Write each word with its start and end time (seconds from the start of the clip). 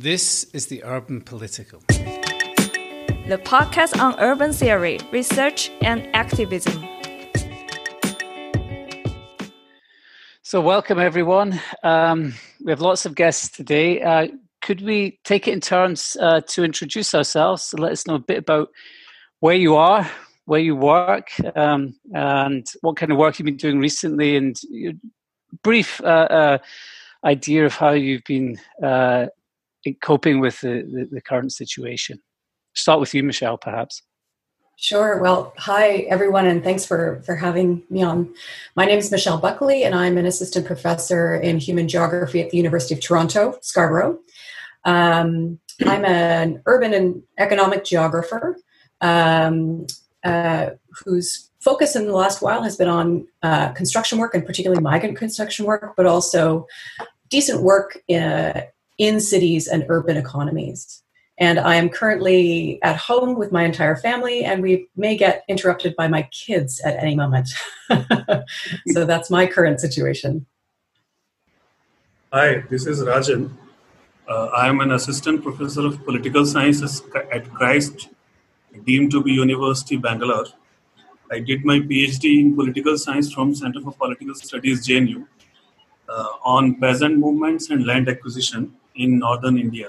This 0.00 0.44
is 0.54 0.68
the 0.68 0.84
Urban 0.84 1.22
Political, 1.22 1.80
the 1.88 3.40
podcast 3.42 4.00
on 4.00 4.14
urban 4.20 4.52
theory, 4.52 5.00
research, 5.10 5.72
and 5.80 6.08
activism. 6.14 6.86
So, 10.42 10.60
welcome 10.60 11.00
everyone. 11.00 11.60
Um, 11.82 12.34
we 12.64 12.70
have 12.70 12.80
lots 12.80 13.06
of 13.06 13.16
guests 13.16 13.48
today. 13.48 14.00
Uh, 14.00 14.28
could 14.62 14.82
we 14.82 15.18
take 15.24 15.48
it 15.48 15.52
in 15.52 15.60
turns 15.60 16.16
uh, 16.20 16.42
to 16.42 16.62
introduce 16.62 17.12
ourselves 17.12 17.72
and 17.72 17.82
let 17.82 17.90
us 17.90 18.06
know 18.06 18.14
a 18.14 18.20
bit 18.20 18.38
about 18.38 18.70
where 19.40 19.56
you 19.56 19.74
are, 19.74 20.08
where 20.44 20.60
you 20.60 20.76
work, 20.76 21.30
um, 21.56 21.92
and 22.14 22.68
what 22.82 22.96
kind 22.96 23.10
of 23.10 23.18
work 23.18 23.36
you've 23.36 23.46
been 23.46 23.56
doing 23.56 23.80
recently, 23.80 24.36
and 24.36 24.60
brief 25.64 26.00
uh, 26.02 26.28
uh, 26.30 26.58
idea 27.24 27.66
of 27.66 27.74
how 27.74 27.90
you've 27.90 28.22
been 28.22 28.60
uh, 28.80 29.26
coping 29.94 30.40
with 30.40 30.60
the, 30.60 30.82
the, 30.82 31.08
the 31.10 31.20
current 31.20 31.52
situation? 31.52 32.20
Start 32.74 33.00
with 33.00 33.14
you, 33.14 33.22
Michelle, 33.22 33.58
perhaps. 33.58 34.02
Sure. 34.80 35.20
Well, 35.20 35.52
hi 35.58 36.06
everyone, 36.08 36.46
and 36.46 36.62
thanks 36.62 36.86
for 36.86 37.20
for 37.26 37.34
having 37.34 37.82
me 37.90 38.04
on. 38.04 38.32
My 38.76 38.84
name 38.84 38.98
is 38.98 39.10
Michelle 39.10 39.38
Buckley, 39.38 39.82
and 39.82 39.92
I'm 39.92 40.16
an 40.16 40.24
assistant 40.24 40.66
professor 40.66 41.34
in 41.34 41.58
human 41.58 41.88
geography 41.88 42.40
at 42.40 42.50
the 42.50 42.56
University 42.58 42.94
of 42.94 43.00
Toronto, 43.00 43.58
Scarborough. 43.60 44.20
Um, 44.84 45.58
I'm 45.84 46.04
an 46.04 46.62
urban 46.66 46.94
and 46.94 47.24
economic 47.38 47.84
geographer 47.84 48.56
um, 49.00 49.88
uh, 50.22 50.70
whose 51.04 51.50
focus 51.60 51.96
in 51.96 52.06
the 52.06 52.12
last 52.12 52.40
while 52.40 52.62
has 52.62 52.76
been 52.76 52.88
on 52.88 53.26
uh, 53.42 53.70
construction 53.72 54.18
work 54.18 54.34
and 54.34 54.46
particularly 54.46 54.80
migrant 54.80 55.16
construction 55.16 55.66
work, 55.66 55.94
but 55.96 56.06
also 56.06 56.66
decent 57.30 57.62
work 57.62 57.98
in, 58.06 58.22
uh, 58.22 58.62
in 58.98 59.20
cities 59.20 59.68
and 59.68 59.86
urban 59.88 60.16
economies. 60.16 61.02
And 61.38 61.60
I 61.60 61.76
am 61.76 61.88
currently 61.88 62.80
at 62.82 62.96
home 62.96 63.38
with 63.38 63.52
my 63.52 63.64
entire 63.64 63.94
family, 63.94 64.44
and 64.44 64.60
we 64.60 64.88
may 64.96 65.16
get 65.16 65.44
interrupted 65.48 65.94
by 65.94 66.08
my 66.08 66.22
kids 66.32 66.80
at 66.80 66.96
any 67.00 67.14
moment. 67.14 67.48
so 68.88 69.04
that's 69.04 69.30
my 69.30 69.46
current 69.46 69.80
situation. 69.80 70.46
Hi, 72.32 72.64
this 72.68 72.86
is 72.86 73.00
Rajan. 73.02 73.52
Uh, 74.28 74.46
I 74.46 74.68
am 74.68 74.80
an 74.80 74.90
assistant 74.90 75.42
professor 75.42 75.86
of 75.86 76.04
political 76.04 76.44
sciences 76.44 77.02
at 77.32 77.48
Christ, 77.54 78.08
deemed 78.84 79.12
to 79.12 79.22
be 79.22 79.32
University 79.32 79.96
Bangalore. 79.96 80.46
I 81.30 81.38
did 81.38 81.64
my 81.64 81.78
PhD 81.78 82.40
in 82.40 82.56
political 82.56 82.98
science 82.98 83.32
from 83.32 83.54
Center 83.54 83.80
for 83.80 83.92
Political 83.92 84.34
Studies, 84.34 84.86
JNU, 84.86 85.26
uh, 86.08 86.28
on 86.42 86.74
peasant 86.80 87.16
movements 87.16 87.70
and 87.70 87.86
land 87.86 88.08
acquisition 88.08 88.74
in 88.98 89.18
northern 89.18 89.58
India. 89.58 89.88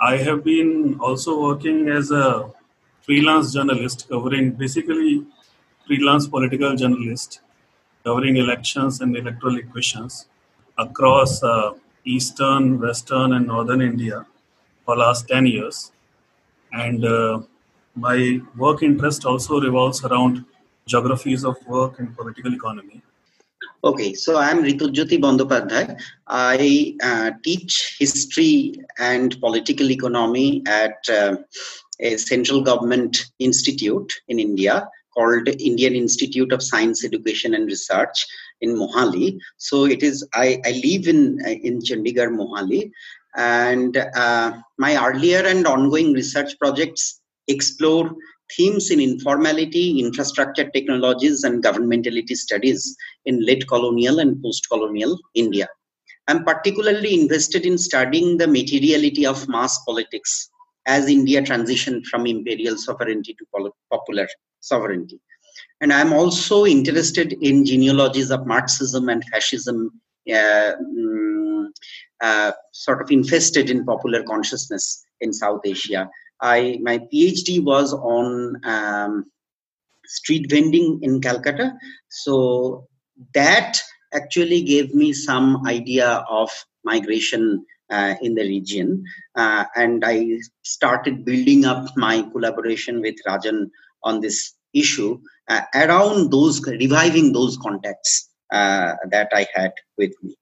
I 0.00 0.16
have 0.16 0.44
been 0.44 0.98
also 1.00 1.40
working 1.40 1.88
as 1.88 2.10
a 2.10 2.50
freelance 3.02 3.52
journalist 3.52 4.08
covering 4.08 4.52
basically 4.52 5.26
freelance 5.86 6.26
political 6.26 6.74
journalist 6.74 7.40
covering 8.04 8.36
elections 8.36 9.00
and 9.00 9.16
electoral 9.16 9.60
questions 9.72 10.26
across 10.78 11.42
uh, 11.42 11.72
eastern, 12.04 12.80
western, 12.80 13.32
and 13.32 13.46
northern 13.46 13.80
India 13.80 14.26
for 14.84 14.96
last 14.96 15.28
10 15.28 15.46
years. 15.46 15.92
And 16.72 17.04
uh, 17.04 17.40
my 17.94 18.40
work 18.56 18.82
interest 18.82 19.24
also 19.24 19.60
revolves 19.60 20.04
around 20.04 20.44
geographies 20.86 21.44
of 21.44 21.56
work 21.66 21.98
and 21.98 22.14
political 22.16 22.54
economy. 22.54 23.02
Okay, 23.84 24.14
so 24.14 24.38
I'm 24.38 24.62
Ritujyoti 24.62 25.20
Bandopadhyay. 25.20 26.00
I 26.26 26.96
uh, 27.02 27.32
teach 27.42 27.96
history 27.98 28.76
and 28.98 29.38
political 29.42 29.90
economy 29.90 30.62
at 30.66 30.96
uh, 31.10 31.36
a 32.00 32.16
central 32.16 32.62
government 32.62 33.26
institute 33.40 34.10
in 34.28 34.38
India 34.38 34.88
called 35.12 35.48
Indian 35.48 35.94
Institute 35.94 36.50
of 36.50 36.62
Science 36.62 37.04
Education 37.04 37.52
and 37.52 37.66
Research 37.66 38.26
in 38.62 38.74
Mohali. 38.74 39.38
So 39.58 39.84
it 39.84 40.02
is 40.02 40.26
I, 40.32 40.62
I 40.64 40.80
live 40.82 41.06
in 41.06 41.38
in 41.44 41.80
Chandigarh, 41.80 42.34
Mohali, 42.34 42.90
and 43.36 43.98
uh, 43.98 44.62
my 44.78 44.96
earlier 44.96 45.40
and 45.40 45.66
ongoing 45.66 46.14
research 46.14 46.58
projects 46.58 47.20
explore 47.48 48.16
themes 48.56 48.90
in 48.90 49.00
informality, 49.00 50.00
infrastructure 50.00 50.68
technologies, 50.70 51.44
and 51.44 51.62
governmentality 51.62 52.36
studies 52.36 52.96
in 53.24 53.44
late 53.44 53.66
colonial 53.68 54.18
and 54.18 54.42
post 54.42 54.68
colonial 54.70 55.18
India. 55.34 55.68
I'm 56.28 56.44
particularly 56.44 57.14
interested 57.14 57.66
in 57.66 57.76
studying 57.76 58.38
the 58.38 58.46
materiality 58.46 59.26
of 59.26 59.48
mass 59.48 59.78
politics 59.84 60.50
as 60.86 61.08
India 61.08 61.42
transitioned 61.42 62.04
from 62.06 62.26
imperial 62.26 62.76
sovereignty 62.76 63.34
to 63.34 63.70
popular 63.90 64.28
sovereignty. 64.60 65.20
And 65.80 65.92
I'm 65.92 66.12
also 66.12 66.64
interested 66.66 67.34
in 67.42 67.64
genealogies 67.64 68.30
of 68.30 68.46
Marxism 68.46 69.08
and 69.08 69.22
fascism, 69.24 70.00
uh, 70.32 70.72
um, 70.78 71.72
uh, 72.22 72.52
sort 72.72 73.02
of 73.02 73.10
infested 73.10 73.70
in 73.70 73.84
popular 73.84 74.22
consciousness 74.22 75.04
in 75.20 75.32
South 75.32 75.60
Asia 75.64 76.08
I 76.44 76.78
my 76.82 76.98
PhD 76.98 77.64
was 77.64 77.92
on 77.92 78.60
um, 78.64 79.24
street 80.06 80.50
vending 80.50 81.00
in 81.02 81.20
Calcutta. 81.20 81.72
So 82.08 82.86
that 83.34 83.78
actually 84.12 84.62
gave 84.62 84.94
me 84.94 85.12
some 85.12 85.66
idea 85.66 86.24
of 86.28 86.50
migration 86.84 87.64
uh, 87.90 88.14
in 88.20 88.34
the 88.34 88.42
region, 88.42 89.04
uh, 89.36 89.64
and 89.76 90.04
I 90.04 90.38
started 90.62 91.24
building 91.24 91.64
up 91.64 91.86
my 91.96 92.22
collaboration 92.32 93.00
with 93.00 93.16
Rajan 93.26 93.70
on 94.02 94.20
this 94.20 94.54
issue 94.72 95.20
uh, 95.48 95.62
around 95.74 96.30
those 96.30 96.64
reviving 96.66 97.32
those 97.32 97.56
contacts 97.56 98.30
uh, 98.52 98.94
that 99.10 99.28
I 99.32 99.46
had 99.54 99.72
with 99.98 100.12
me. 100.22 100.36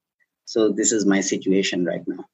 So 0.44 0.70
this 0.70 0.92
is 0.92 1.06
my 1.06 1.20
situation 1.20 1.84
right 1.84 2.06
now. 2.06 2.24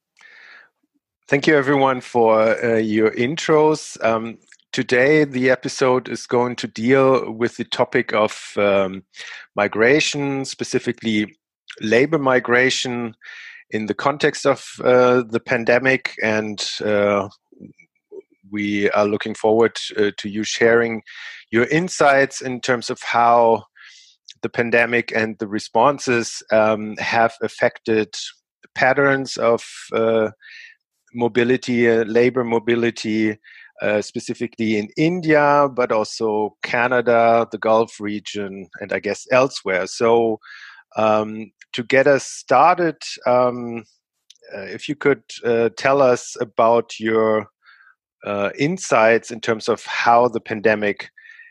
Thank 1.29 1.45
you, 1.45 1.55
everyone, 1.55 2.01
for 2.01 2.41
uh, 2.41 2.77
your 2.77 3.11
intros. 3.11 4.03
Um, 4.03 4.39
today, 4.71 5.25
the 5.25 5.51
episode 5.51 6.09
is 6.09 6.25
going 6.25 6.55
to 6.55 6.65
deal 6.65 7.31
with 7.31 7.57
the 7.57 7.65
topic 7.65 8.15
of 8.15 8.53
um, 8.57 9.03
migration, 9.55 10.43
specifically 10.43 11.37
labor 11.81 12.17
migration, 12.17 13.15
in 13.69 13.85
the 13.85 13.93
context 13.93 14.47
of 14.47 14.65
uh, 14.83 15.21
the 15.29 15.39
pandemic. 15.39 16.15
And 16.23 16.67
uh, 16.83 17.29
we 18.49 18.89
are 18.89 19.05
looking 19.05 19.35
forward 19.35 19.77
uh, 19.97 20.09
to 20.17 20.29
you 20.29 20.43
sharing 20.43 21.03
your 21.51 21.65
insights 21.65 22.41
in 22.41 22.59
terms 22.59 22.89
of 22.89 23.03
how 23.03 23.65
the 24.41 24.49
pandemic 24.49 25.15
and 25.15 25.37
the 25.37 25.47
responses 25.47 26.41
um, 26.51 26.97
have 26.97 27.35
affected 27.43 28.15
patterns 28.73 29.37
of 29.37 29.63
uh, 29.93 30.29
mobility, 31.13 31.89
uh, 31.89 32.03
labor 32.03 32.43
mobility, 32.43 33.37
uh, 33.81 34.01
specifically 34.01 34.77
in 34.77 34.89
India, 34.97 35.67
but 35.73 35.91
also 35.91 36.55
Canada, 36.63 37.47
the 37.51 37.57
Gulf 37.57 37.99
region, 37.99 38.67
and 38.81 38.91
I 38.91 38.99
guess 38.99 39.25
elsewhere. 39.31 39.87
So, 39.87 40.39
um, 40.95 41.51
to 41.73 41.83
get 41.83 42.07
us 42.07 42.25
started, 42.25 42.97
um, 43.25 43.83
uh, 44.53 44.61
if 44.61 44.89
you 44.89 44.95
could 44.95 45.23
uh, 45.45 45.69
tell 45.77 46.01
us 46.01 46.35
about 46.41 46.99
your 46.99 47.47
uh, 48.25 48.49
insights 48.57 49.31
in 49.31 49.39
terms 49.39 49.69
of 49.69 49.85
how 49.85 50.27
the 50.27 50.41
pandemic 50.41 51.09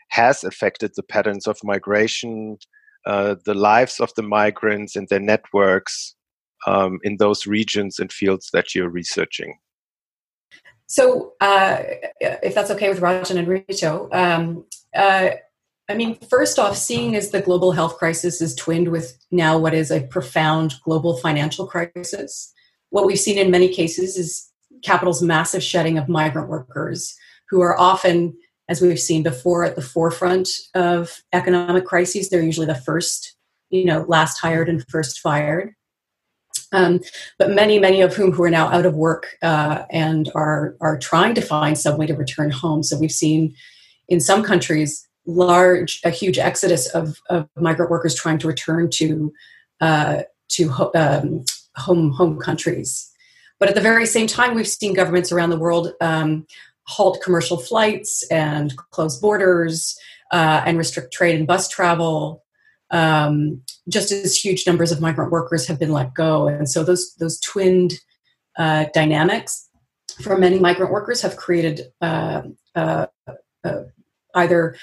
has 0.09 0.43
affected 0.43 0.91
the 0.95 1.03
patterns 1.03 1.47
of 1.47 1.57
migration, 1.63 2.57
uh, 3.05 3.35
the 3.45 3.53
lives 3.53 3.99
of 3.99 4.11
the 4.15 4.23
migrants, 4.23 4.95
and 4.95 5.07
their 5.09 5.19
networks 5.19 6.15
um, 6.67 6.99
in 7.03 7.17
those 7.17 7.47
regions 7.47 7.99
and 7.99 8.11
fields 8.11 8.49
that 8.51 8.75
you're 8.75 8.89
researching? 8.89 9.57
So, 10.87 11.33
uh, 11.39 11.83
if 12.19 12.55
that's 12.55 12.71
okay 12.71 12.89
with 12.89 12.99
Rajan 12.99 13.37
and 13.37 13.47
Rito, 13.47 14.09
um, 14.11 14.65
uh, 14.95 15.29
I 15.87 15.95
mean, 15.95 16.15
first 16.29 16.59
off, 16.59 16.77
seeing 16.77 17.15
as 17.15 17.31
the 17.31 17.41
global 17.41 17.71
health 17.71 17.97
crisis 17.97 18.41
is 18.41 18.55
twinned 18.55 18.89
with 18.89 19.17
now 19.31 19.57
what 19.57 19.73
is 19.73 19.91
a 19.91 20.01
profound 20.01 20.75
global 20.83 21.17
financial 21.17 21.67
crisis, 21.67 22.53
what 22.89 23.05
we've 23.05 23.19
seen 23.19 23.37
in 23.37 23.51
many 23.51 23.69
cases 23.69 24.17
is 24.17 24.51
capital's 24.83 25.21
massive 25.21 25.63
shedding 25.63 25.97
of 25.97 26.07
migrant 26.07 26.47
workers 26.47 27.15
who 27.49 27.61
are 27.61 27.79
often, 27.79 28.37
as 28.67 28.81
we've 28.81 28.99
seen 28.99 29.23
before, 29.23 29.63
at 29.63 29.75
the 29.75 29.81
forefront 29.81 30.49
of 30.75 31.23
economic 31.33 31.85
crises. 31.85 32.29
They're 32.29 32.41
usually 32.41 32.67
the 32.67 32.75
first, 32.75 33.35
you 33.69 33.85
know, 33.85 34.05
last 34.07 34.39
hired 34.39 34.69
and 34.69 34.85
first 34.89 35.19
fired. 35.19 35.73
Um, 36.71 36.99
but 37.37 37.49
many, 37.49 37.79
many 37.79 38.01
of 38.01 38.15
whom 38.15 38.31
who 38.31 38.43
are 38.43 38.49
now 38.49 38.67
out 38.67 38.85
of 38.85 38.93
work 38.93 39.37
uh, 39.41 39.85
and 39.89 40.29
are 40.35 40.75
are 40.81 40.99
trying 40.99 41.33
to 41.35 41.41
find 41.41 41.77
some 41.77 41.97
way 41.97 42.05
to 42.05 42.13
return 42.13 42.51
home. 42.51 42.83
So 42.83 42.97
we've 42.97 43.11
seen 43.11 43.55
in 44.07 44.19
some 44.19 44.43
countries 44.43 45.07
large, 45.25 46.01
a 46.03 46.09
huge 46.09 46.37
exodus 46.37 46.87
of, 46.89 47.19
of 47.29 47.47
migrant 47.55 47.91
workers 47.91 48.15
trying 48.15 48.39
to 48.39 48.47
return 48.47 48.89
to 48.91 49.33
uh, 49.81 50.23
to 50.49 50.69
ho- 50.69 50.91
um, 50.95 51.45
home 51.75 52.11
home 52.11 52.39
countries. 52.39 53.11
But 53.59 53.69
at 53.69 53.75
the 53.75 53.81
very 53.81 54.05
same 54.05 54.27
time, 54.27 54.55
we've 54.55 54.67
seen 54.67 54.93
governments 54.93 55.31
around 55.31 55.49
the 55.49 55.59
world 55.59 55.93
um, 56.01 56.45
halt 56.83 57.21
commercial 57.23 57.57
flights 57.57 58.23
and 58.31 58.75
close 58.91 59.17
borders 59.19 59.97
uh, 60.31 60.63
and 60.65 60.77
restrict 60.77 61.13
trade 61.13 61.35
and 61.35 61.47
bus 61.47 61.69
travel. 61.69 62.43
Um, 62.91 63.61
just 63.87 64.11
as 64.11 64.35
huge 64.35 64.65
numbers 64.65 64.91
of 64.91 64.99
migrant 65.01 65.31
workers 65.31 65.67
have 65.67 65.79
been 65.79 65.93
let 65.93 66.13
go, 66.13 66.47
and 66.47 66.69
so 66.69 66.83
those 66.83 67.13
those 67.15 67.39
twinned 67.39 67.99
uh, 68.57 68.85
dynamics 68.93 69.69
for 70.21 70.37
many 70.37 70.59
migrant 70.59 70.91
workers 70.91 71.21
have 71.21 71.37
created 71.37 71.81
uh, 72.01 72.41
uh, 72.75 73.05
uh 73.63 73.83
either 74.35 74.75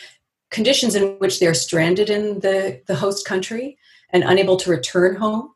conditions 0.51 0.95
in 0.95 1.19
which 1.19 1.41
they're 1.41 1.55
stranded 1.55 2.11
in 2.11 2.41
the, 2.41 2.81
the 2.87 2.95
host 2.95 3.27
country 3.27 3.79
and 4.11 4.23
unable 4.25 4.57
to 4.57 4.71
return 4.71 5.17
home, 5.17 5.53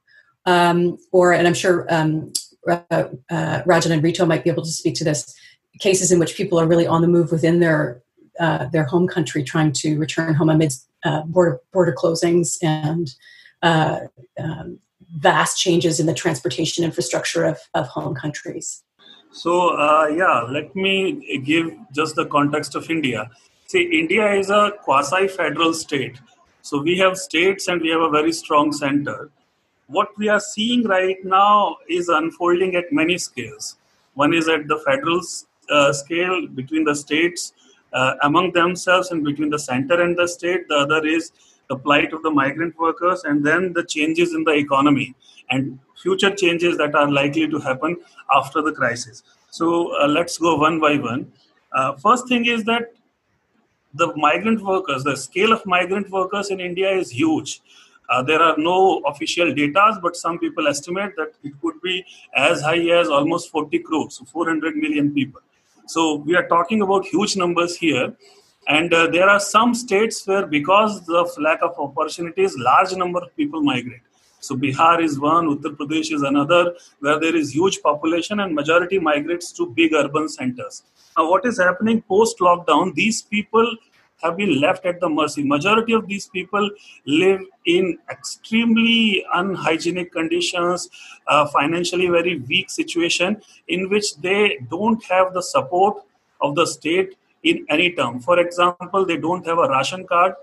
um, 0.47 0.99
or 1.13 1.33
and 1.33 1.47
I'm 1.47 1.55
sure 1.55 1.87
um, 1.93 2.33
uh, 2.69 2.83
uh, 2.91 3.63
Rajan 3.63 3.91
and 3.91 4.03
Ritu 4.03 4.27
might 4.27 4.45
be 4.45 4.51
able 4.51 4.65
to 4.65 4.71
speak 4.71 4.95
to 4.97 5.05
this 5.05 5.35
cases 5.79 6.13
in 6.13 6.19
which 6.19 6.35
people 6.35 6.61
are 6.61 6.67
really 6.67 6.87
on 6.87 7.01
the 7.01 7.09
move 7.09 7.31
within 7.33 7.61
their 7.61 8.03
uh, 8.41 8.67
their 8.73 8.85
home 8.85 9.07
country, 9.07 9.45
trying 9.45 9.73
to 9.73 9.99
return 9.99 10.35
home 10.35 10.51
amidst 10.51 10.89
uh, 11.05 11.23
border 11.23 11.61
border 11.73 11.95
closings 11.97 12.59
and 12.63 13.15
uh, 13.63 14.01
um, 14.39 14.79
vast 15.17 15.59
changes 15.59 16.01
in 16.01 16.07
the 16.07 16.15
transportation 16.15 16.85
infrastructure 16.85 17.45
of, 17.45 17.59
of 17.75 17.87
home 17.89 18.15
countries. 18.15 18.83
So 19.33 19.77
uh, 19.77 20.07
yeah, 20.09 20.41
let 20.43 20.75
me 20.75 21.41
give 21.45 21.71
just 21.93 22.17
the 22.17 22.27
context 22.27 22.75
of 22.75 22.91
India. 22.91 23.31
See, 23.67 23.83
India 23.83 24.33
is 24.33 24.51
a 24.51 24.73
quasi-federal 24.83 25.75
state. 25.75 26.19
So 26.63 26.83
we 26.83 26.99
have 26.99 27.17
states 27.17 27.69
and 27.69 27.81
we 27.81 27.91
have 27.91 28.01
a 28.01 28.11
very 28.11 28.33
strong 28.33 28.73
center. 28.73 29.31
What 29.87 30.09
we 30.19 30.29
are 30.29 30.41
seeing 30.41 30.85
right 30.85 31.17
now 31.25 31.77
is 31.89 32.09
unfolding 32.09 32.75
at 32.75 32.93
many 32.93 33.19
scales. 33.19 33.77
One 34.15 34.35
is 34.35 34.49
at 34.49 34.67
the 34.67 34.79
federal 34.79 35.21
uh, 35.71 35.93
scale 35.93 36.47
between 36.49 36.85
the 36.85 36.95
states 36.95 37.53
uh, 37.93 38.15
among 38.23 38.53
themselves 38.53 39.11
and 39.11 39.25
between 39.25 39.51
the 39.51 39.59
center 39.59 40.01
and 40.03 40.17
the 40.17 40.27
state. 40.27 40.69
The 40.69 40.77
other 40.77 41.07
is 41.07 41.33
the 41.69 41.77
plight 41.77 42.13
of 42.13 42.23
the 42.23 42.31
migrant 42.31 42.79
workers 42.79 43.25
and 43.25 43.45
then 43.45 43.73
the 43.73 43.85
changes 43.85 44.35
in 44.35 44.45
the 44.45 44.53
economy 44.53 45.15
and 45.51 45.79
future 45.97 46.35
changes 46.35 46.77
that 46.79 46.95
are 46.95 47.11
likely 47.11 47.49
to 47.49 47.59
happen 47.59 47.97
after 48.35 48.63
the 48.63 48.73
crisis. 48.73 49.23
So 49.51 49.97
uh, 50.01 50.07
let's 50.07 50.39
go 50.39 50.57
one 50.57 50.81
by 50.81 50.97
one. 50.97 51.33
Uh, 51.73 51.95
first 51.97 52.29
thing 52.29 52.47
is 52.47 52.65
that 52.65 52.93
the 53.95 54.15
migrant 54.17 54.63
workers, 54.63 55.05
the 55.05 55.17
scale 55.17 55.53
of 55.53 55.65
migrant 55.67 56.11
workers 56.11 56.51
in 56.51 56.61
India 56.61 56.91
is 56.91 57.11
huge. 57.11 57.61
Uh, 58.09 58.23
there 58.23 58.43
are 58.43 58.57
no 58.59 58.99
official 59.07 59.55
data, 59.55 59.99
but 60.03 60.17
some 60.17 60.39
people 60.39 60.67
estimate 60.67 61.15
that 61.17 61.33
it 61.45 61.53
could 61.61 61.81
be 61.81 62.05
as 62.35 62.61
high 62.61 62.81
as 62.91 63.09
almost 63.09 63.51
40 63.51 63.79
crores, 63.81 64.15
so 64.15 64.25
400 64.25 64.77
million 64.77 65.15
people. 65.15 65.41
So 65.91 66.15
we 66.15 66.37
are 66.37 66.47
talking 66.47 66.83
about 66.83 67.05
huge 67.05 67.37
numbers 67.37 67.77
here. 67.77 68.13
And 68.69 68.95
uh, 68.95 69.09
there 69.09 69.29
are 69.29 69.41
some 69.41 69.75
states 69.75 70.25
where, 70.25 70.47
because 70.47 71.09
of 71.09 71.31
lack 71.37 71.63
of 71.63 71.75
opportunities, 71.79 72.57
large 72.57 72.93
number 72.95 73.19
of 73.21 73.35
people 73.37 73.61
migrate. 73.61 74.03
So 74.39 74.55
Bihar 74.55 75.03
is 75.03 75.19
one, 75.19 75.49
Uttar 75.49 75.75
Pradesh 75.77 76.13
is 76.13 76.23
another, 76.23 76.75
where 77.01 77.19
there 77.19 77.35
is 77.35 77.53
huge 77.53 77.83
population 77.83 78.39
and 78.39 78.55
majority 78.55 79.01
migrates 79.01 79.51
to 79.55 79.67
big 79.67 79.93
urban 79.93 80.29
centers. 80.29 80.85
Now, 81.19 81.29
what 81.29 81.45
is 81.45 81.59
happening 81.59 82.03
post 82.03 82.39
lockdown? 82.39 82.95
These 82.95 83.23
people 83.23 83.77
have 84.23 84.37
been 84.37 84.61
left 84.61 84.85
at 84.87 85.01
the 85.01 85.09
mercy. 85.09 85.43
Majority 85.43 85.93
of 85.93 86.07
these 86.07 86.29
people 86.29 86.71
live 87.07 87.41
in 87.67 87.99
extremely 88.11 89.25
unhygienic 89.35 90.13
conditions, 90.13 90.89
uh, 91.27 91.47
financially 91.49 92.09
very 92.09 92.39
weak 92.41 92.71
situation, 92.71 93.41
in 93.69 93.89
which 93.89 94.17
they 94.17 94.59
don't 94.71 95.03
have 95.05 95.33
the 95.35 95.43
support 95.43 96.03
of 96.41 96.55
the 96.55 96.67
state 96.67 97.17
in 97.43 97.67
any 97.69 97.93
term. 97.93 98.21
For 98.21 98.39
example, 98.39 99.05
they 99.05 99.17
don't 99.17 99.47
have 99.47 99.59
a 99.59 99.69
ration 99.69 100.07
card 100.07 100.35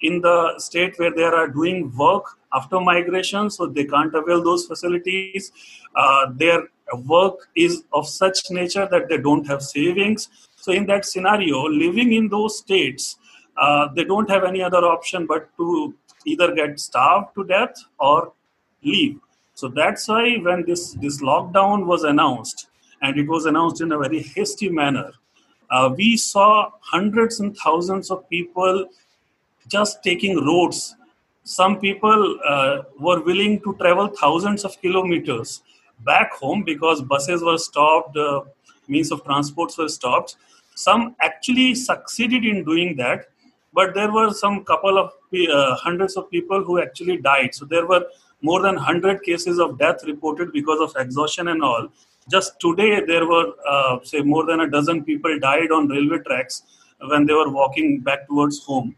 in 0.00 0.20
the 0.20 0.58
state 0.58 0.98
where 0.98 1.14
they 1.14 1.22
are 1.22 1.48
doing 1.48 1.94
work 1.96 2.24
after 2.52 2.80
migration, 2.80 3.50
so 3.50 3.66
they 3.66 3.84
can't 3.84 4.14
avail 4.14 4.42
those 4.42 4.66
facilities. 4.66 5.52
Uh, 5.94 6.26
their 6.34 6.68
work 7.04 7.48
is 7.54 7.84
of 7.92 8.08
such 8.08 8.50
nature 8.50 8.86
that 8.90 9.08
they 9.08 9.18
don't 9.18 9.46
have 9.46 9.62
savings. 9.62 10.28
So, 10.56 10.72
in 10.72 10.86
that 10.86 11.04
scenario, 11.04 11.62
living 11.68 12.12
in 12.12 12.28
those 12.28 12.58
states, 12.58 13.16
uh, 13.58 13.88
they 13.94 14.04
don't 14.04 14.30
have 14.30 14.44
any 14.44 14.62
other 14.62 14.84
option 14.84 15.26
but 15.26 15.48
to 15.56 15.94
either 16.24 16.54
get 16.54 16.78
starved 16.78 17.34
to 17.34 17.44
death 17.44 17.76
or 17.98 18.32
leave. 18.82 19.18
So 19.54 19.68
that's 19.68 20.06
why 20.08 20.36
when 20.36 20.64
this, 20.66 20.92
this 20.94 21.22
lockdown 21.22 21.86
was 21.86 22.04
announced, 22.04 22.68
and 23.02 23.18
it 23.18 23.28
was 23.28 23.46
announced 23.46 23.80
in 23.80 23.92
a 23.92 23.98
very 23.98 24.22
hasty 24.22 24.68
manner, 24.68 25.12
uh, 25.70 25.92
we 25.96 26.16
saw 26.16 26.70
hundreds 26.80 27.40
and 27.40 27.56
thousands 27.56 28.10
of 28.10 28.28
people 28.28 28.86
just 29.68 30.02
taking 30.02 30.44
roads. 30.44 30.94
Some 31.44 31.78
people 31.80 32.38
uh, 32.44 32.82
were 32.98 33.22
willing 33.22 33.60
to 33.60 33.74
travel 33.80 34.08
thousands 34.08 34.64
of 34.64 34.80
kilometers 34.80 35.62
back 36.00 36.32
home 36.32 36.62
because 36.62 37.00
buses 37.02 37.42
were 37.42 37.58
stopped, 37.58 38.16
uh, 38.16 38.42
means 38.88 39.10
of 39.10 39.24
transports 39.24 39.78
were 39.78 39.88
stopped. 39.88 40.36
Some 40.74 41.16
actually 41.20 41.74
succeeded 41.74 42.44
in 42.44 42.64
doing 42.64 42.96
that, 42.96 43.28
but 43.76 43.94
there 43.94 44.10
were 44.10 44.30
some 44.32 44.64
couple 44.64 44.98
of 44.98 45.12
uh, 45.52 45.74
hundreds 45.76 46.16
of 46.16 46.30
people 46.30 46.64
who 46.64 46.80
actually 46.80 47.18
died. 47.18 47.54
So 47.54 47.66
there 47.66 47.86
were 47.86 48.04
more 48.40 48.62
than 48.62 48.76
100 48.76 49.22
cases 49.22 49.58
of 49.58 49.78
death 49.78 50.02
reported 50.06 50.52
because 50.52 50.80
of 50.80 50.94
exhaustion 51.02 51.48
and 51.48 51.62
all. 51.62 51.88
Just 52.30 52.58
today, 52.58 53.02
there 53.06 53.26
were, 53.26 53.52
uh, 53.68 53.98
say, 54.02 54.22
more 54.22 54.46
than 54.46 54.60
a 54.60 54.70
dozen 54.70 55.04
people 55.04 55.38
died 55.38 55.70
on 55.70 55.88
railway 55.88 56.18
tracks 56.26 56.62
when 57.08 57.26
they 57.26 57.34
were 57.34 57.50
walking 57.50 58.00
back 58.00 58.26
towards 58.26 58.64
home. 58.64 58.96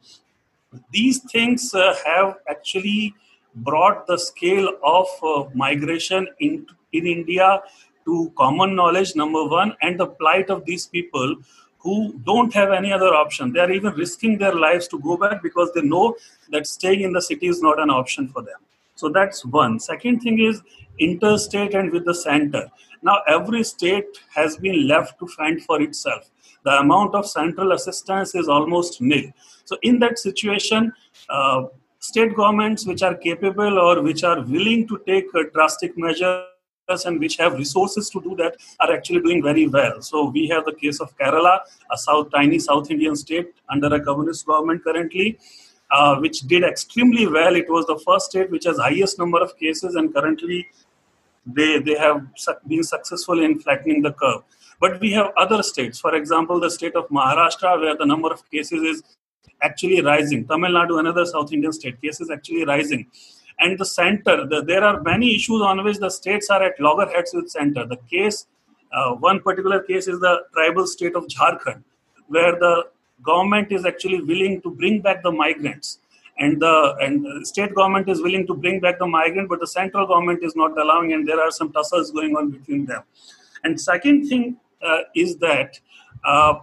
These 0.93 1.23
things 1.33 1.75
uh, 1.75 1.95
have 2.07 2.37
actually 2.49 3.15
brought 3.57 4.07
the 4.07 4.17
scale 4.17 4.71
of 4.85 5.07
uh, 5.23 5.45
migration 5.55 6.29
in, 6.39 6.67
in 6.93 7.07
India 7.07 7.63
to 8.05 8.33
common 8.39 8.77
knowledge, 8.77 9.17
number 9.17 9.45
one, 9.45 9.75
and 9.83 9.99
the 9.99 10.07
plight 10.07 10.51
of 10.51 10.65
these 10.65 10.87
people 10.87 11.37
who 11.79 12.13
don't 12.25 12.53
have 12.53 12.73
any 12.73 12.93
other 12.93 13.15
option. 13.15 13.53
They 13.53 13.61
are 13.61 13.71
even 13.71 13.95
risking 13.95 14.39
their 14.39 14.55
lives 14.55 14.89
to 14.89 14.99
go 14.99 15.17
back 15.17 15.43
because 15.43 15.71
they 15.75 15.83
know 15.83 16.17
that 16.51 16.67
staying 16.67 17.03
in 17.03 17.13
the 17.13 17.23
city 17.23 17.47
is 17.47 17.63
not 17.63 17.81
an 17.81 17.91
option 17.91 18.29
for 18.29 18.43
them. 18.43 18.59
So 18.97 19.09
that's 19.09 19.45
one. 19.45 19.79
Second 19.79 20.21
thing 20.21 20.41
is 20.41 20.61
interstate 20.99 21.75
and 21.75 21.93
with 21.93 22.05
the 22.05 22.15
center. 22.15 22.69
Now, 23.03 23.19
every 23.29 23.63
state 23.63 24.19
has 24.35 24.57
been 24.57 24.89
left 24.89 25.19
to 25.21 25.29
fend 25.29 25.63
for 25.63 25.81
itself. 25.81 26.29
The 26.65 26.73
amount 26.81 27.15
of 27.15 27.27
central 27.27 27.73
assistance 27.73 28.35
is 28.35 28.49
almost 28.49 29.01
nil. 29.01 29.31
So, 29.65 29.77
in 29.83 30.01
that 30.01 30.19
situation, 30.19 30.93
uh, 31.31 31.65
state 32.01 32.35
governments 32.35 32.87
which 32.87 33.03
are 33.03 33.15
capable 33.15 33.79
or 33.79 34.03
which 34.03 34.25
are 34.25 34.41
willing 34.41 34.89
to 34.89 35.01
take 35.07 35.27
drastic 35.53 35.97
measures 35.97 36.48
and 36.89 37.21
which 37.21 37.37
have 37.37 37.55
resources 37.55 38.09
to 38.11 38.21
do 38.21 38.35
that 38.37 38.57
are 38.81 38.93
actually 38.93 39.21
doing 39.21 39.43
very 39.43 39.67
well. 39.69 40.01
So 40.01 40.31
we 40.31 40.49
have 40.49 40.65
the 40.65 40.73
case 40.73 41.01
of 41.01 41.17
Kerala, 41.19 41.61
a 41.93 41.99
south 41.99 42.31
tiny 42.31 42.59
South 42.59 42.91
Indian 42.91 43.15
state 43.15 43.55
under 43.69 43.95
a 43.95 44.01
communist 44.01 44.47
government 44.47 44.83
currently. 44.85 45.39
Uh, 45.91 46.19
which 46.19 46.41
did 46.41 46.65
extremely 46.65 47.27
well. 47.27 47.57
It 47.57 47.67
was 47.67 47.87
the 47.87 47.99
first 48.07 48.27
state 48.27 48.51
which 48.51 48.67
has 48.67 48.77
highest 48.77 49.19
number 49.19 49.43
of 49.43 49.59
cases, 49.59 49.95
and 49.95 50.13
currently 50.13 50.67
they 51.47 51.79
they 51.79 51.95
have 51.95 52.27
been 52.67 52.83
successful 52.83 53.43
in 53.43 53.59
flattening 53.59 54.03
the 54.03 54.13
curve. 54.13 54.43
But 54.81 55.01
we 55.01 55.13
have 55.13 55.31
other 55.39 55.63
states, 55.63 55.99
for 55.99 56.15
example, 56.15 56.61
the 56.61 56.71
state 56.71 56.95
of 56.95 57.09
Maharashtra, 57.09 57.81
where 57.81 57.97
the 57.97 58.05
number 58.05 58.31
of 58.31 58.43
cases 58.51 58.83
is 58.83 59.03
actually 59.63 60.03
rising. 60.03 60.47
Tamil 60.47 60.73
Nadu, 60.73 60.99
another 60.99 61.25
South 61.25 61.55
Indian 61.55 61.73
state, 61.73 62.03
cases 62.03 62.31
actually 62.31 62.67
rising 62.67 63.07
and 63.61 63.79
the 63.79 63.85
center 63.85 64.47
the, 64.47 64.63
there 64.63 64.85
are 64.85 65.01
many 65.03 65.35
issues 65.35 65.63
on 65.63 65.83
which 65.85 65.99
the 65.99 66.11
states 66.11 66.51
are 66.51 66.63
at 66.63 66.79
loggerheads 66.81 67.33
with 67.35 67.51
center. 67.51 67.87
The 67.87 67.99
case 68.11 68.47
uh, 68.93 69.13
one 69.15 69.41
particular 69.41 69.83
case 69.83 70.09
is 70.09 70.21
the 70.21 70.43
tribal 70.55 70.87
state 70.87 71.15
of 71.15 71.27
jharkhand 71.27 71.83
where 72.29 72.53
the 72.53 72.85
government 73.23 73.73
is 73.73 73.85
actually 73.85 74.21
willing 74.23 74.61
to 74.63 74.71
bring 74.71 75.01
back 75.01 75.23
the 75.23 75.33
migrants. 75.33 75.99
And 76.39 76.63
the 76.63 76.95
and 77.01 77.25
the 77.25 77.45
state 77.45 77.75
government 77.75 78.09
is 78.09 78.23
willing 78.23 78.47
to 78.47 78.55
bring 78.55 78.79
back 78.79 78.99
the 79.01 79.07
migrant 79.07 79.49
but 79.49 79.61
the 79.61 79.67
central 79.67 80.07
government 80.07 80.45
is 80.45 80.55
not 80.55 80.79
allowing 80.79 81.13
and 81.13 81.27
there 81.27 81.41
are 81.41 81.51
some 81.51 81.73
tussles 81.73 82.13
going 82.13 82.37
on 82.37 82.51
between 82.51 82.87
them. 82.87 83.03
And 83.65 83.81
second 83.81 84.29
thing 84.29 84.57
uh, 84.81 85.01
is 85.17 85.37
that 85.39 85.81
uh, 86.25 86.55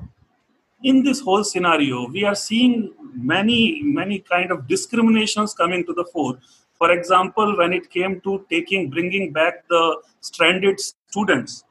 in 0.83 1.03
this 1.03 1.19
whole 1.19 1.43
scenario 1.43 2.07
we 2.07 2.23
are 2.23 2.35
seeing 2.35 2.93
many 3.13 3.81
many 3.83 4.19
kind 4.19 4.51
of 4.51 4.65
discriminations 4.67 5.53
coming 5.53 5.85
to 5.85 5.93
the 5.93 6.05
fore 6.05 6.39
for 6.77 6.91
example, 6.91 7.57
when 7.57 7.73
it 7.73 7.89
came 7.89 8.21
to 8.21 8.45
taking, 8.49 8.89
bringing 8.89 9.31
back 9.31 9.67
the 9.69 10.01
stranded 10.21 10.79
students 10.79 11.63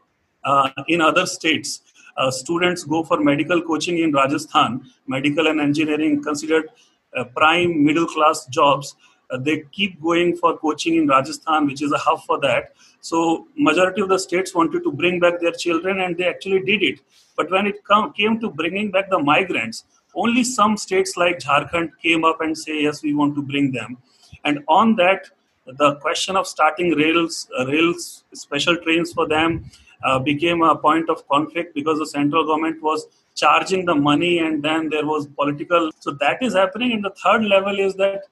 uh, 0.45 0.71
in 0.89 1.01
other 1.01 1.27
states, 1.27 1.83
uh, 2.17 2.31
students 2.31 2.85
go 2.85 3.03
for 3.03 3.21
medical 3.21 3.61
coaching 3.61 3.99
in 3.99 4.13
Rajasthan, 4.13 4.83
medical 5.07 5.49
and 5.49 5.61
engineering 5.61 6.23
considered 6.23 6.71
uh, 7.17 7.25
prime 7.25 7.85
middle 7.85 8.07
class 8.07 8.47
jobs. 8.47 8.97
uh, 9.31 9.39
they 9.39 9.65
keep 9.73 10.01
going 10.03 10.37
for 10.37 10.57
coaching 10.59 10.97
in 10.97 11.07
Rajasthan, 11.09 11.67
which 11.67 11.83
is 11.83 11.93
a 11.93 11.99
hub 11.99 12.23
for 12.25 12.41
that. 12.41 12.73
So 13.01 13.49
majority 13.57 14.03
of 14.03 14.09
the 14.09 14.19
states 14.19 14.55
wanted 14.55 14.83
to 14.85 14.93
bring 14.93 15.21
back 15.21 15.41
their 15.41 15.53
children, 15.53 16.01
and 16.01 16.17
they 16.17 16.27
actually 16.27 16.61
did 16.61 16.83
it. 16.83 17.01
But 17.37 17.51
when 17.51 17.67
it 17.67 17.85
come, 17.85 18.13
came 18.13 18.41
to 18.41 18.51
bringing 18.51 18.91
back 18.91 19.11
the 19.11 19.19
migrants, 19.19 19.85
only 20.15 20.45
some 20.45 20.77
states 20.77 21.17
like 21.17 21.39
Jharkhand 21.41 21.91
came 22.01 22.25
up 22.25 22.41
and 22.41 22.57
say 22.57 22.83
yes, 22.83 23.03
we 23.03 23.15
want 23.15 23.35
to 23.35 23.43
bring 23.43 23.73
them. 23.73 23.99
And 24.45 24.61
on 24.69 24.97
that, 24.97 25.27
the 25.67 25.97
question 25.97 26.37
of 26.37 26.47
starting 26.47 26.91
rails, 26.93 27.49
uh, 27.59 27.67
rails 27.67 28.25
special 28.35 28.77
trains 28.77 29.13
for 29.13 29.27
them 29.27 29.65
uh, 30.05 30.19
became 30.19 30.63
a 30.63 30.77
point 30.77 31.09
of 31.09 31.27
conflict 31.29 31.75
because 31.75 31.99
the 31.99 32.07
central 32.07 32.47
government 32.47 32.83
was 32.83 33.07
charging 33.35 33.85
the 33.85 33.95
money 33.95 34.39
and 34.39 34.63
then 34.63 34.89
there 34.91 35.07
was 35.07 35.27
political. 35.27 35.91
So 36.01 36.13
that 36.21 36.43
is 36.43 36.55
happening. 36.55 36.93
And 36.93 37.05
the 37.05 37.15
third 37.23 37.45
level 37.45 37.79
is 37.79 37.95
that 37.95 38.25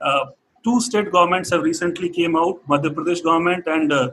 uh, 0.00 0.26
two 0.64 0.80
state 0.80 1.10
governments 1.10 1.50
have 1.50 1.62
recently 1.62 2.08
came 2.08 2.36
out 2.36 2.60
madhya 2.68 2.94
pradesh 2.96 3.22
government 3.28 3.66
and 3.74 3.92
uh, 3.92 4.10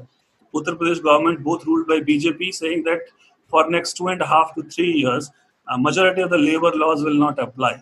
uttar 0.59 0.75
pradesh 0.79 1.01
government 1.07 1.43
both 1.47 1.65
ruled 1.69 1.87
by 1.91 1.99
bjp 2.09 2.51
saying 2.59 2.83
that 2.89 3.13
for 3.53 3.69
next 3.75 3.97
two 3.99 4.07
and 4.13 4.21
a 4.21 4.29
half 4.33 4.53
to 4.55 4.63
three 4.75 4.91
years 5.03 5.29
a 5.75 5.77
majority 5.77 6.21
of 6.21 6.29
the 6.35 6.37
labor 6.37 6.71
laws 6.83 7.03
will 7.07 7.19
not 7.25 7.39
apply 7.45 7.73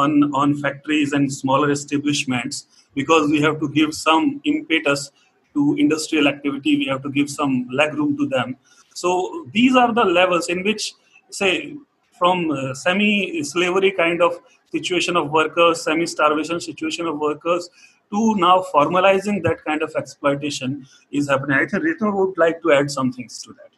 on 0.00 0.16
on 0.42 0.54
factories 0.64 1.12
and 1.18 1.32
smaller 1.40 1.70
establishments 1.76 2.66
because 2.94 3.30
we 3.30 3.40
have 3.40 3.58
to 3.60 3.68
give 3.68 3.94
some 3.94 4.40
impetus 4.44 5.10
to 5.54 5.74
industrial 5.78 6.28
activity 6.28 6.76
we 6.76 6.86
have 6.86 7.02
to 7.02 7.10
give 7.10 7.30
some 7.30 7.66
leg 7.72 7.94
room 7.94 8.16
to 8.16 8.26
them 8.28 8.56
so 8.94 9.46
these 9.52 9.76
are 9.76 9.92
the 9.92 10.04
levels 10.04 10.48
in 10.48 10.62
which 10.62 10.94
say 11.30 11.76
from 12.18 12.50
uh, 12.50 12.74
semi-slavery 12.74 13.92
kind 13.92 14.22
of 14.22 14.38
situation 14.70 15.16
of 15.16 15.30
workers, 15.30 15.82
semi-starvation 15.82 16.60
situation 16.60 17.06
of 17.06 17.18
workers, 17.18 17.68
to 18.10 18.34
now 18.36 18.64
formalizing 18.74 19.42
that 19.42 19.64
kind 19.64 19.82
of 19.82 19.92
exploitation 19.96 20.86
is 21.10 21.28
happening. 21.28 21.56
I 21.58 21.66
think 21.66 21.82
Ritu 21.84 22.12
would 22.12 22.36
like 22.36 22.62
to 22.62 22.72
add 22.72 22.90
some 22.90 23.12
things 23.12 23.42
to 23.42 23.54
that. 23.54 23.70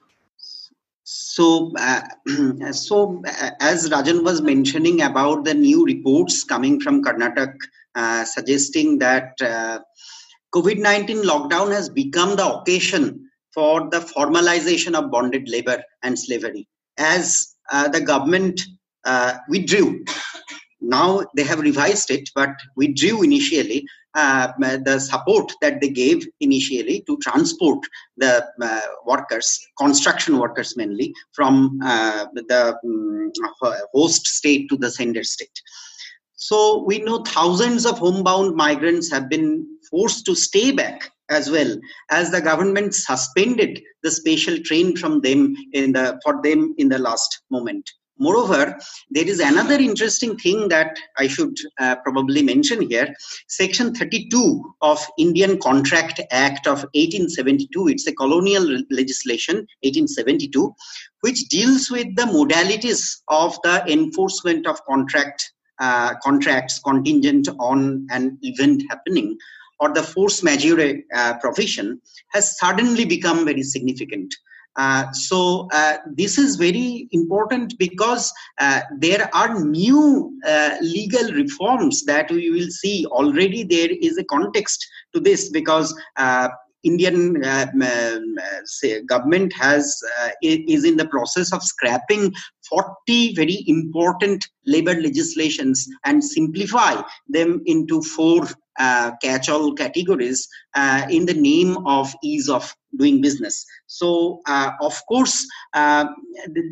So, 1.05 1.73
uh, 1.79 2.73
so 2.73 3.23
uh, 3.27 3.51
as 3.61 3.89
Rajan 3.89 4.25
was 4.25 4.41
mentioning 4.41 5.03
about 5.03 5.45
the 5.45 5.55
new 5.55 5.85
reports 5.85 6.43
coming 6.45 6.81
from 6.81 7.03
Karnataka, 7.03 7.57
suggesting 8.25 8.99
that 8.99 9.33
uh, 9.41 9.79
COVID-19 10.55 11.25
lockdown 11.25 11.73
has 11.73 11.89
become 11.89 12.37
the 12.37 12.47
occasion 12.47 13.29
for 13.53 13.89
the 13.91 14.01
formalization 14.01 14.95
of 14.95 15.11
bonded 15.11 15.49
labor 15.49 15.83
and 16.03 16.19
slavery. 16.19 16.69
As 16.99 17.55
uh, 17.71 17.89
the 17.89 18.01
government 18.01 18.61
uh, 19.05 19.35
withdrew. 19.49 20.05
Now 20.81 21.25
they 21.37 21.45
have 21.45 21.61
revised 21.61 22.11
it, 22.11 22.29
but 22.35 22.51
withdrew 22.77 23.23
initially 23.23 23.87
uh, 24.15 24.49
the 24.59 24.99
support 24.99 25.53
that 25.61 25.81
they 25.81 25.89
gave 25.89 26.27
initially 26.41 27.03
to 27.07 27.17
transport 27.19 27.79
the 28.17 28.47
uh, 28.61 28.81
workers, 29.07 29.59
construction 29.79 30.39
workers 30.39 30.77
mainly, 30.77 31.13
from 31.33 31.81
uh, 31.83 32.27
the 32.35 32.79
um, 32.85 33.33
host 33.93 34.27
state 34.27 34.69
to 34.69 34.77
the 34.77 34.91
sender 34.91 35.25
state. 35.25 35.61
So 36.45 36.85
we 36.85 36.99
know 36.99 37.23
thousands 37.23 37.87
of 37.87 37.97
homebound 37.97 38.55
migrants 38.55 39.11
have 39.11 39.31
been 39.31 39.67
forced 39.91 40.27
to 40.27 40.35
stay 40.35 40.73
back 40.73 41.11
as 41.31 41.51
well 41.51 41.75
as 42.11 42.31
the 42.31 42.43
government 42.43 42.95
suspended 42.95 43.81
the 44.03 44.11
special 44.11 44.59
train 44.59 44.95
from 44.95 45.23
them 45.23 45.57
in 45.73 45.93
the 45.93 46.21
for 46.23 46.43
them 46.43 46.75
in 46.77 46.91
the 46.91 46.99
last 46.99 47.41
moment. 47.51 47.91
Moreover 48.19 48.79
there 49.11 49.27
is 49.27 49.41
another 49.41 49.77
interesting 49.77 50.37
thing 50.37 50.69
that 50.69 50.99
i 51.17 51.27
should 51.27 51.57
uh, 51.81 51.97
probably 52.05 52.43
mention 52.43 52.83
here. 52.91 53.09
Section 53.49 53.95
32 53.95 54.75
of 54.83 55.01
indian 55.17 55.59
contract 55.61 56.21
act 56.31 56.67
of 56.67 56.85
1872 56.93 57.89
it's 57.89 58.07
a 58.07 58.15
colonial 58.15 58.67
legislation 58.91 59.57
1872 59.81 60.75
which 61.23 61.49
deals 61.49 61.91
with 61.91 62.15
the 62.17 62.29
modalities 62.39 63.03
of 63.29 63.59
the 63.63 63.83
enforcement 63.91 64.67
of 64.67 64.85
contract 64.85 65.54
uh, 65.79 66.15
contracts 66.23 66.79
contingent 66.79 67.49
on 67.59 68.07
an 68.11 68.39
event 68.43 68.83
happening 68.89 69.37
or 69.81 69.93
the 69.93 70.03
force 70.03 70.43
majeure 70.43 71.01
uh, 71.15 71.35
provision 71.41 72.01
has 72.33 72.59
suddenly 72.59 73.05
become 73.05 73.45
very 73.45 73.63
significant. 73.63 74.35
Uh, 74.77 75.11
so 75.13 75.69
uh, 75.73 75.99
this 76.07 76.37
is 76.37 76.57
very 76.57 77.09
important 77.13 77.79
because 77.79 78.33
uh, 78.59 78.81
there 78.99 79.31
are 79.33 79.65
new 79.65 80.37
uh, 80.47 80.77
legal 80.81 81.33
reforms 81.33 82.05
that 82.05 82.29
we 82.31 82.51
will 82.51 82.69
see 82.71 83.07
already 83.07 83.63
there 83.63 83.91
is 84.01 84.19
a 84.19 84.25
context 84.25 84.85
to 85.13 85.21
this 85.21 85.49
because 85.51 85.95
uh, 86.17 86.49
Indian 86.85 87.43
uh, 87.45 87.67
government 89.07 89.53
has 89.53 90.03
uh, 90.21 90.31
is 90.43 90.85
in 90.85 90.97
the 90.97 91.09
process 91.09 91.53
of 91.53 91.63
scrapping 91.63 92.33
40 92.69 93.35
very 93.35 93.65
important 93.67 94.45
labor 94.67 94.95
legislations 95.01 95.89
and 96.05 96.23
simplify 96.23 97.01
them 97.29 97.63
into 97.67 98.03
four 98.03 98.47
uh, 98.79 99.13
catch-all 99.23 99.73
categories 99.75 100.49
uh, 100.75 101.07
in 101.09 101.27
the 101.27 101.35
name 101.35 101.77
of 101.87 102.13
ease 102.23 102.49
of 102.49 102.75
doing 102.97 103.21
business. 103.21 103.65
So, 103.87 104.41
uh, 104.47 104.73
of 104.81 105.01
course, 105.07 105.47
uh, 105.75 106.07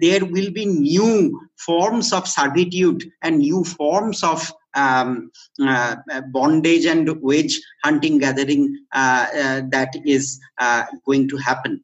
there 0.00 0.24
will 0.24 0.50
be 0.50 0.66
new 0.66 1.40
forms 1.56 2.12
of 2.12 2.26
servitude 2.26 3.04
and 3.22 3.38
new 3.38 3.64
forms 3.64 4.24
of 4.24 4.52
um, 4.74 5.30
uh, 5.60 5.96
bondage 6.30 6.84
and 6.84 7.20
wage 7.22 7.60
hunting 7.84 8.18
gathering 8.18 8.76
uh, 8.92 9.26
uh, 9.34 9.62
that 9.70 9.94
is 10.04 10.40
uh, 10.58 10.84
going 11.06 11.28
to 11.28 11.36
happen. 11.36 11.82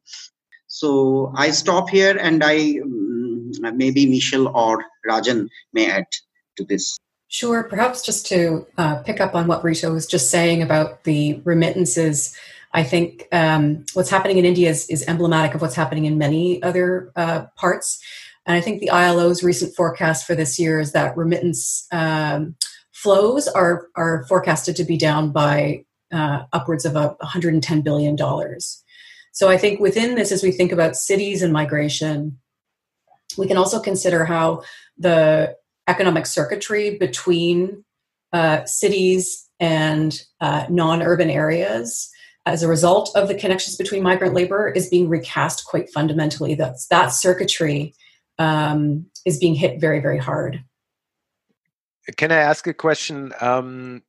So 0.67 1.33
I 1.35 1.51
stop 1.51 1.89
here 1.89 2.17
and 2.17 2.43
I 2.43 2.79
um, 2.83 3.51
maybe 3.75 4.05
Michelle 4.05 4.47
or 4.55 4.85
Rajan 5.07 5.47
may 5.73 5.89
add 5.89 6.05
to 6.57 6.65
this. 6.65 6.97
Sure. 7.27 7.63
Perhaps 7.63 8.03
just 8.03 8.25
to 8.27 8.65
pick 9.05 9.21
up 9.21 9.35
on 9.35 9.47
what 9.47 9.63
Rito 9.63 9.93
was 9.93 10.07
just 10.07 10.31
saying 10.31 10.63
about 10.63 11.03
the 11.03 11.41
remittances, 11.43 12.35
I 12.73 12.83
think 12.83 13.27
um, 13.31 13.85
what's 13.93 14.09
happening 14.09 14.37
in 14.37 14.45
India 14.45 14.69
is, 14.69 14.87
is, 14.89 15.03
emblematic 15.07 15.55
of 15.55 15.61
what's 15.61 15.75
happening 15.75 16.05
in 16.05 16.17
many 16.17 16.61
other 16.61 17.11
uh, 17.15 17.45
parts. 17.55 18.01
And 18.45 18.55
I 18.55 18.61
think 18.61 18.79
the 18.79 18.89
ILO's 18.89 19.43
recent 19.43 19.75
forecast 19.75 20.25
for 20.25 20.35
this 20.35 20.59
year 20.59 20.79
is 20.79 20.91
that 20.93 21.17
remittance 21.17 21.87
um, 21.91 22.55
flows 23.01 23.47
are 23.47 23.87
are 23.95 24.25
forecasted 24.27 24.75
to 24.75 24.83
be 24.83 24.97
down 24.97 25.31
by 25.31 25.85
uh, 26.11 26.43
upwards 26.51 26.85
of 26.85 26.95
a 26.95 27.15
110 27.19 27.81
billion 27.81 28.15
dollars. 28.15 28.83
So 29.31 29.47
I 29.47 29.57
think 29.57 29.79
within 29.79 30.15
this, 30.15 30.31
as 30.31 30.43
we 30.43 30.51
think 30.51 30.71
about 30.71 30.95
cities 30.95 31.41
and 31.41 31.53
migration, 31.53 32.39
we 33.37 33.47
can 33.47 33.57
also 33.57 33.79
consider 33.79 34.25
how 34.25 34.63
the 34.97 35.55
economic 35.87 36.25
circuitry 36.25 36.97
between 36.97 37.85
uh, 38.33 38.65
cities 38.65 39.47
and 39.59 40.21
uh, 40.41 40.65
non-urban 40.69 41.29
areas 41.29 42.09
as 42.45 42.63
a 42.63 42.67
result 42.67 43.11
of 43.15 43.27
the 43.27 43.35
connections 43.35 43.75
between 43.75 44.03
migrant 44.03 44.33
labor 44.33 44.67
is 44.67 44.89
being 44.89 45.07
recast 45.07 45.65
quite 45.65 45.89
fundamentally. 45.91 46.55
That's 46.55 46.87
that 46.87 47.09
circuitry 47.09 47.93
um, 48.39 49.05
is 49.25 49.37
being 49.37 49.55
hit 49.55 49.79
very, 49.79 49.99
very 49.99 50.17
hard. 50.17 50.63
Can 52.17 52.31
I 52.31 52.37
ask 52.37 52.65
a 52.67 52.73
question? 52.73 53.33
Um, 53.41 54.03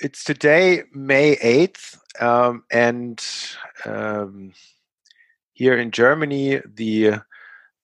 it's 0.00 0.24
today, 0.24 0.82
May 0.92 1.36
8th, 1.36 1.98
um, 2.20 2.64
and 2.70 3.24
um, 3.86 4.52
here 5.52 5.78
in 5.78 5.90
Germany, 5.90 6.60
the 6.74 7.20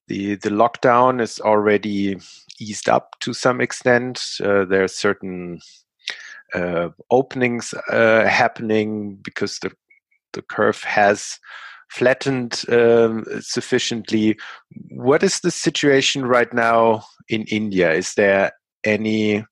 the 0.08 0.34
the 0.34 0.50
lockdown 0.50 1.20
is 1.20 1.40
already 1.40 2.18
eased 2.58 2.88
up 2.88 3.16
to 3.20 3.32
some 3.32 3.60
extent. 3.60 4.22
Uh, 4.42 4.64
there 4.64 4.82
are 4.82 4.88
certain 4.88 5.60
uh, 6.54 6.88
openings 7.10 7.72
uh, 7.90 8.26
happening 8.26 9.16
because 9.22 9.58
the 9.60 9.70
the 10.32 10.42
curve 10.42 10.82
has 10.82 11.38
flattened 11.90 12.64
um, 12.68 13.24
sufficiently. 13.40 14.36
What 14.90 15.22
is 15.22 15.40
the 15.40 15.50
situation 15.50 16.24
right 16.24 16.52
now 16.52 17.04
in 17.28 17.44
India? 17.44 17.92
Is 17.92 18.14
there 18.14 18.52
any 18.84 19.44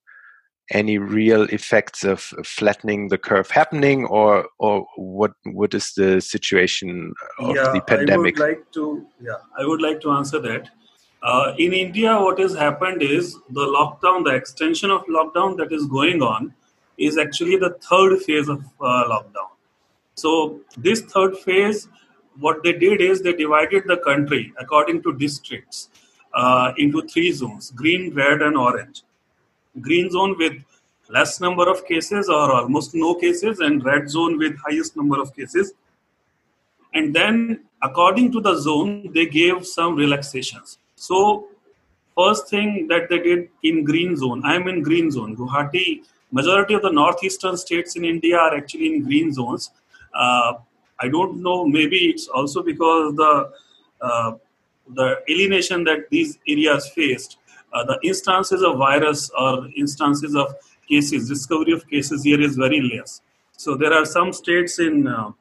any 0.71 0.99
real 0.99 1.45
effects 1.45 2.05
of 2.05 2.21
flattening 2.45 3.09
the 3.09 3.17
curve 3.17 3.51
happening 3.51 4.05
or 4.07 4.47
or 4.59 4.87
what 4.97 5.33
what 5.45 5.73
is 5.75 5.93
the 5.95 6.21
situation 6.21 7.13
of 7.39 7.57
yeah, 7.57 7.73
the 7.73 7.81
pandemic 7.81 8.39
i 8.39 8.45
would 8.45 8.51
like 8.51 8.73
to 8.73 9.07
yeah 9.21 9.41
i 9.59 9.65
would 9.65 9.81
like 9.81 10.01
to 10.01 10.11
answer 10.11 10.41
that. 10.41 10.69
Uh, 11.21 11.53
in 11.59 11.73
india 11.73 12.21
what 12.21 12.39
has 12.39 12.55
happened 12.55 13.03
is 13.03 13.35
the 13.51 13.67
lockdown 13.77 14.25
the 14.25 14.35
extension 14.35 14.91
of 14.91 15.03
lockdown 15.07 15.57
that 15.57 15.73
is 15.73 15.87
going 15.87 16.23
on 16.23 16.55
is 16.99 17.17
actually 17.17 17.57
the 17.57 17.71
third 17.89 18.21
phase 18.23 18.49
of 18.49 18.65
uh, 18.81 19.05
lockdown. 19.09 19.51
So 20.15 20.61
this 20.77 21.01
third 21.01 21.37
phase 21.39 21.89
what 22.39 22.63
they 22.63 22.73
did 22.73 23.01
is 23.01 23.23
they 23.23 23.33
divided 23.33 23.85
the 23.87 23.97
country 23.97 24.53
according 24.59 25.03
to 25.03 25.13
districts 25.17 25.89
uh, 26.35 26.73
into 26.77 27.03
three 27.09 27.33
zones 27.33 27.71
green 27.73 28.15
red 28.15 28.43
and 28.43 28.57
orange 28.57 29.03
green 29.81 30.11
zone 30.11 30.37
with 30.39 30.55
less 31.09 31.41
number 31.41 31.69
of 31.69 31.87
cases 31.87 32.29
or 32.29 32.53
almost 32.53 32.95
no 32.95 33.15
cases, 33.15 33.61
and 33.61 33.85
red 33.85 34.09
zone 34.11 34.39
with 34.39 34.57
highest 34.67 34.97
number 34.97 35.21
of 35.21 35.35
cases. 35.35 35.73
And 36.95 37.15
then, 37.15 37.65
according 37.83 38.33
to 38.33 38.41
the 38.41 38.57
zone, 38.57 39.11
they 39.13 39.27
gave 39.27 39.67
some 39.67 39.95
relaxations. 39.95 40.79
So, 40.97 41.49
first 42.17 42.49
thing 42.49 42.89
that 42.89 43.09
they 43.09 43.19
did 43.19 43.49
in 43.63 43.85
green 43.85 44.17
zone, 44.17 44.43
I 44.45 44.55
am 44.57 44.69
in 44.69 44.83
green 44.83 45.11
zone. 45.11 45.37
Guwahati, 45.37 46.03
majority 46.33 46.75
of 46.75 46.83
the 46.83 46.91
northeastern 46.91 47.57
states 47.57 47.97
in 47.97 48.05
India 48.05 48.37
are 48.37 48.57
actually 48.57 48.95
in 48.95 49.05
green 49.05 49.33
zones. 49.33 49.71
Uh, 50.15 50.55
I 51.01 51.09
don't 51.09 51.43
know, 51.43 51.65
maybe 51.65 52.07
it's 52.11 52.27
also 52.29 52.63
because 52.63 53.15
the 53.15 53.53
uh, 54.01 54.33
the 54.95 55.17
alienation 55.29 55.85
that 55.85 56.09
these 56.11 56.39
areas 56.49 56.89
faced, 56.89 57.39
uh, 57.73 57.85
the 57.85 57.99
instances 58.03 58.63
of 58.63 58.79
virus 58.79 59.31
or 59.39 59.69
instances 59.77 60.35
of 60.35 60.55
cases, 60.89 61.29
discovery 61.29 61.73
of 61.73 61.89
cases 61.89 62.25
here 62.25 62.41
is 62.41 62.57
very 62.57 62.81
less. 62.81 63.21
So 63.57 63.77
there 63.77 63.93
are 63.93 64.05
some 64.05 64.33
states 64.33 64.79
in 64.79 65.07
uh, 65.07 65.33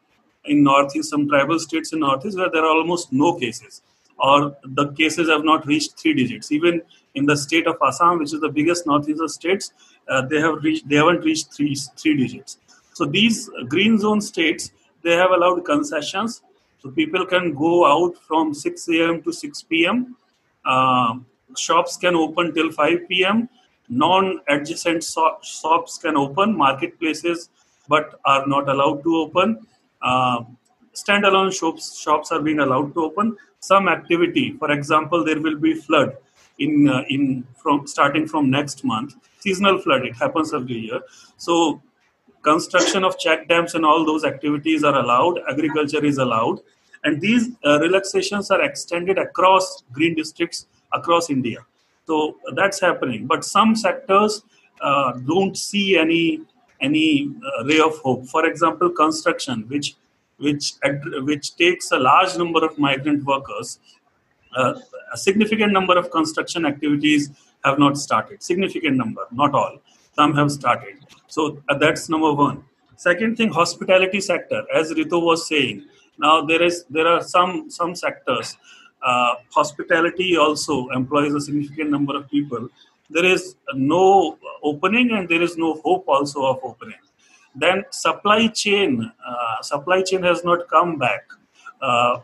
in 0.46 0.64
northeast, 0.64 1.10
some 1.10 1.28
tribal 1.28 1.60
states 1.60 1.94
in 1.94 2.00
northeast 2.00 2.38
where 2.38 2.50
there 2.50 2.64
are 2.64 2.76
almost 2.78 3.12
no 3.12 3.34
cases, 3.36 3.82
or 4.18 4.56
the 4.64 4.92
cases 4.94 5.30
have 5.30 5.44
not 5.44 5.66
reached 5.68 6.00
three 6.00 6.14
digits. 6.14 6.52
Even 6.52 6.82
in 7.16 7.26
the 7.26 7.36
state 7.36 7.68
of 7.68 7.78
Assam, 7.86 8.20
which 8.20 8.34
is 8.34 8.42
the 8.42 8.50
biggest 8.50 8.88
northeastern 8.88 9.30
states, 9.30 9.74
uh, 10.10 10.22
they 10.22 10.40
have 10.40 10.64
reached 10.64 10.88
they 10.88 10.96
haven't 10.96 11.22
reached 11.22 11.54
three 11.54 11.76
three 11.96 12.16
digits. 12.18 12.58
So 12.94 13.06
these 13.06 13.50
green 13.68 13.98
zone 14.00 14.22
states 14.22 14.72
they 15.04 15.14
have 15.14 15.32
allowed 15.32 15.64
concessions, 15.64 16.42
so 16.80 16.90
people 16.90 17.26
can 17.26 17.54
go 17.54 17.86
out 17.86 18.16
from 18.28 18.54
6 18.54 18.88
a.m. 18.90 19.22
to 19.24 19.32
6 19.32 19.62
p.m. 19.64 20.16
Uh, 20.66 21.16
shops 21.56 21.98
can 21.98 22.16
open 22.16 22.54
till 22.54 22.72
5 22.72 23.08
p.m. 23.08 23.50
Non-adjacent 23.90 25.04
shops 25.44 25.98
can 25.98 26.18
open. 26.18 26.58
Marketplaces, 26.58 27.50
but 27.88 28.20
are 28.26 28.46
not 28.48 28.68
allowed 28.68 29.04
to 29.04 29.16
open. 29.18 29.66
Uh, 30.02 30.44
standalone 30.94 31.54
shops 31.58 32.00
shops 32.00 32.32
are 32.32 32.42
being 32.42 32.60
allowed 32.60 32.94
to 32.94 33.06
open. 33.06 33.38
Some 33.60 33.88
activity, 33.88 34.56
for 34.60 34.72
example, 34.72 35.24
there 35.24 35.40
will 35.42 35.58
be 35.58 35.74
flood 35.74 36.18
in 36.60 36.90
uh, 36.90 37.04
in 37.10 37.46
from 37.56 37.88
starting 37.88 38.28
from 38.28 38.50
next 38.50 38.84
month. 38.84 39.16
Seasonal 39.40 39.80
flood. 39.80 40.06
It 40.06 40.16
happens 40.16 40.54
every 40.54 40.80
year. 40.80 41.02
So 41.38 41.82
construction 42.44 43.04
of 43.04 43.18
check 43.18 43.48
dams 43.48 43.76
and 43.76 43.86
all 43.86 44.06
those 44.06 44.24
activities 44.24 44.84
are 44.84 44.98
allowed. 45.00 45.40
Agriculture 45.50 46.04
is 46.04 46.18
allowed, 46.18 46.60
and 47.04 47.22
these 47.22 47.50
uh, 47.66 47.80
relaxations 47.80 48.52
are 48.52 48.62
extended 48.62 49.18
across 49.18 49.84
green 49.92 50.16
districts 50.16 50.68
across 50.94 51.30
India. 51.30 51.66
So 52.06 52.38
that's 52.56 52.80
happening. 52.80 53.28
But 53.28 53.44
some 53.44 53.76
sectors 53.76 54.44
uh, 54.82 55.14
don't 55.14 55.58
see 55.58 55.98
any 55.98 56.42
any 56.80 57.32
uh, 57.60 57.66
ray 57.66 57.80
of 57.80 57.98
hope. 58.00 58.28
For 58.28 58.46
example, 58.46 58.90
construction, 58.90 59.66
which 59.68 59.96
which 60.38 60.74
which 61.24 61.56
takes 61.56 61.92
a 61.92 62.00
large 62.00 62.38
number 62.38 62.64
of 62.64 62.78
migrant 62.78 63.26
workers. 63.26 63.80
Uh, 64.56 64.80
a 65.14 65.18
significant 65.18 65.72
number 65.72 65.98
of 65.98 66.10
construction 66.12 66.66
activities 66.66 67.30
have 67.64 67.78
not 67.80 67.98
started. 67.98 68.42
Significant 68.42 68.98
number, 68.98 69.22
not 69.32 69.54
all. 69.54 69.78
Some 70.16 70.34
have 70.36 70.52
started. 70.52 70.96
So 71.28 71.62
uh, 71.70 71.78
that's 71.78 72.10
number 72.10 72.34
one. 72.34 72.64
Second 72.96 73.38
thing, 73.38 73.50
hospitality 73.50 74.22
sector. 74.22 74.64
As 74.74 74.92
Rito 74.92 75.20
was 75.20 75.48
saying, 75.48 75.86
now 76.18 76.42
there 76.46 76.64
is 76.64 76.86
there 76.90 77.08
are 77.08 77.22
some 77.22 77.70
some 77.70 77.94
sectors 77.96 78.58
uh, 79.04 79.36
hospitality 79.50 80.38
also 80.38 80.90
employs 80.90 81.34
a 81.34 81.42
significant 81.42 81.90
number 81.90 82.16
of 82.16 82.30
people. 82.30 82.70
There 83.10 83.26
is 83.26 83.56
no 83.74 84.38
opening 84.64 85.12
and 85.12 85.30
there 85.30 85.42
is 85.42 85.58
no 85.58 85.76
hope 85.86 86.06
also 86.08 86.46
of 86.46 86.60
opening. 86.64 87.00
Then 87.56 87.86
supply 87.90 88.48
chain, 88.48 89.12
uh, 89.26 89.62
supply 89.62 90.02
chain 90.04 90.24
has 90.24 90.44
not 90.44 90.68
come 90.68 90.98
back 90.98 91.24
uh, 91.82 92.20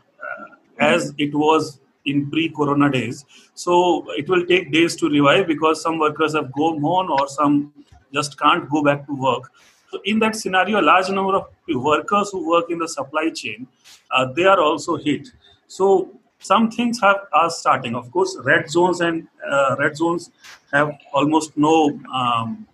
as 0.79 1.13
it 1.17 1.33
was 1.33 1.79
in 2.05 2.29
pre-corona 2.29 2.91
days. 2.91 3.25
So 3.53 4.05
it 4.11 4.27
will 4.27 4.45
take 4.45 4.71
days 4.71 4.95
to 4.97 5.09
revive 5.09 5.47
because 5.47 5.81
some 5.81 5.99
workers 5.99 6.35
have 6.35 6.51
gone 6.51 6.81
home 6.81 7.11
or 7.11 7.27
some 7.27 7.73
just 8.13 8.37
can't 8.37 8.69
go 8.69 8.83
back 8.83 9.07
to 9.07 9.15
work. 9.15 9.51
So 9.89 9.99
in 10.05 10.19
that 10.19 10.35
scenario, 10.35 10.81
a 10.81 10.81
large 10.81 11.09
number 11.09 11.35
of 11.35 11.47
workers 11.67 12.31
who 12.31 12.49
work 12.49 12.69
in 12.69 12.79
the 12.79 12.87
supply 12.87 13.29
chain, 13.29 13.67
uh, 14.11 14.25
they 14.33 14.45
are 14.45 14.59
also 14.59 14.97
hit. 14.97 15.29
So 15.67 16.11
some 16.43 16.69
things 16.69 16.99
have, 17.01 17.21
are 17.33 17.49
starting. 17.49 17.95
Of 17.95 18.11
course, 18.11 18.37
red 18.43 18.69
zones 18.69 19.01
and 19.01 19.27
uh, 19.49 19.75
red 19.79 19.97
zones 19.97 20.31
have 20.71 20.91
almost 21.13 21.57
no 21.57 21.99
um, 22.13 22.67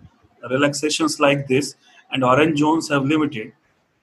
relaxations 0.49 1.19
like 1.19 1.47
this, 1.47 1.75
and 2.11 2.23
orange 2.23 2.59
zones 2.59 2.89
have 2.89 3.05
limited. 3.05 3.53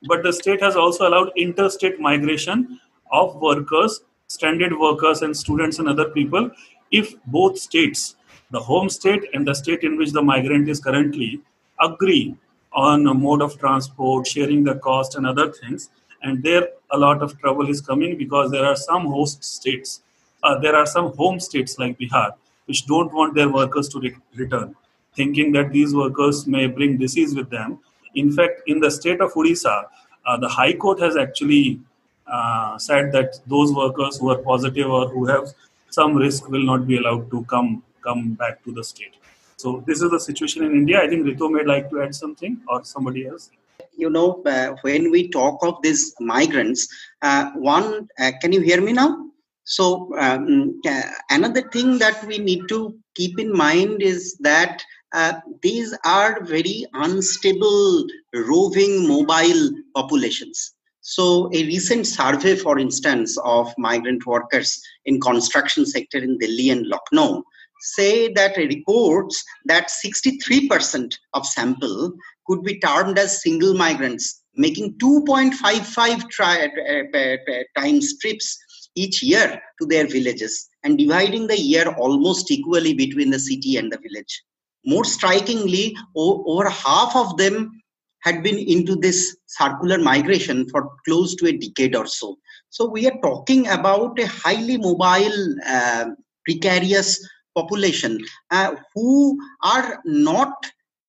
But 0.07 0.23
the 0.23 0.33
state 0.33 0.63
has 0.63 0.77
also 0.77 1.09
allowed 1.09 1.33
interstate 1.37 1.99
migration 2.01 2.81
of 3.11 3.37
workers, 3.37 4.01
stranded 4.29 4.79
workers, 4.79 5.23
and 5.23 5.37
students 5.37 5.79
and 5.79 5.89
other 5.89 6.11
people 6.11 6.51
if 6.93 7.15
both 7.27 7.59
states, 7.59 8.15
the 8.53 8.61
home 8.61 8.89
state 8.89 9.25
and 9.35 9.47
the 9.47 9.55
state 9.55 9.83
in 9.83 9.97
which 9.97 10.13
the 10.13 10.23
migrant 10.23 10.69
is 10.69 10.81
currently, 10.81 11.41
agree 11.81 12.37
on 12.73 13.07
a 13.09 13.15
mode 13.15 13.43
of 13.43 13.59
transport, 13.59 14.27
sharing 14.27 14.63
the 14.63 14.77
cost, 14.77 15.17
and 15.17 15.27
other 15.27 15.51
things 15.51 15.91
and 16.23 16.43
there 16.43 16.69
a 16.91 16.99
lot 16.99 17.23
of 17.23 17.39
trouble 17.41 17.69
is 17.69 17.81
coming 17.81 18.17
because 18.17 18.51
there 18.51 18.65
are 18.65 18.77
some 18.77 19.07
host 19.07 19.45
states 19.45 20.03
uh, 20.43 20.59
there 20.59 20.77
are 20.77 20.87
some 20.87 21.15
home 21.17 21.41
states 21.41 21.79
like 21.79 21.99
bihar 21.99 22.33
which 22.67 22.87
don't 22.87 23.13
want 23.13 23.35
their 23.35 23.49
workers 23.49 23.89
to 23.89 24.01
re- 24.01 24.17
return 24.35 24.75
thinking 25.15 25.53
that 25.53 25.73
these 25.73 25.95
workers 25.95 26.47
may 26.47 26.67
bring 26.67 26.99
disease 26.99 27.35
with 27.35 27.49
them. 27.49 27.79
In 28.15 28.31
fact 28.33 28.63
in 28.67 28.81
the 28.81 28.91
state 28.91 29.21
of 29.21 29.33
odisha 29.33 29.85
uh, 30.27 30.37
the 30.37 30.49
high 30.49 30.73
court 30.73 31.01
has 31.01 31.17
actually 31.17 31.81
uh, 32.27 32.79
said 32.79 33.13
that 33.13 33.39
those 33.47 33.73
workers 33.73 34.19
who 34.19 34.31
are 34.31 34.39
positive 34.39 34.91
or 34.91 35.09
who 35.09 35.27
have 35.27 35.55
some 35.91 36.15
risk 36.15 36.49
will 36.49 36.65
not 36.65 36.87
be 36.87 36.97
allowed 36.99 37.31
to 37.31 37.45
come 37.45 37.83
come 38.03 38.35
back 38.35 38.63
to 38.65 38.73
the 38.73 38.85
state. 38.85 39.15
So 39.57 39.83
this 39.87 40.03
is 40.03 40.11
the 40.11 40.21
situation 40.21 40.65
in 40.65 40.73
india. 40.73 41.03
I 41.03 41.09
think 41.09 41.25
rito 41.27 41.49
may 41.49 41.65
like 41.65 41.89
to 41.91 42.03
add 42.03 42.15
something 42.15 42.61
or 42.69 42.85
somebody 42.85 43.27
else 43.27 43.51
you 43.97 44.11
know, 44.11 44.43
uh, 44.45 44.77
when 44.83 45.11
we 45.11 45.29
talk 45.29 45.59
of 45.63 45.81
these 45.83 46.15
migrants, 46.21 46.89
uh, 47.23 47.51
one, 47.53 48.09
uh, 48.19 48.33
can 48.41 48.53
you 48.53 48.61
hear 48.61 48.81
me 48.81 48.93
now? 48.93 49.27
So, 49.65 50.17
um, 50.19 50.81
uh, 50.87 51.03
another 51.31 51.69
thing 51.71 51.99
that 51.99 52.25
we 52.25 52.39
need 52.39 52.69
to 52.69 52.97
keep 53.15 53.39
in 53.39 53.53
mind 53.53 54.03
is 54.03 54.37
that 54.41 54.83
uh, 55.13 55.35
these 55.63 55.97
are 56.05 56.45
very 56.45 56.87
unstable, 56.95 58.07
roving, 58.33 59.09
mobile 59.09 59.71
populations. 59.95 60.73
So, 61.01 61.51
a 61.53 61.65
recent 61.65 62.07
survey, 62.07 62.57
for 62.57 62.79
instance, 62.79 63.39
of 63.45 63.73
migrant 63.79 64.27
workers 64.27 64.81
in 65.05 65.21
construction 65.21 65.87
sector 65.87 66.19
in 66.19 66.39
Delhi 66.39 66.71
and 66.71 66.87
Lucknow 66.87 67.45
say 67.81 68.33
that 68.33 68.57
reports 68.57 69.43
that 69.67 69.89
63% 69.89 71.15
of 71.35 71.47
sample 71.47 72.13
could 72.47 72.63
be 72.63 72.79
termed 72.81 73.19
as 73.19 73.43
single 73.43 73.75
migrants, 73.75 74.43
making 74.55 74.95
2.55 74.99 76.31
tri- 76.31 76.67
uh, 76.67 77.17
uh, 77.17 77.37
uh, 77.53 77.81
times 77.81 78.19
trips 78.19 78.59
each 78.95 79.23
year 79.23 79.61
to 79.81 79.87
their 79.87 80.07
villages 80.07 80.69
and 80.83 80.99
dividing 80.99 81.47
the 81.47 81.61
year 81.61 81.95
almost 81.99 82.51
equally 82.51 82.95
between 82.95 83.31
the 83.31 83.39
city 83.39 83.77
and 83.77 83.93
the 83.93 83.99
village. 83.99 84.43
More 84.85 85.05
strikingly, 85.05 85.97
over 86.17 86.69
half 86.71 87.15
of 87.17 87.37
them 87.37 87.83
had 88.21 88.43
been 88.43 88.59
into 88.59 88.97
this 88.97 89.37
circular 89.47 89.99
migration 89.99 90.69
for 90.69 90.91
close 91.05 91.35
to 91.37 91.47
a 91.47 91.53
decade 91.53 91.95
or 91.95 92.07
so. 92.07 92.39
So, 92.71 92.89
we 92.89 93.07
are 93.07 93.19
talking 93.23 93.69
about 93.69 94.19
a 94.19 94.27
highly 94.27 94.77
mobile, 94.77 95.57
uh, 95.67 96.07
precarious 96.45 97.21
population 97.57 98.21
uh, 98.51 98.77
who 98.95 99.39
are 99.63 100.01
not 100.05 100.55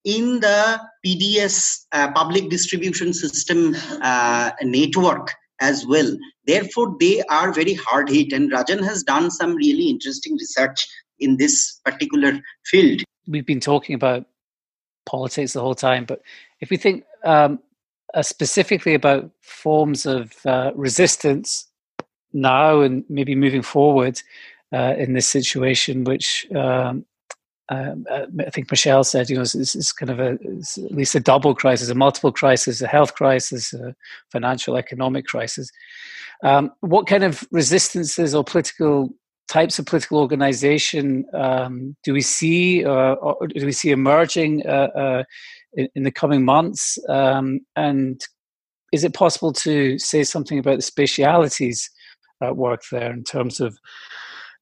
in 0.04 0.40
the 0.40 0.80
PDS 1.06 1.86
uh, 1.92 2.12
public 2.14 2.50
distribution 2.50 3.14
system 3.14 3.76
uh, 4.02 4.52
network 4.62 5.34
as 5.60 5.86
well. 5.86 6.18
Therefore, 6.46 6.96
they 7.00 7.22
are 7.24 7.52
very 7.52 7.74
hard 7.74 8.10
hit. 8.10 8.32
And 8.32 8.52
Rajan 8.52 8.84
has 8.84 9.04
done 9.04 9.30
some 9.30 9.56
really 9.56 9.90
interesting 9.90 10.34
research 10.34 10.88
in 11.20 11.38
this 11.38 11.80
particular 11.84 12.40
field. 12.66 13.02
We've 13.28 13.46
been 13.46 13.60
talking 13.60 13.96
about 13.96 14.26
politics 15.06 15.54
the 15.54 15.62
whole 15.62 15.76
time, 15.76 16.06
but 16.06 16.22
if 16.62 16.70
we 16.70 16.78
think 16.78 17.04
um, 17.26 17.60
uh, 18.14 18.22
specifically 18.22 18.94
about 18.94 19.32
forms 19.42 20.06
of 20.06 20.34
uh, 20.46 20.72
resistance 20.76 21.68
now 22.34 22.82
and 22.82 23.04
maybe 23.10 23.36
moving 23.36 23.62
forward 23.62 24.22
uh, 24.74 24.96
in 24.98 25.14
this 25.14 25.28
situation, 25.28 26.04
which 26.04 26.48
um, 26.56 27.06
um, 27.70 28.06
uh, 28.10 28.26
I 28.40 28.50
think 28.50 28.72
Michelle 28.72 29.04
said, 29.04 29.30
you 29.30 29.36
know, 29.36 29.42
it's, 29.42 29.56
it's 29.56 29.92
kind 29.92 30.10
of 30.10 30.20
a 30.20 30.32
at 30.32 30.92
least 30.92 31.16
a 31.16 31.20
double 31.20 31.54
crisis, 31.54 31.90
a 31.90 31.96
multiple 31.96 32.32
crisis, 32.32 32.82
a 32.82 32.88
health 32.88 33.16
crisis, 33.16 33.74
a 33.74 33.94
financial, 34.32 34.78
economic 34.78 35.26
crisis. 35.26 35.70
Um, 36.44 36.72
what 36.80 37.08
kind 37.08 37.24
of 37.24 37.46
resistances 37.52 38.34
or 38.34 38.44
political 38.44 39.10
types 39.50 39.80
of 39.80 39.86
political 39.86 40.20
organization 40.20 41.26
um, 41.34 41.96
do 42.04 42.14
we 42.14 42.22
see 42.22 42.86
uh, 42.86 43.14
or 43.14 43.48
do 43.48 43.66
we 43.66 43.72
see 43.72 43.92
emerging 43.92 44.66
uh, 44.66 44.90
uh, 44.96 45.24
in, 45.74 45.88
in, 45.96 46.04
the 46.04 46.12
coming 46.12 46.46
months? 46.46 46.98
Um, 47.10 47.62
and 47.76 48.22
is 48.94 49.04
it 49.04 49.14
possible 49.14 49.52
to 49.54 49.98
say 50.00 50.24
something 50.24 50.60
about 50.60 50.78
the 50.78 50.84
spatialities 50.84 51.90
at 52.42 52.56
work 52.56 52.84
there 52.92 53.12
in 53.12 53.24
terms 53.24 53.60
of 53.60 53.78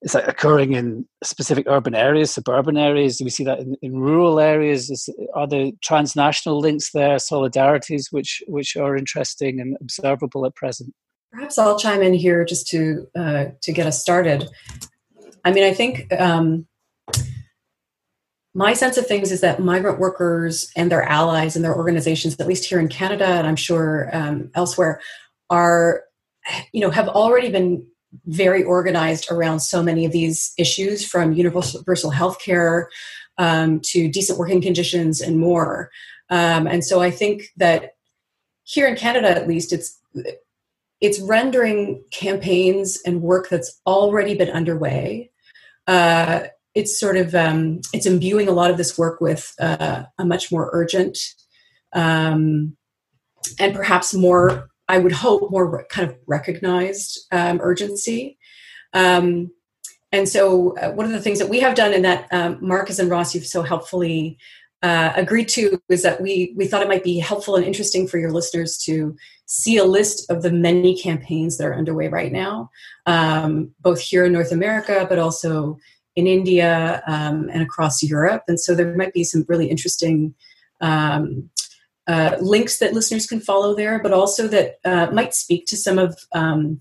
is 0.01 0.11
that 0.11 0.27
occurring 0.27 0.73
in 0.73 1.05
specific 1.23 1.65
urban 1.67 1.95
areas, 1.95 2.31
suburban 2.31 2.77
areas? 2.77 3.17
Do 3.17 3.23
we 3.23 3.29
see 3.29 3.43
that 3.45 3.59
in, 3.59 3.75
in 3.81 3.97
rural 3.97 4.39
areas? 4.39 4.89
Is, 4.89 5.09
are 5.33 5.47
there 5.47 5.71
transnational 5.81 6.59
links 6.59 6.91
there, 6.91 7.15
solidarities, 7.15 8.11
which 8.11 8.43
which 8.47 8.75
are 8.75 8.95
interesting 8.95 9.59
and 9.59 9.77
observable 9.81 10.45
at 10.45 10.55
present? 10.55 10.93
Perhaps 11.31 11.57
I'll 11.57 11.79
chime 11.79 12.01
in 12.01 12.13
here 12.13 12.45
just 12.45 12.67
to 12.67 13.07
uh, 13.15 13.45
to 13.61 13.71
get 13.71 13.87
us 13.87 14.01
started. 14.01 14.47
I 15.43 15.51
mean, 15.51 15.63
I 15.63 15.73
think 15.73 16.11
um, 16.19 16.67
my 18.53 18.73
sense 18.73 18.97
of 18.97 19.05
things 19.05 19.31
is 19.31 19.41
that 19.41 19.59
migrant 19.59 19.99
workers 19.99 20.71
and 20.75 20.91
their 20.91 21.03
allies 21.03 21.55
and 21.55 21.65
their 21.65 21.75
organizations, 21.75 22.35
at 22.39 22.47
least 22.47 22.65
here 22.65 22.79
in 22.79 22.87
Canada, 22.87 23.25
and 23.25 23.45
I'm 23.45 23.57
sure 23.57 24.09
um, 24.13 24.49
elsewhere, 24.55 25.01
are 25.49 26.03
you 26.71 26.81
know 26.81 26.89
have 26.89 27.07
already 27.07 27.49
been 27.49 27.85
very 28.25 28.63
organized 28.63 29.31
around 29.31 29.59
so 29.59 29.83
many 29.83 30.05
of 30.05 30.11
these 30.11 30.53
issues 30.57 31.05
from 31.05 31.33
universal 31.33 32.11
health 32.11 32.39
care 32.39 32.89
um, 33.37 33.79
to 33.83 34.09
decent 34.09 34.39
working 34.39 34.61
conditions 34.61 35.21
and 35.21 35.39
more. 35.39 35.89
Um, 36.29 36.67
and 36.67 36.83
so 36.83 37.01
I 37.01 37.11
think 37.11 37.49
that 37.57 37.91
here 38.63 38.87
in 38.87 38.95
Canada, 38.95 39.29
at 39.29 39.47
least, 39.47 39.73
it's 39.73 39.99
it's 41.01 41.19
rendering 41.19 42.03
campaigns 42.11 42.99
and 43.05 43.21
work 43.21 43.49
that's 43.49 43.79
already 43.85 44.33
been 44.35 44.49
underway. 44.49 45.29
Uh, 45.87 46.45
it's 46.73 46.99
sort 46.99 47.15
of 47.17 47.35
um, 47.35 47.81
it's 47.93 48.05
imbuing 48.05 48.47
a 48.47 48.53
lot 48.53 48.71
of 48.71 48.77
this 48.77 48.97
work 48.97 49.21
with 49.21 49.53
uh, 49.59 50.03
a 50.17 50.25
much 50.25 50.51
more 50.51 50.69
urgent 50.73 51.17
um, 51.93 52.75
and 53.59 53.75
perhaps 53.75 54.13
more 54.13 54.69
I 54.87 54.99
would 54.99 55.11
hope, 55.11 55.51
more 55.51 55.85
kind 55.89 56.09
of 56.09 56.17
recognized 56.27 57.25
um, 57.31 57.59
urgency. 57.61 58.37
Um, 58.93 59.51
and 60.11 60.29
so, 60.29 60.77
uh, 60.77 60.91
one 60.91 61.05
of 61.05 61.11
the 61.11 61.21
things 61.21 61.39
that 61.39 61.49
we 61.49 61.59
have 61.59 61.75
done, 61.75 61.93
and 61.93 62.05
that 62.05 62.27
um, 62.31 62.57
Markus 62.61 62.99
and 62.99 63.09
Ross 63.09 63.35
you've 63.35 63.45
so 63.45 63.63
helpfully 63.63 64.37
uh, 64.81 65.11
agreed 65.15 65.49
to, 65.49 65.81
is 65.89 66.03
that 66.03 66.21
we 66.21 66.53
we 66.55 66.67
thought 66.67 66.81
it 66.81 66.87
might 66.87 67.03
be 67.03 67.19
helpful 67.19 67.55
and 67.55 67.65
interesting 67.65 68.07
for 68.07 68.17
your 68.17 68.31
listeners 68.31 68.77
to 68.85 69.15
see 69.45 69.77
a 69.77 69.83
list 69.83 70.29
of 70.31 70.41
the 70.41 70.51
many 70.51 70.95
campaigns 70.97 71.57
that 71.57 71.67
are 71.67 71.75
underway 71.75 72.07
right 72.07 72.31
now, 72.31 72.69
um, 73.05 73.71
both 73.81 73.99
here 73.99 74.25
in 74.25 74.31
North 74.31 74.51
America, 74.51 75.05
but 75.09 75.19
also 75.19 75.77
in 76.15 76.27
India 76.27 77.03
um, 77.07 77.49
and 77.51 77.61
across 77.61 78.01
Europe. 78.01 78.43
And 78.47 78.59
so, 78.59 78.73
there 78.73 78.95
might 78.95 79.13
be 79.13 79.25
some 79.25 79.45
really 79.49 79.67
interesting 79.67 80.33
um, 80.79 81.49
uh, 82.07 82.37
links 82.39 82.77
that 82.79 82.93
listeners 82.93 83.25
can 83.25 83.39
follow 83.39 83.75
there, 83.75 83.99
but 83.99 84.13
also 84.13 84.47
that 84.47 84.79
uh, 84.85 85.07
might 85.11 85.33
speak 85.33 85.65
to 85.67 85.77
some 85.77 85.97
of 85.97 86.17
um, 86.33 86.79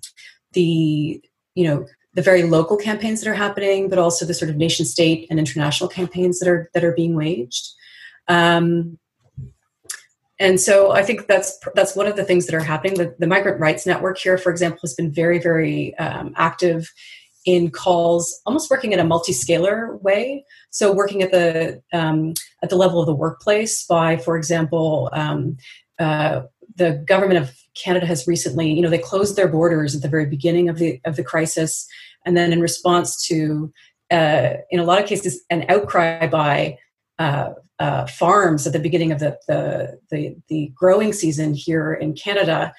the 0.53 1.23
you 1.55 1.67
know 1.67 1.87
the 2.15 2.23
very 2.23 2.45
local 2.45 2.77
campaigns 2.77 3.21
that 3.21 3.31
are 3.31 3.35
happening, 3.35 3.89
but 3.89 3.99
also 3.99 4.25
the 4.25 4.35
sort 4.35 4.51
of 4.51 4.57
nation 4.57 4.85
state 4.85 5.27
and 5.31 5.39
international 5.39 5.89
campaigns 5.89 6.39
that 6.39 6.49
are 6.49 6.71
that 6.75 6.85
are 6.85 6.93
being 6.93 7.15
waged. 7.15 7.73
Um, 8.29 8.99
and 10.39 10.61
so 10.61 10.91
I 10.91 11.03
think 11.03 11.27
that's 11.27 11.59
that's 11.75 11.97
one 11.97 12.07
of 12.07 12.17
the 12.17 12.25
things 12.25 12.47
that 12.47 12.55
are 12.55 12.61
happening. 12.61 12.95
The, 12.95 13.15
the 13.19 13.27
Migrant 13.27 13.61
Rights 13.61 13.87
Network 13.87 14.19
here, 14.19 14.37
for 14.37 14.51
example, 14.51 14.81
has 14.83 14.95
been 14.95 15.13
very 15.13 15.39
very 15.39 15.97
um, 15.99 16.35
active 16.37 16.93
in 17.45 17.71
calls, 17.71 18.41
almost 18.47 18.71
working 18.71 18.93
in 18.93 18.99
a 18.99 19.05
multi-scalar 19.05 20.01
way. 20.03 20.45
So 20.71 20.93
working 20.93 21.23
at 21.23 21.31
the 21.31 21.83
um, 21.93 22.35
at 22.63 22.71
the 22.71 22.77
level 22.77 23.01
of 23.01 23.07
the 23.07 23.15
workplace 23.15 23.85
by, 23.87 24.17
for 24.17 24.37
example, 24.37 25.11
um, 25.13 25.57
uh, 25.99 26.43
the 26.77 27.05
government 27.07 27.41
of 27.43 27.55
Canada 27.75 28.07
has 28.07 28.27
recently, 28.27 28.73
you 28.73 28.83
know, 28.83 28.91
they 28.91 28.99
closed 28.99 29.37
their 29.37 29.49
borders 29.49 29.95
at 29.95 30.03
the 30.03 30.09
very 30.09 30.27
beginning 30.27 30.69
of 30.69 30.79
the 30.79 31.01
of 31.05 31.17
the 31.17 31.25
crisis, 31.25 31.87
and 32.25 32.37
then 32.37 32.53
in 32.53 32.61
response 32.61 33.27
to, 33.27 33.73
uh, 34.11 34.55
in 34.71 34.81
a 34.81 34.85
lot 34.85 35.01
of 35.01 35.09
cases, 35.09 35.45
an 35.51 35.65
outcry 35.69 36.27
by 36.27 36.79
uh, 37.19 37.51
uh, 37.79 38.07
farms 38.07 38.67
at 38.67 38.73
the 38.73 38.79
beginning 38.79 39.13
of 39.13 39.19
the, 39.19 39.37
the, 39.49 39.99
the 40.11 40.37
the 40.49 40.73
growing 40.75 41.13
season 41.13 41.55
here 41.55 41.93
in 41.93 42.15
Canada 42.15 42.73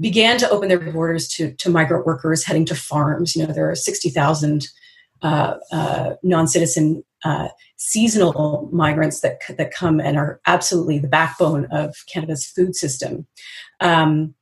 began 0.00 0.38
to 0.38 0.48
open 0.50 0.68
their 0.68 0.80
borders 0.80 1.28
to, 1.28 1.52
to 1.54 1.70
migrant 1.70 2.06
workers 2.06 2.44
heading 2.44 2.64
to 2.64 2.74
farms. 2.74 3.36
You 3.36 3.46
know, 3.46 3.52
there 3.52 3.70
are 3.70 3.74
60,000 3.74 4.66
uh, 5.22 5.54
uh, 5.70 6.14
non-citizen 6.22 7.04
uh, 7.24 7.48
seasonal 7.76 8.68
migrants 8.72 9.20
that, 9.20 9.40
that 9.58 9.72
come 9.72 10.00
and 10.00 10.16
are 10.16 10.40
absolutely 10.46 10.98
the 10.98 11.08
backbone 11.08 11.66
of 11.66 11.94
Canada's 12.10 12.46
food 12.46 12.74
system. 12.74 13.26
Um, 13.80 14.34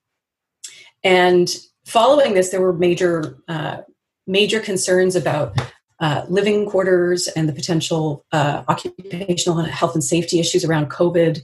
and 1.03 1.49
following 1.87 2.35
this, 2.35 2.51
there 2.51 2.61
were 2.61 2.73
major, 2.73 3.39
uh, 3.49 3.79
major 4.27 4.61
concerns 4.61 5.17
about 5.17 5.59
uh, 6.01 6.25
living 6.29 6.67
quarters 6.67 7.27
and 7.29 7.49
the 7.49 7.53
potential 7.53 8.25
uh, 8.31 8.63
occupational 8.69 9.57
health 9.63 9.95
and 9.95 10.05
safety 10.05 10.39
issues 10.39 10.65
around 10.65 10.91
COVID 10.91 11.41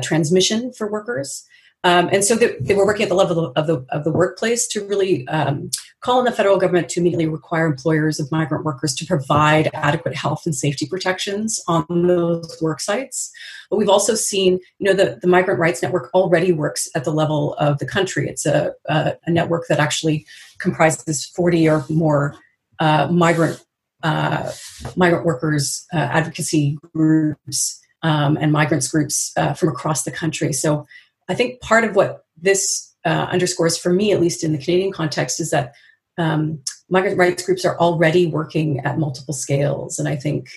transmission 0.00 0.72
for 0.72 0.90
workers. 0.90 1.44
Um, 1.84 2.08
and 2.12 2.24
so 2.24 2.36
they, 2.36 2.56
they, 2.60 2.74
were 2.74 2.86
working 2.86 3.02
at 3.02 3.08
the 3.08 3.16
level 3.16 3.52
of 3.56 3.66
the, 3.66 3.84
of 3.90 4.04
the 4.04 4.12
workplace 4.12 4.68
to 4.68 4.86
really 4.86 5.26
um, 5.26 5.68
call 6.00 6.18
on 6.18 6.24
the 6.24 6.30
federal 6.30 6.56
government 6.56 6.88
to 6.90 7.00
immediately 7.00 7.26
require 7.26 7.66
employers 7.66 8.20
of 8.20 8.30
migrant 8.30 8.64
workers 8.64 8.94
to 8.94 9.06
provide 9.06 9.68
adequate 9.74 10.14
health 10.14 10.42
and 10.46 10.54
safety 10.54 10.86
protections 10.86 11.60
on 11.66 11.84
those 12.06 12.56
work 12.62 12.80
sites. 12.80 13.32
But 13.68 13.78
we've 13.78 13.88
also 13.88 14.14
seen, 14.14 14.60
you 14.78 14.86
know, 14.86 14.92
the, 14.92 15.18
the 15.20 15.26
Migrant 15.26 15.58
Rights 15.58 15.82
Network 15.82 16.12
already 16.14 16.52
works 16.52 16.88
at 16.94 17.04
the 17.04 17.12
level 17.12 17.54
of 17.54 17.78
the 17.78 17.86
country. 17.86 18.28
It's 18.28 18.46
a, 18.46 18.74
a, 18.86 19.14
a 19.26 19.30
network 19.30 19.66
that 19.68 19.80
actually 19.80 20.24
comprises 20.60 21.26
40 21.26 21.68
or 21.68 21.84
more 21.88 22.36
uh, 22.78 23.08
migrant 23.10 23.64
uh, 24.02 24.50
migrant 24.96 25.24
workers 25.24 25.86
uh, 25.92 25.98
advocacy 25.98 26.76
groups 26.92 27.80
um, 28.02 28.36
and 28.36 28.50
migrants 28.50 28.88
groups 28.88 29.32
uh, 29.36 29.54
from 29.54 29.68
across 29.68 30.02
the 30.02 30.10
country. 30.10 30.52
So 30.52 30.86
I 31.32 31.34
think 31.34 31.62
part 31.62 31.84
of 31.84 31.96
what 31.96 32.26
this 32.36 32.94
uh, 33.06 33.26
underscores 33.32 33.78
for 33.78 33.90
me, 33.90 34.12
at 34.12 34.20
least 34.20 34.44
in 34.44 34.52
the 34.52 34.58
Canadian 34.58 34.92
context, 34.92 35.40
is 35.40 35.48
that 35.48 35.72
um, 36.18 36.62
migrant 36.90 37.16
rights 37.16 37.42
groups 37.42 37.64
are 37.64 37.78
already 37.78 38.26
working 38.26 38.80
at 38.80 38.98
multiple 38.98 39.32
scales, 39.32 39.98
and 39.98 40.08
I 40.10 40.14
think 40.14 40.50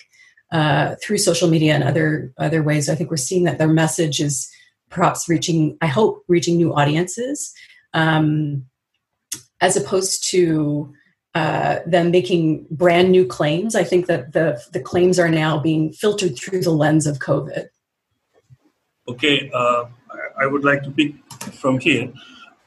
uh, 0.52 0.96
through 1.02 1.16
social 1.16 1.48
media 1.48 1.72
and 1.74 1.82
other 1.82 2.30
other 2.36 2.62
ways, 2.62 2.90
I 2.90 2.94
think 2.94 3.10
we're 3.10 3.16
seeing 3.16 3.44
that 3.44 3.56
their 3.56 3.72
message 3.72 4.20
is 4.20 4.50
perhaps 4.90 5.30
reaching, 5.30 5.78
I 5.80 5.86
hope, 5.86 6.24
reaching 6.28 6.58
new 6.58 6.74
audiences, 6.74 7.54
um, 7.94 8.66
as 9.62 9.78
opposed 9.78 10.28
to 10.32 10.92
uh, 11.34 11.78
them 11.86 12.10
making 12.10 12.66
brand 12.70 13.10
new 13.10 13.24
claims. 13.24 13.74
I 13.74 13.82
think 13.82 14.08
that 14.08 14.34
the 14.34 14.62
the 14.74 14.80
claims 14.80 15.18
are 15.18 15.30
now 15.30 15.58
being 15.58 15.90
filtered 15.94 16.36
through 16.36 16.60
the 16.60 16.70
lens 16.70 17.06
of 17.06 17.18
COVID. 17.18 17.68
Okay, 19.08 19.50
uh, 19.54 19.86
I 20.38 20.46
would 20.46 20.64
like 20.64 20.82
to 20.84 20.90
pick 20.90 21.14
from 21.54 21.78
here. 21.78 22.12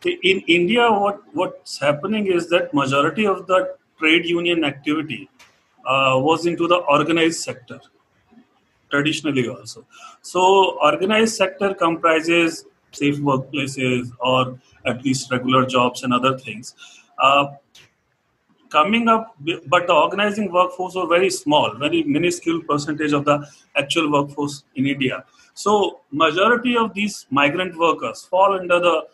In 0.06 0.40
India, 0.48 0.90
what, 0.90 1.22
what's 1.34 1.78
happening 1.80 2.28
is 2.28 2.50
that 2.50 2.74
majority 2.74 3.28
of 3.28 3.48
the 3.48 3.76
trade 3.98 4.26
union 4.26 4.64
activity 4.64 5.30
uh, 5.86 6.14
was 6.16 6.46
into 6.46 6.68
the 6.68 6.78
organized 6.78 7.42
sector, 7.42 7.80
traditionally 8.90 9.48
also. 9.50 9.86
So 10.22 10.80
organized 10.82 11.36
sector 11.36 11.74
comprises 11.74 12.66
safe 12.92 13.18
workplaces 13.18 14.10
or 14.20 14.60
at 14.86 15.04
least 15.04 15.32
regular 15.32 15.66
jobs 15.66 16.04
and 16.04 16.14
other 16.14 16.38
things. 16.38 16.76
Uh, 17.18 17.48
coming 18.70 19.08
up, 19.08 19.36
but 19.68 19.88
the 19.88 19.94
organizing 19.94 20.52
workforce 20.52 20.96
was 20.96 21.08
very 21.10 21.30
small, 21.30 21.76
very 21.76 22.04
minuscule 22.04 22.62
percentage 22.62 23.14
of 23.14 23.26
the 23.26 23.46
actual 23.76 24.12
workforce 24.12 24.64
in 24.76 24.88
India. 24.88 25.26
So 25.64 26.00
majority 26.10 26.78
of 26.78 26.94
these 26.94 27.26
migrant 27.30 27.78
workers 27.78 28.24
fall 28.24 28.58
under 28.58 28.80
the 28.80 29.08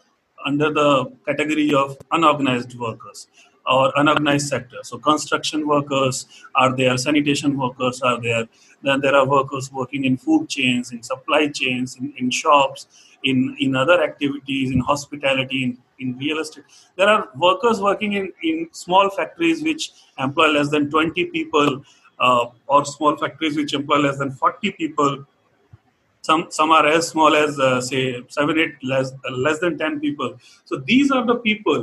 under 0.46 0.72
the 0.72 0.90
category 1.28 1.74
of 1.74 1.98
unorganized 2.12 2.78
workers 2.78 3.28
or 3.66 3.92
unorganized 3.96 4.48
sector. 4.48 4.78
So 4.84 5.00
construction 5.00 5.68
workers 5.68 6.28
are 6.54 6.76
there, 6.78 6.98
sanitation 6.98 7.58
workers 7.58 8.04
are 8.04 8.22
there. 8.22 8.48
Then 8.84 9.02
there 9.02 9.16
are 9.16 9.28
workers 9.28 9.72
working 9.72 10.06
in 10.06 10.18
food 10.18 10.48
chains, 10.48 10.92
in 10.92 11.02
supply 11.02 11.48
chains, 11.48 11.96
in, 11.96 12.14
in 12.18 12.30
shops, 12.30 12.86
in, 13.24 13.58
in 13.60 13.76
other 13.76 14.04
activities, 14.04 14.70
in 14.70 14.82
hospitality, 14.82 15.64
in, 15.64 15.78
in 15.98 16.16
real 16.20 16.38
estate. 16.38 16.66
There 16.96 17.10
are 17.10 17.30
workers 17.36 17.82
working 17.82 18.14
in, 18.14 18.32
in 18.44 18.68
small 18.72 19.10
factories 19.10 19.64
which 19.64 19.94
employ 20.20 20.50
less 20.52 20.70
than 20.70 20.92
20 20.92 21.26
people 21.38 21.84
uh, 22.20 22.46
or 22.68 22.86
small 22.86 23.18
factories 23.18 23.58
which 23.58 23.74
employ 23.74 23.98
less 23.98 24.20
than 24.20 24.30
40 24.30 24.72
people 24.74 25.26
some 26.28 26.44
some 26.58 26.72
are 26.78 26.86
as 26.96 27.08
small 27.14 27.36
as 27.44 27.60
uh, 27.68 27.80
say 27.90 28.04
seven 28.38 28.60
eight 28.64 28.76
less 28.92 29.12
less 29.46 29.60
than 29.64 29.78
10 29.78 30.00
people 30.06 30.30
so 30.70 30.78
these 30.92 31.12
are 31.18 31.26
the 31.32 31.38
people 31.50 31.82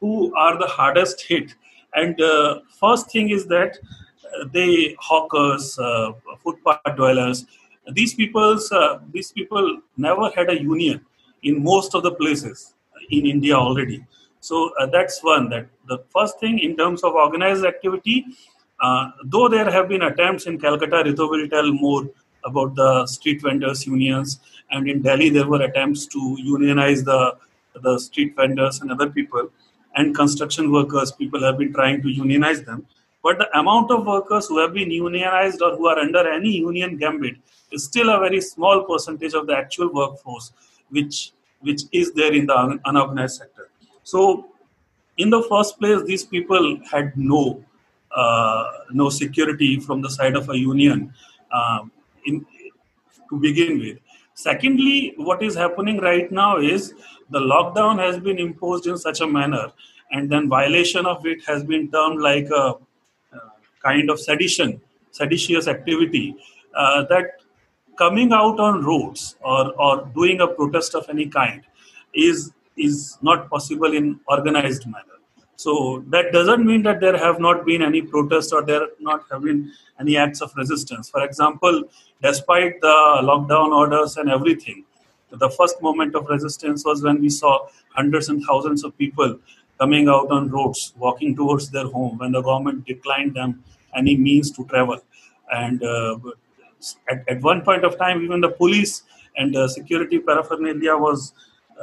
who 0.00 0.12
are 0.44 0.54
the 0.62 0.70
hardest 0.78 1.26
hit 1.30 1.56
And 1.94 2.20
uh, 2.20 2.60
first 2.78 3.10
thing 3.10 3.30
is 3.30 3.46
that 3.46 3.78
uh, 4.24 4.44
they 4.52 4.96
hawkers, 4.98 5.78
uh, 5.78 6.12
footpath 6.42 6.96
dwellers, 6.96 7.46
these 7.92 8.14
people's 8.14 8.72
these 9.12 9.32
people 9.32 9.80
never 9.96 10.30
had 10.30 10.50
a 10.50 10.60
union 10.60 11.00
in 11.42 11.62
most 11.62 11.94
of 11.94 12.02
the 12.02 12.12
places 12.12 12.74
in 13.10 13.26
India 13.26 13.54
already. 13.54 14.04
So 14.40 14.70
uh, 14.78 14.86
that's 14.86 15.22
one. 15.22 15.48
That 15.50 15.66
the 15.88 15.98
first 16.10 16.38
thing 16.38 16.58
in 16.60 16.76
terms 16.76 17.02
of 17.02 17.14
organized 17.14 17.64
activity, 17.64 18.24
uh, 18.80 19.10
though 19.24 19.48
there 19.48 19.70
have 19.70 19.88
been 19.88 20.02
attempts 20.02 20.46
in 20.46 20.58
Calcutta, 20.58 21.02
Ritu 21.04 21.28
will 21.28 21.48
tell 21.48 21.72
more 21.72 22.08
about 22.44 22.74
the 22.74 23.06
street 23.06 23.42
vendors 23.42 23.86
unions, 23.86 24.40
and 24.70 24.88
in 24.88 25.02
Delhi 25.02 25.30
there 25.30 25.46
were 25.46 25.62
attempts 25.62 26.06
to 26.06 26.36
unionize 26.38 27.04
the 27.04 27.36
the 27.82 27.98
street 27.98 28.34
vendors 28.36 28.80
and 28.80 28.90
other 28.90 29.08
people, 29.08 29.50
and 29.96 30.14
construction 30.14 30.72
workers. 30.72 31.12
People 31.12 31.42
have 31.42 31.58
been 31.58 31.72
trying 31.72 32.02
to 32.02 32.08
unionize 32.08 32.62
them, 32.62 32.86
but 33.22 33.38
the 33.38 33.58
amount 33.58 33.90
of 33.90 34.06
workers 34.06 34.46
who 34.48 34.58
have 34.58 34.74
been 34.74 34.90
unionized 34.90 35.62
or 35.62 35.76
who 35.76 35.86
are 35.86 35.98
under 35.98 36.28
any 36.30 36.50
union 36.50 36.96
gambit 36.96 37.36
is 37.70 37.84
still 37.84 38.10
a 38.10 38.18
very 38.18 38.40
small 38.40 38.84
percentage 38.84 39.34
of 39.34 39.46
the 39.46 39.56
actual 39.56 39.92
workforce, 39.92 40.52
which 40.88 41.32
which 41.60 41.82
is 41.92 42.12
there 42.12 42.32
in 42.32 42.46
the 42.46 42.78
unorganized 42.86 43.36
sector. 43.36 43.68
So, 44.02 44.46
in 45.18 45.30
the 45.30 45.42
first 45.42 45.78
place, 45.78 46.02
these 46.04 46.24
people 46.24 46.80
had 46.90 47.16
no 47.16 47.64
uh, 48.14 48.64
no 48.90 49.08
security 49.08 49.78
from 49.78 50.00
the 50.02 50.10
side 50.10 50.36
of 50.36 50.48
a 50.50 50.58
union 50.58 51.12
um, 51.52 51.92
in, 52.26 52.44
to 53.28 53.38
begin 53.38 53.78
with. 53.78 53.98
Secondly, 54.34 55.14
what 55.16 55.42
is 55.42 55.54
happening 55.54 55.98
right 55.98 56.30
now 56.32 56.58
is 56.58 56.94
the 57.30 57.38
lockdown 57.38 57.98
has 57.98 58.18
been 58.18 58.38
imposed 58.38 58.86
in 58.86 58.96
such 58.96 59.20
a 59.20 59.26
manner, 59.26 59.72
and 60.12 60.30
then 60.30 60.48
violation 60.48 61.06
of 61.06 61.26
it 61.26 61.44
has 61.46 61.62
been 61.64 61.90
termed 61.90 62.20
like 62.20 62.48
a, 62.50 62.74
a 63.32 63.40
kind 63.82 64.10
of 64.10 64.18
sedition, 64.18 64.80
seditious 65.10 65.68
activity. 65.68 66.36
Uh, 66.74 67.04
that 67.10 67.42
coming 67.98 68.32
out 68.32 68.58
on 68.58 68.82
roads 68.82 69.36
or, 69.44 69.72
or 69.74 70.06
doing 70.14 70.40
a 70.40 70.46
protest 70.46 70.94
of 70.94 71.06
any 71.10 71.26
kind 71.26 71.62
is 72.14 72.52
is 72.76 73.18
not 73.20 73.50
possible 73.50 73.92
in 73.92 74.18
organized 74.26 74.86
manner. 74.86 75.19
So 75.62 76.02
that 76.08 76.32
doesn't 76.32 76.64
mean 76.64 76.82
that 76.84 77.00
there 77.00 77.18
have 77.18 77.38
not 77.38 77.66
been 77.66 77.82
any 77.82 78.00
protests 78.00 78.50
or 78.50 78.62
there 78.62 78.86
not 78.98 79.24
have 79.30 79.42
been 79.42 79.72
any 79.98 80.16
acts 80.16 80.40
of 80.40 80.52
resistance. 80.56 81.10
For 81.10 81.22
example, 81.22 81.82
despite 82.22 82.80
the 82.80 82.96
lockdown 83.30 83.74
orders 83.80 84.16
and 84.16 84.30
everything, 84.30 84.84
the 85.30 85.50
first 85.50 85.82
moment 85.82 86.14
of 86.14 86.26
resistance 86.30 86.84
was 86.86 87.02
when 87.02 87.20
we 87.20 87.28
saw 87.28 87.66
hundreds 87.90 88.30
and 88.30 88.42
thousands 88.46 88.84
of 88.84 88.96
people 88.96 89.38
coming 89.78 90.08
out 90.08 90.30
on 90.30 90.48
roads, 90.48 90.94
walking 90.96 91.36
towards 91.36 91.68
their 91.68 91.86
home 91.86 92.16
when 92.16 92.32
the 92.32 92.40
government 92.40 92.86
declined 92.86 93.34
them 93.34 93.62
any 93.94 94.16
means 94.16 94.50
to 94.52 94.64
travel. 94.64 94.98
And 95.52 95.84
uh, 95.84 96.18
at, 97.10 97.22
at 97.28 97.42
one 97.42 97.60
point 97.60 97.84
of 97.84 97.98
time, 97.98 98.22
even 98.22 98.40
the 98.40 98.48
police 98.48 99.02
and 99.36 99.54
the 99.54 99.68
security 99.68 100.20
paraphernalia 100.20 100.96
was 100.96 101.34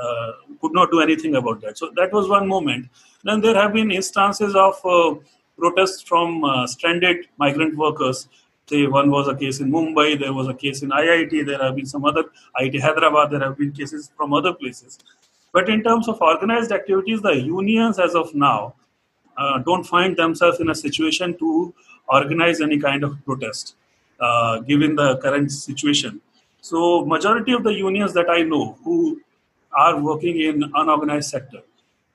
uh, 0.01 0.31
could 0.61 0.73
not 0.73 0.91
do 0.91 1.01
anything 1.01 1.35
about 1.35 1.61
that. 1.61 1.77
So 1.77 1.91
that 1.95 2.11
was 2.11 2.27
one 2.29 2.47
moment. 2.47 2.87
Then 3.23 3.41
there 3.41 3.55
have 3.55 3.73
been 3.73 3.91
instances 3.91 4.55
of 4.55 4.75
uh, 4.85 5.15
protests 5.57 6.01
from 6.01 6.43
uh, 6.43 6.67
stranded 6.67 7.27
migrant 7.37 7.77
workers. 7.77 8.27
Say 8.67 8.85
one 8.85 9.09
was 9.09 9.27
a 9.27 9.35
case 9.35 9.59
in 9.61 9.71
Mumbai, 9.71 10.19
there 10.19 10.33
was 10.33 10.47
a 10.49 10.53
case 10.53 10.81
in 10.81 10.89
IIT, 10.89 11.45
there 11.45 11.61
have 11.61 11.75
been 11.75 11.85
some 11.85 12.03
other 12.03 12.25
IIT 12.59 12.81
Hyderabad, 12.81 13.31
there 13.31 13.39
have 13.39 13.57
been 13.57 13.71
cases 13.71 14.11
from 14.17 14.33
other 14.33 14.53
places. 14.53 14.99
But 15.53 15.69
in 15.69 15.83
terms 15.83 16.09
of 16.09 16.21
organized 16.21 16.71
activities, 16.71 17.21
the 17.21 17.31
unions 17.31 17.97
as 17.97 18.13
of 18.13 18.35
now 18.35 18.75
uh, 19.37 19.59
don't 19.59 19.85
find 19.85 20.17
themselves 20.17 20.59
in 20.59 20.69
a 20.69 20.75
situation 20.75 21.37
to 21.37 21.73
organize 22.09 22.59
any 22.59 22.77
kind 22.77 23.03
of 23.03 23.23
protest, 23.25 23.75
uh, 24.19 24.59
given 24.59 24.95
the 24.95 25.17
current 25.17 25.51
situation. 25.51 26.19
So 26.61 27.05
majority 27.05 27.53
of 27.53 27.63
the 27.63 27.73
unions 27.73 28.13
that 28.13 28.29
I 28.29 28.41
know 28.41 28.77
who 28.83 29.21
are 29.71 30.01
working 30.01 30.39
in 30.41 30.63
unorganized 30.75 31.29
sector. 31.29 31.61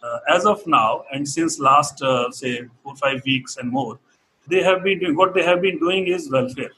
Uh, 0.03 0.19
as 0.29 0.47
of 0.47 0.67
now, 0.67 1.05
and 1.13 1.29
since 1.29 1.61
last 1.61 2.03
uh, 2.03 2.31
say 2.33 2.63
four 2.83 2.97
five 2.97 3.23
weeks 3.25 3.57
and 3.57 3.71
more, 3.71 3.99
they 4.49 4.63
have 4.63 4.83
been 4.83 4.99
doing 4.99 5.17
what 5.17 5.33
they 5.33 5.45
have 5.45 5.63
been 5.63 5.79
doing 5.79 6.09
is 6.09 6.31
welfare. 6.31 6.73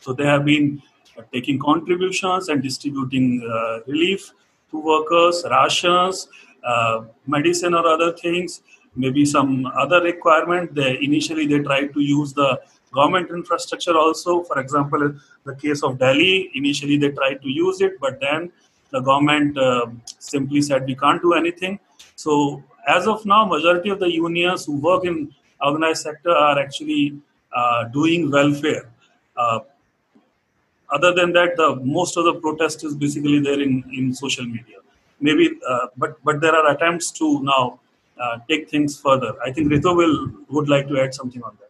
So 0.00 0.12
they 0.12 0.24
have 0.24 0.44
been 0.44 0.80
uh, 1.18 1.22
taking 1.32 1.58
contributions 1.58 2.48
and 2.48 2.62
distributing 2.62 3.42
uh, 3.42 3.80
relief 3.88 4.30
to 4.70 4.80
workers, 4.80 5.44
rations, 5.50 6.28
uh, 6.64 7.04
medicine 7.26 7.74
or 7.74 7.84
other 7.86 8.12
things, 8.12 8.62
maybe 8.94 9.24
some 9.24 9.66
other 9.66 10.00
requirement. 10.02 10.74
They 10.74 10.98
initially 11.02 11.46
they 11.46 11.58
tried 11.58 11.92
to 11.94 12.00
use 12.00 12.32
the 12.32 12.60
government 12.92 13.30
infrastructure 13.30 13.96
also. 13.96 14.44
For 14.44 14.60
example, 14.60 15.14
the 15.44 15.54
case 15.56 15.82
of 15.82 15.98
Delhi, 15.98 16.50
initially 16.54 16.96
they 16.98 17.10
tried 17.10 17.42
to 17.42 17.48
use 17.48 17.80
it, 17.80 17.98
but 18.00 18.20
then 18.20 18.52
the 18.90 19.00
government 19.00 19.56
uh, 19.58 19.86
simply 20.18 20.62
said 20.62 20.86
we 20.86 20.94
can't 20.94 21.20
do 21.22 21.34
anything. 21.34 21.78
So 22.16 22.62
as 22.86 23.06
of 23.06 23.24
now, 23.26 23.44
majority 23.44 23.90
of 23.90 24.00
the 24.00 24.10
unions 24.10 24.66
who 24.66 24.76
work 24.76 25.04
in 25.04 25.34
organized 25.60 26.02
sector 26.02 26.30
are 26.30 26.58
actually 26.58 27.18
uh, 27.54 27.84
doing 27.84 28.30
welfare. 28.30 28.90
Uh, 29.36 29.60
other 30.90 31.12
than 31.12 31.32
that, 31.32 31.56
the 31.56 31.76
most 31.76 32.16
of 32.16 32.24
the 32.24 32.34
protest 32.34 32.84
is 32.84 32.94
basically 32.94 33.40
there 33.40 33.60
in, 33.60 33.84
in 33.92 34.14
social 34.14 34.46
media. 34.46 34.76
Maybe, 35.20 35.58
uh, 35.68 35.88
but 35.96 36.22
but 36.24 36.40
there 36.40 36.54
are 36.54 36.70
attempts 36.74 37.10
to 37.12 37.42
now 37.42 37.80
uh, 38.20 38.38
take 38.48 38.70
things 38.70 38.98
further. 38.98 39.34
I 39.44 39.52
think 39.52 39.70
Ritu 39.72 39.94
will 39.96 40.30
would 40.48 40.68
like 40.68 40.88
to 40.88 41.00
add 41.00 41.14
something 41.14 41.42
on 41.42 41.56
that. 41.60 41.67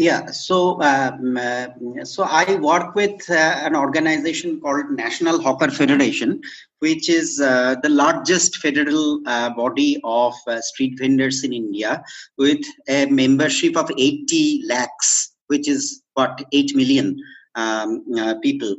Yeah, 0.00 0.30
so 0.30 0.80
um, 0.80 1.36
uh, 1.36 1.66
so 2.04 2.22
I 2.22 2.54
work 2.54 2.94
with 2.94 3.20
uh, 3.28 3.34
an 3.34 3.76
organization 3.76 4.58
called 4.58 4.90
National 4.92 5.38
Hawker 5.38 5.70
Federation, 5.70 6.40
which 6.78 7.10
is 7.10 7.38
uh, 7.38 7.74
the 7.82 7.90
largest 7.90 8.56
federal 8.56 9.20
uh, 9.26 9.50
body 9.50 10.00
of 10.02 10.32
uh, 10.46 10.62
street 10.62 10.98
vendors 10.98 11.44
in 11.44 11.52
India, 11.52 12.02
with 12.38 12.64
a 12.88 13.04
membership 13.10 13.76
of 13.76 13.90
80 13.90 14.62
lakhs, 14.66 15.32
which 15.48 15.68
is 15.68 16.02
what 16.14 16.42
8 16.50 16.74
million 16.74 17.18
um, 17.54 18.02
uh, 18.16 18.36
people 18.42 18.76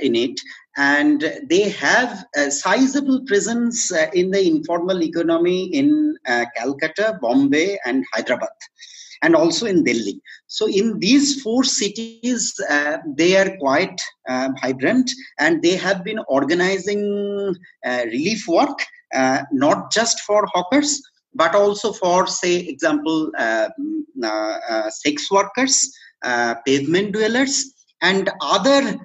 in 0.00 0.16
it, 0.16 0.40
and 0.76 1.38
they 1.48 1.68
have 1.68 2.24
a 2.34 2.50
sizable 2.50 3.24
presence 3.26 3.92
in 4.12 4.32
the 4.32 4.44
informal 4.44 5.04
economy 5.04 5.66
in 5.66 6.16
Calcutta, 6.56 7.16
Bombay, 7.22 7.78
and 7.86 8.04
Hyderabad 8.12 8.48
and 9.22 9.34
also 9.34 9.66
in 9.66 9.84
Delhi. 9.84 10.20
So 10.46 10.66
in 10.68 10.98
these 10.98 11.42
four 11.42 11.64
cities, 11.64 12.54
uh, 12.70 12.98
they 13.16 13.36
are 13.36 13.56
quite 13.58 14.00
uh, 14.28 14.50
vibrant 14.62 15.10
and 15.38 15.62
they 15.62 15.76
have 15.76 16.04
been 16.04 16.20
organizing 16.28 17.54
uh, 17.84 18.02
relief 18.06 18.46
work, 18.48 18.78
uh, 19.14 19.42
not 19.52 19.92
just 19.92 20.20
for 20.20 20.46
hawkers, 20.52 21.02
but 21.34 21.54
also 21.54 21.92
for, 21.92 22.26
say, 22.26 22.56
example, 22.56 23.30
uh, 23.38 23.68
uh, 24.22 24.90
sex 24.90 25.30
workers, 25.30 25.92
pavement 26.64 27.12
dwellers, 27.12 27.74
and 28.00 28.30
other 28.40 28.98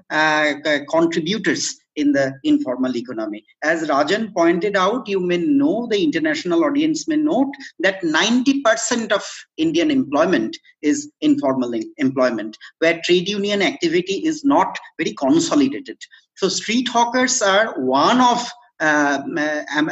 contributors 0.89 1.82
in 1.95 2.11
the 2.11 2.33
informal 2.43 2.95
economy. 2.95 3.45
As 3.63 3.87
Rajan 3.87 4.33
pointed 4.33 4.75
out, 4.75 5.07
you 5.07 5.19
may 5.19 5.37
know, 5.37 5.87
the 5.89 6.03
international 6.03 6.63
audience 6.63 7.07
may 7.07 7.17
note 7.17 7.53
that 7.79 8.01
90% 8.01 9.11
of 9.11 9.23
Indian 9.57 9.91
employment 9.91 10.57
is 10.81 11.11
informal 11.21 11.73
employment, 11.97 12.57
where 12.79 13.01
trade 13.03 13.27
union 13.29 13.61
activity 13.61 14.25
is 14.25 14.43
not 14.43 14.77
very 14.97 15.13
consolidated. 15.13 15.97
So 16.35 16.49
street 16.49 16.87
hawkers 16.87 17.41
are 17.41 17.79
one 17.79 18.19
of 18.19 18.49
uh, 18.79 19.21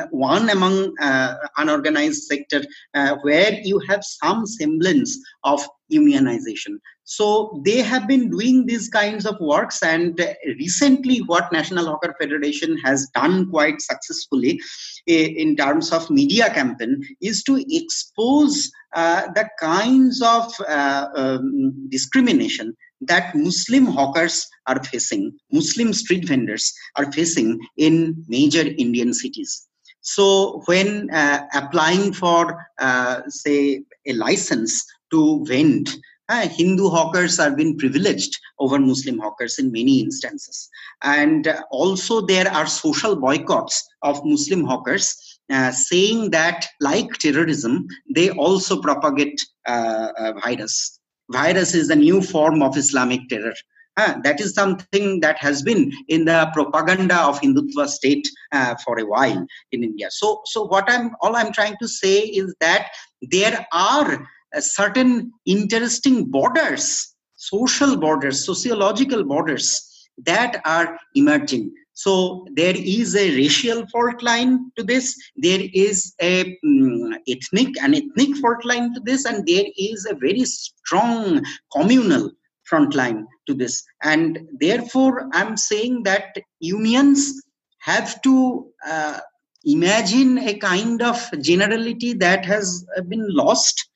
one 0.09 0.49
among 0.49 0.93
uh, 0.99 1.35
unorganized 1.57 2.23
sector 2.23 2.61
uh, 2.93 3.15
where 3.21 3.53
you 3.63 3.79
have 3.87 4.03
some 4.03 4.45
semblance 4.45 5.17
of 5.43 5.65
unionization 5.91 6.77
so 7.03 7.61
they 7.65 7.79
have 7.79 8.07
been 8.07 8.29
doing 8.29 8.65
these 8.65 8.87
kinds 8.89 9.25
of 9.25 9.39
works 9.39 9.81
and 9.83 10.19
recently 10.59 11.19
what 11.19 11.51
national 11.51 11.85
hawker 11.85 12.15
federation 12.19 12.77
has 12.77 13.07
done 13.13 13.49
quite 13.49 13.81
successfully 13.81 14.61
in 15.07 15.55
terms 15.55 15.91
of 15.91 16.09
media 16.09 16.49
campaign 16.49 17.01
is 17.21 17.43
to 17.43 17.63
expose 17.69 18.71
uh, 18.93 19.27
the 19.35 19.49
kinds 19.59 20.21
of 20.21 20.53
uh, 20.67 21.07
um, 21.15 21.89
discrimination 21.89 22.75
that 23.01 23.35
muslim 23.35 23.85
hawkers 23.85 24.47
are 24.67 24.83
facing 24.83 25.31
muslim 25.51 25.91
street 25.91 26.27
vendors 26.27 26.73
are 26.95 27.11
facing 27.11 27.59
in 27.77 28.23
major 28.27 28.65
indian 28.77 29.13
cities. 29.13 29.67
So 30.01 30.63
when 30.65 31.09
uh, 31.11 31.45
applying 31.53 32.13
for 32.13 32.67
uh, 32.79 33.21
say 33.27 33.83
a 34.05 34.13
license 34.13 34.83
to 35.11 35.45
vend 35.45 35.89
uh, 36.31 36.47
Hindu 36.47 36.87
hawkers 36.87 37.37
have 37.37 37.57
been 37.57 37.77
privileged 37.77 38.39
over 38.57 38.79
Muslim 38.79 39.19
hawkers 39.19 39.59
in 39.59 39.69
many 39.69 39.99
instances. 39.99 40.69
And 41.03 41.47
uh, 41.47 41.63
also, 41.71 42.21
there 42.21 42.49
are 42.49 42.67
social 42.67 43.17
boycotts 43.17 43.85
of 44.01 44.23
Muslim 44.23 44.63
hawkers 44.63 45.39
uh, 45.51 45.71
saying 45.71 46.31
that, 46.31 46.67
like 46.79 47.09
terrorism, 47.15 47.85
they 48.15 48.29
also 48.29 48.81
propagate 48.81 49.41
uh, 49.65 50.33
virus. 50.41 50.99
Virus 51.29 51.75
is 51.75 51.89
a 51.89 51.95
new 51.95 52.21
form 52.21 52.61
of 52.61 52.77
Islamic 52.77 53.27
terror. 53.27 53.53
Uh, 53.97 54.15
that 54.23 54.39
is 54.39 54.53
something 54.53 55.19
that 55.19 55.37
has 55.37 55.61
been 55.61 55.91
in 56.07 56.23
the 56.23 56.49
propaganda 56.53 57.17
of 57.23 57.41
Hindutva 57.41 57.87
state 57.87 58.25
uh, 58.53 58.75
for 58.85 58.97
a 58.99 59.05
while 59.05 59.45
in 59.73 59.83
India. 59.83 60.07
So, 60.09 60.41
so 60.45 60.63
what 60.63 60.89
I'm 60.89 61.11
all 61.21 61.35
I'm 61.35 61.51
trying 61.51 61.75
to 61.81 61.89
say 61.89 62.19
is 62.19 62.55
that 62.61 62.91
there 63.21 63.67
are 63.73 64.13
uh, 64.13 64.25
certain 64.59 65.31
interesting 65.45 66.25
borders, 66.25 67.15
social 67.35 67.97
borders, 67.97 68.45
sociological 68.45 69.23
borders 69.23 70.09
that 70.25 70.61
are 70.65 70.97
emerging. 71.15 71.73
So 71.93 72.47
there 72.53 72.75
is 72.75 73.15
a 73.15 73.35
racial 73.35 73.85
fault 73.87 74.23
line 74.23 74.71
to 74.77 74.83
this. 74.83 75.15
There 75.35 75.61
is 75.73 76.15
a 76.21 76.57
um, 76.65 77.15
ethnic 77.27 77.75
and 77.81 77.95
ethnic 77.95 78.37
fault 78.37 78.65
line 78.65 78.93
to 78.93 78.99
this, 79.01 79.25
and 79.25 79.45
there 79.45 79.65
is 79.77 80.07
a 80.09 80.15
very 80.15 80.45
strong 80.45 81.43
communal 81.71 82.31
front 82.63 82.95
line 82.95 83.27
to 83.47 83.53
this. 83.53 83.83
And 84.03 84.39
therefore, 84.59 85.29
I'm 85.33 85.57
saying 85.57 86.03
that 86.03 86.35
unions 86.59 87.41
have 87.79 88.21
to 88.21 88.67
uh, 88.87 89.19
imagine 89.65 90.37
a 90.39 90.55
kind 90.55 91.01
of 91.01 91.17
generality 91.41 92.13
that 92.13 92.45
has 92.45 92.85
been 93.07 93.27
lost 93.29 93.89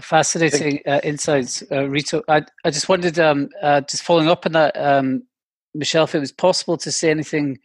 fascinating 0.00 0.80
uh, 0.86 1.00
insights, 1.02 1.62
uh, 1.62 1.86
Ritu. 1.88 2.22
I, 2.28 2.42
I 2.64 2.70
just 2.70 2.88
wondered, 2.88 3.18
um, 3.18 3.48
uh, 3.62 3.80
just 3.82 4.02
following 4.02 4.28
up 4.28 4.46
on 4.46 4.52
that, 4.52 4.76
um, 4.76 5.22
Michelle, 5.74 6.04
if 6.04 6.14
it 6.14 6.20
was 6.20 6.32
possible 6.32 6.76
to 6.78 6.92
say 6.92 7.10
anything 7.10 7.58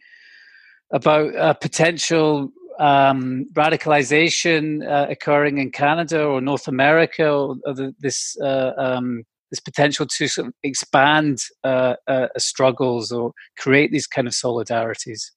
about 0.92 1.34
uh, 1.36 1.54
potential 1.54 2.50
um, 2.78 3.46
radicalization 3.54 4.86
uh, 4.88 5.06
occurring 5.10 5.58
in 5.58 5.70
Canada 5.70 6.24
or 6.24 6.40
North 6.40 6.68
America, 6.68 7.28
or, 7.28 7.56
or 7.64 7.74
the, 7.74 7.94
this 7.98 8.36
uh, 8.40 8.72
um, 8.76 9.24
this 9.50 9.60
potential 9.60 10.06
to 10.06 10.26
sort 10.26 10.48
of 10.48 10.54
expand 10.62 11.38
struggles 12.36 13.12
or 13.12 13.32
create 13.56 13.92
these 13.92 14.06
kind 14.06 14.26
of 14.26 14.34
solidarities. 14.34 15.30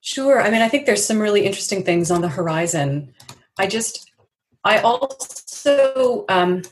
Sure. 0.00 0.40
I 0.40 0.50
mean, 0.50 0.62
I 0.62 0.68
think 0.68 0.86
there's 0.86 1.04
some 1.04 1.18
really 1.18 1.44
interesting 1.44 1.82
things 1.82 2.10
on 2.10 2.20
the 2.20 2.28
horizon. 2.28 3.12
I 3.58 3.66
just, 3.66 4.10
I 4.64 4.78
also 4.78 5.16
so, 5.68 6.24
um, 6.30 6.62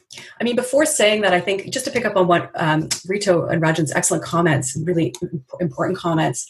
I 0.40 0.44
mean, 0.44 0.56
before 0.56 0.86
saying 0.86 1.20
that, 1.20 1.34
I 1.34 1.40
think 1.40 1.70
just 1.70 1.84
to 1.84 1.90
pick 1.90 2.06
up 2.06 2.16
on 2.16 2.26
what 2.26 2.50
um, 2.54 2.88
Ritu 3.10 3.50
and 3.52 3.60
Rajan's 3.62 3.92
excellent 3.92 4.24
comments, 4.24 4.74
really 4.84 5.14
important 5.60 5.98
comments, 5.98 6.48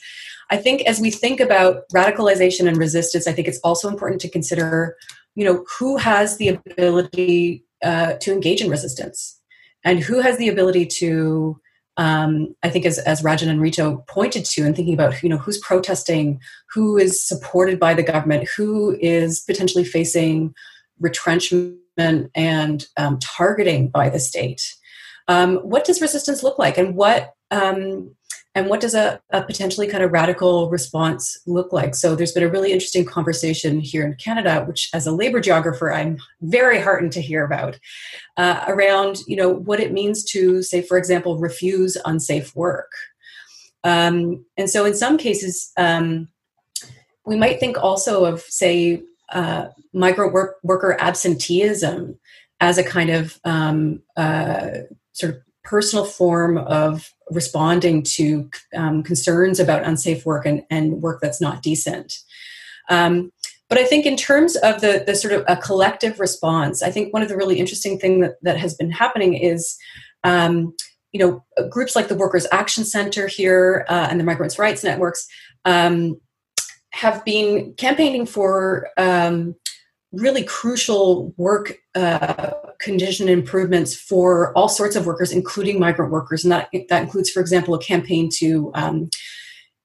I 0.50 0.56
think 0.56 0.82
as 0.82 1.00
we 1.00 1.11
think 1.11 1.40
about 1.40 1.88
radicalization 1.92 2.68
and 2.68 2.76
resistance, 2.76 3.26
I 3.26 3.32
think 3.32 3.48
it's 3.48 3.59
also 3.64 3.88
important 3.88 4.20
to 4.20 4.28
consider, 4.28 4.96
you 5.35 5.44
know, 5.44 5.64
who 5.76 5.96
has 5.96 6.37
the 6.37 6.48
ability 6.48 7.64
uh, 7.82 8.12
to 8.14 8.32
engage 8.32 8.61
in 8.61 8.70
resistance 8.70 9.40
and 9.85 9.98
who 9.98 10.20
has 10.20 10.38
the 10.38 10.48
ability 10.48 10.87
to 10.87 11.61
um, 11.98 12.54
I 12.62 12.68
think 12.68 12.85
as, 12.85 12.98
as 12.98 13.22
Rajan 13.22 13.48
and 13.48 13.59
Ritu 13.59 14.06
pointed 14.06 14.44
to 14.44 14.66
and 14.66 14.76
thinking 14.76 14.92
about, 14.92 15.22
you 15.22 15.30
know, 15.30 15.38
who's 15.38 15.59
protesting, 15.61 16.38
who 16.70 16.98
is 16.98 17.26
supported 17.26 17.80
by 17.80 17.94
the 17.94 18.02
government, 18.02 18.46
who 18.54 18.98
is 19.00 19.40
potentially 19.40 19.82
facing 19.82 20.54
retrenchment 21.00 21.78
and 21.98 22.87
um, 22.96 23.18
targeting 23.20 23.88
by 23.88 24.09
the 24.09 24.20
state. 24.20 24.62
Um, 25.28 25.56
what 25.56 25.85
does 25.85 26.00
resistance 26.00 26.42
look 26.42 26.59
like, 26.59 26.78
and 26.78 26.94
what 26.94 27.35
um, 27.50 28.14
and 28.56 28.68
what 28.68 28.80
does 28.80 28.94
a, 28.94 29.20
a, 29.30 29.42
potentially 29.42 29.87
kind 29.87 30.02
of 30.02 30.12
radical 30.12 30.70
response 30.70 31.38
look 31.46 31.74
like? 31.74 31.94
So 31.94 32.16
there's 32.16 32.32
been 32.32 32.42
a 32.42 32.48
really 32.48 32.72
interesting 32.72 33.04
conversation 33.04 33.80
here 33.80 34.02
in 34.06 34.14
Canada, 34.14 34.64
which 34.66 34.88
as 34.94 35.06
a 35.06 35.12
labor 35.12 35.40
geographer, 35.40 35.92
I'm 35.92 36.16
very 36.40 36.80
heartened 36.80 37.12
to 37.12 37.20
hear 37.20 37.44
about, 37.44 37.78
uh, 38.38 38.64
around 38.66 39.18
you 39.26 39.37
know 39.37 39.50
what 39.50 39.78
it 39.78 39.92
means 39.92 40.24
to 40.32 40.62
say, 40.62 40.80
for 40.80 40.96
example, 40.96 41.38
refuse 41.38 41.98
unsafe 42.06 42.56
work. 42.56 42.90
Um, 43.85 44.46
and 44.56 44.70
so 44.70 44.87
in 44.87 44.94
some 44.94 45.18
cases, 45.18 45.70
um, 45.76 46.28
we 47.26 47.37
might 47.37 47.61
think 47.61 47.76
also 47.76 48.24
of 48.24 48.40
say 48.40 49.02
uh, 49.30 49.66
migrant 49.92 50.32
work, 50.32 50.56
worker 50.62 50.96
absenteeism 51.00 52.18
as 52.60 52.78
a 52.78 52.84
kind 52.84 53.10
of 53.10 53.38
um, 53.44 54.02
uh, 54.16 54.68
sort 55.12 55.34
of 55.34 55.40
personal 55.64 56.04
form 56.04 56.58
of 56.58 57.12
responding 57.30 58.02
to 58.02 58.48
um, 58.76 59.02
concerns 59.02 59.58
about 59.58 59.84
unsafe 59.84 60.24
work 60.24 60.46
and, 60.46 60.62
and, 60.70 61.02
work 61.02 61.20
that's 61.20 61.40
not 61.40 61.60
decent. 61.60 62.18
Um, 62.88 63.32
but 63.68 63.78
I 63.78 63.84
think 63.84 64.06
in 64.06 64.16
terms 64.16 64.54
of 64.56 64.80
the, 64.80 65.02
the 65.04 65.16
sort 65.16 65.34
of 65.34 65.44
a 65.48 65.56
collective 65.56 66.20
response, 66.20 66.82
I 66.82 66.90
think 66.90 67.12
one 67.12 67.22
of 67.22 67.28
the 67.28 67.36
really 67.36 67.58
interesting 67.58 67.98
things 67.98 68.24
that, 68.24 68.36
that 68.42 68.58
has 68.58 68.74
been 68.74 68.92
happening 68.92 69.34
is 69.34 69.76
um, 70.22 70.72
you 71.12 71.18
know 71.18 71.68
groups 71.68 71.96
like 71.96 72.08
the 72.08 72.14
Workers 72.14 72.46
Action 72.52 72.84
Center 72.84 73.26
here 73.26 73.84
uh, 73.88 74.06
and 74.08 74.20
the 74.20 74.24
Migrants' 74.24 74.58
Rights 74.58 74.84
Networks 74.84 75.26
um, 75.64 76.20
have 76.96 77.24
been 77.24 77.74
campaigning 77.74 78.26
for 78.26 78.88
um, 78.96 79.54
really 80.12 80.42
crucial 80.42 81.35
work 81.37 81.78
uh, 81.94 82.52
condition 82.80 83.28
improvements 83.28 83.94
for 83.94 84.52
all 84.56 84.68
sorts 84.68 84.96
of 84.96 85.04
workers, 85.04 85.30
including 85.30 85.78
migrant 85.78 86.11
workers. 86.11 86.42
And 86.44 86.52
that, 86.52 86.68
that 86.88 87.02
includes, 87.02 87.30
for 87.30 87.40
example, 87.40 87.74
a 87.74 87.82
campaign 87.82 88.30
to 88.37 88.70
um, 88.74 89.11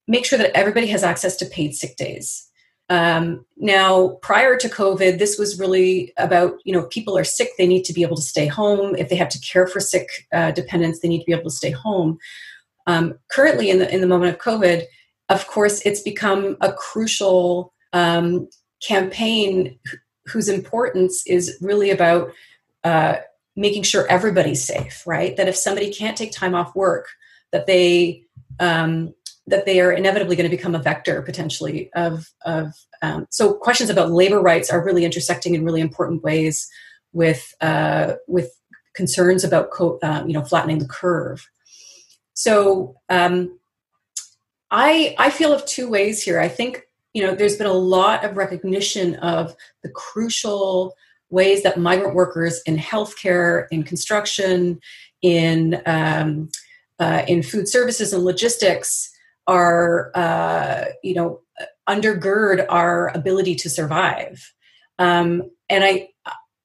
make 0.07 0.25
sure 0.25 0.39
that 0.39 0.55
everybody 0.55 0.87
has 0.87 1.03
access 1.03 1.35
to 1.37 1.45
paid 1.45 1.75
sick 1.75 1.97
days. 1.97 2.47
Um, 2.89 3.45
now, 3.57 4.19
prior 4.21 4.57
to 4.57 4.67
COVID, 4.69 5.17
this 5.17 5.37
was 5.37 5.59
really 5.59 6.13
about, 6.17 6.55
you 6.65 6.73
know, 6.73 6.87
people 6.87 7.17
are 7.17 7.23
sick, 7.23 7.49
they 7.57 7.67
need 7.67 7.83
to 7.85 7.93
be 7.93 8.03
able 8.03 8.17
to 8.17 8.21
stay 8.21 8.47
home. 8.47 8.95
If 8.95 9.09
they 9.09 9.15
have 9.15 9.29
to 9.29 9.39
care 9.39 9.67
for 9.67 9.79
sick 9.79 10.07
uh, 10.33 10.51
dependents, 10.51 10.99
they 10.99 11.07
need 11.07 11.19
to 11.19 11.25
be 11.25 11.33
able 11.33 11.49
to 11.49 11.55
stay 11.55 11.71
home. 11.71 12.17
Um, 12.87 13.17
currently, 13.29 13.69
in 13.69 13.79
the, 13.79 13.93
in 13.93 14.01
the 14.01 14.07
moment 14.07 14.33
of 14.33 14.41
COVID, 14.41 14.83
of 15.31 15.47
course, 15.47 15.81
it's 15.85 16.01
become 16.01 16.57
a 16.61 16.73
crucial 16.73 17.73
um, 17.93 18.49
campaign 18.85 19.79
whose 20.25 20.49
importance 20.49 21.25
is 21.25 21.57
really 21.61 21.89
about 21.89 22.31
uh, 22.83 23.17
making 23.55 23.83
sure 23.83 24.07
everybody's 24.07 24.63
safe, 24.63 25.05
right? 25.05 25.35
That 25.37 25.47
if 25.47 25.55
somebody 25.55 25.91
can't 25.91 26.17
take 26.17 26.31
time 26.31 26.55
off 26.55 26.75
work, 26.75 27.07
that 27.51 27.65
they 27.65 28.23
um, 28.59 29.13
that 29.47 29.65
they 29.65 29.79
are 29.81 29.91
inevitably 29.91 30.35
going 30.35 30.49
to 30.49 30.55
become 30.55 30.75
a 30.75 30.79
vector 30.79 31.21
potentially 31.21 31.91
of 31.93 32.29
of 32.45 32.73
um, 33.01 33.25
so 33.29 33.53
questions 33.53 33.89
about 33.89 34.11
labor 34.11 34.41
rights 34.41 34.69
are 34.69 34.83
really 34.83 35.05
intersecting 35.05 35.55
in 35.55 35.65
really 35.65 35.81
important 35.81 36.23
ways 36.23 36.69
with 37.13 37.53
uh, 37.61 38.13
with 38.27 38.51
concerns 38.93 39.43
about 39.43 39.71
co- 39.71 39.99
uh, 40.03 40.23
you 40.27 40.33
know 40.33 40.43
flattening 40.43 40.79
the 40.79 40.87
curve. 40.87 41.49
So 42.33 42.95
um, 43.09 43.59
I 44.71 45.15
I 45.19 45.29
feel 45.29 45.53
of 45.53 45.65
two 45.65 45.89
ways 45.89 46.23
here. 46.23 46.39
I 46.39 46.47
think 46.47 46.83
you 47.13 47.21
know 47.21 47.35
there's 47.35 47.57
been 47.57 47.67
a 47.67 47.73
lot 47.73 48.23
of 48.23 48.37
recognition 48.37 49.15
of 49.15 49.55
the 49.83 49.89
crucial 49.89 50.95
ways 51.29 51.63
that 51.63 51.79
migrant 51.79 52.15
workers 52.15 52.61
in 52.65 52.77
healthcare, 52.77 53.67
in 53.71 53.83
construction, 53.83 54.79
in 55.21 55.81
um, 55.85 56.49
uh, 56.99 57.23
in 57.27 57.43
food 57.43 57.67
services 57.67 58.13
and 58.13 58.23
logistics 58.23 59.11
are 59.47 60.11
uh, 60.15 60.85
you 61.03 61.13
know 61.13 61.41
undergird 61.89 62.65
our 62.69 63.09
ability 63.09 63.55
to 63.55 63.69
survive. 63.69 64.53
Um, 64.99 65.49
and 65.69 65.83
I, 65.83 66.09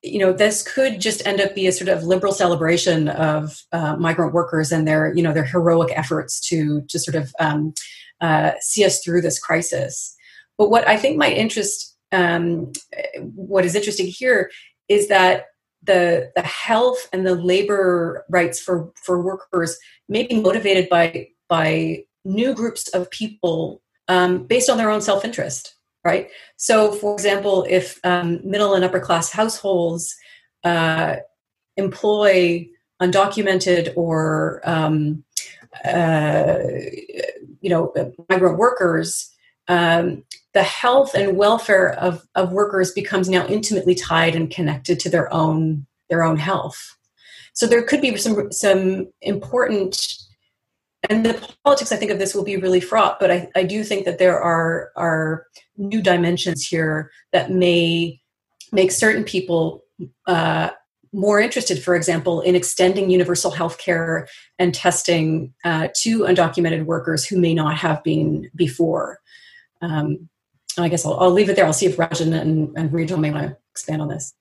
you 0.03 0.19
know, 0.19 0.33
this 0.33 0.63
could 0.63 1.01
just 1.01 1.27
end 1.27 1.41
up 1.41 1.55
be 1.55 1.67
a 1.67 1.73
sort 1.73 1.89
of 1.89 2.05
liberal 2.05 2.33
celebration 2.33 3.09
of 3.09 3.61
uh, 3.73 3.97
migrant 3.97 4.33
workers 4.33 4.71
and 4.73 4.87
their 4.87 5.15
you 5.15 5.23
know 5.23 5.33
their 5.33 5.45
heroic 5.45 5.91
efforts 5.97 6.41
to 6.49 6.83
to 6.89 6.99
sort 6.99 7.15
of 7.15 7.35
um, 7.41 7.75
uh, 8.21 8.53
see 8.61 8.85
us 8.85 9.03
through 9.03 9.23
this 9.23 9.39
crisis. 9.39 10.15
But 10.59 10.71
what 10.71 10.87
I 10.89 10.97
think 10.97 11.17
might 11.17 11.37
interest, 11.37 11.97
um, 12.13 12.73
what 13.35 13.65
is 13.65 13.75
interesting 13.75 14.07
here 14.07 14.51
is 14.89 15.09
that 15.09 15.47
the 15.83 16.31
the 16.35 16.43
health 16.43 17.09
and 17.13 17.27
the 17.27 17.35
labor 17.35 18.25
rights 18.29 18.61
for 18.61 18.93
for 19.05 19.23
workers 19.23 19.79
may 20.09 20.27
be 20.27 20.41
motivated 20.41 20.89
by 20.89 21.29
by 21.49 22.05
new 22.25 22.55
groups 22.55 22.89
of 22.89 23.11
people 23.11 23.83
um, 24.09 24.47
based 24.47 24.69
on 24.69 24.79
their 24.79 24.91
own 24.91 25.01
self 25.01 25.25
interest, 25.25 25.76
right? 26.07 26.31
So, 26.57 26.93
for 26.93 27.13
example, 27.13 27.67
if 27.69 27.99
um, 28.05 28.41
middle 28.45 28.75
and 28.75 28.85
upper 28.85 29.01
class 29.01 29.31
households 29.31 30.15
uh, 30.65 31.17
employ 31.77 32.69
undocumented 33.03 33.93
or 33.97 34.63
um, 34.65 35.25
uh, 35.85 36.59
you 37.61 37.69
know 37.69 37.93
migrant 38.31 38.57
workers 38.57 39.31
um, 39.69 40.23
the 40.55 40.63
health 40.63 41.15
and 41.15 41.37
welfare 41.37 41.93
of, 41.95 42.27
of 42.35 42.53
workers 42.53 42.93
becomes 42.93 43.29
now 43.29 43.47
intimately 43.47 43.95
tied 43.95 44.35
and 44.35 44.51
connected 44.51 44.99
to 45.01 45.11
their 45.11 45.33
own 45.33 45.87
their 46.09 46.23
own 46.23 46.37
health. 46.37 46.97
So 47.53 47.67
there 47.67 47.83
could 47.83 48.01
be 48.01 48.17
some 48.17 48.53
some 48.53 49.09
important 49.23 50.26
and 51.09 51.25
the 51.25 51.55
politics 51.65 51.93
I 51.93 51.97
think 51.97 52.11
of 52.11 52.19
this 52.19 52.35
will 52.35 52.45
be 52.45 52.57
really 52.57 52.81
fraught, 52.81 53.19
but 53.19 53.31
I, 53.31 53.49
I 53.55 53.63
do 53.63 53.85
think 53.85 54.05
that 54.05 54.19
there 54.19 54.41
are 54.41 54.93
are 54.97 55.47
new 55.77 56.03
dimensions 56.03 56.67
here 56.67 57.11
that 57.33 57.51
may 57.51 58.21
make 58.73 58.91
certain 58.91 59.25
people 59.25 59.85
uh, 60.27 60.71
more 61.13 61.41
interested, 61.41 61.83
for 61.83 61.95
example, 61.95 62.41
in 62.43 62.55
extending 62.55 63.11
universal 63.11 63.51
health 63.51 63.79
care 63.79 64.29
and 64.59 64.75
testing 64.75 65.55
uh, 65.65 65.89
to 65.97 66.21
undocumented 66.21 66.85
workers 66.85 67.25
who 67.25 67.39
may 67.39 67.55
not 67.55 67.77
have 67.77 68.03
been 68.05 68.51
before. 68.55 69.21
Um, 69.81 70.29
I 70.79 70.89
guess 70.89 71.07
I'll, 71.07 71.19
I'll, 71.19 71.31
leave 71.31 71.49
it 71.49 71.57
there. 71.57 71.65
I'll 71.65 71.73
see 71.73 71.87
if 71.87 71.97
Rajan 71.97 72.39
and, 72.39 72.77
and 72.77 72.91
Ritu 72.91 73.19
may 73.19 73.31
want 73.31 73.49
to 73.49 73.57
expand 73.71 74.03
on 74.03 74.09
this. 74.09 74.35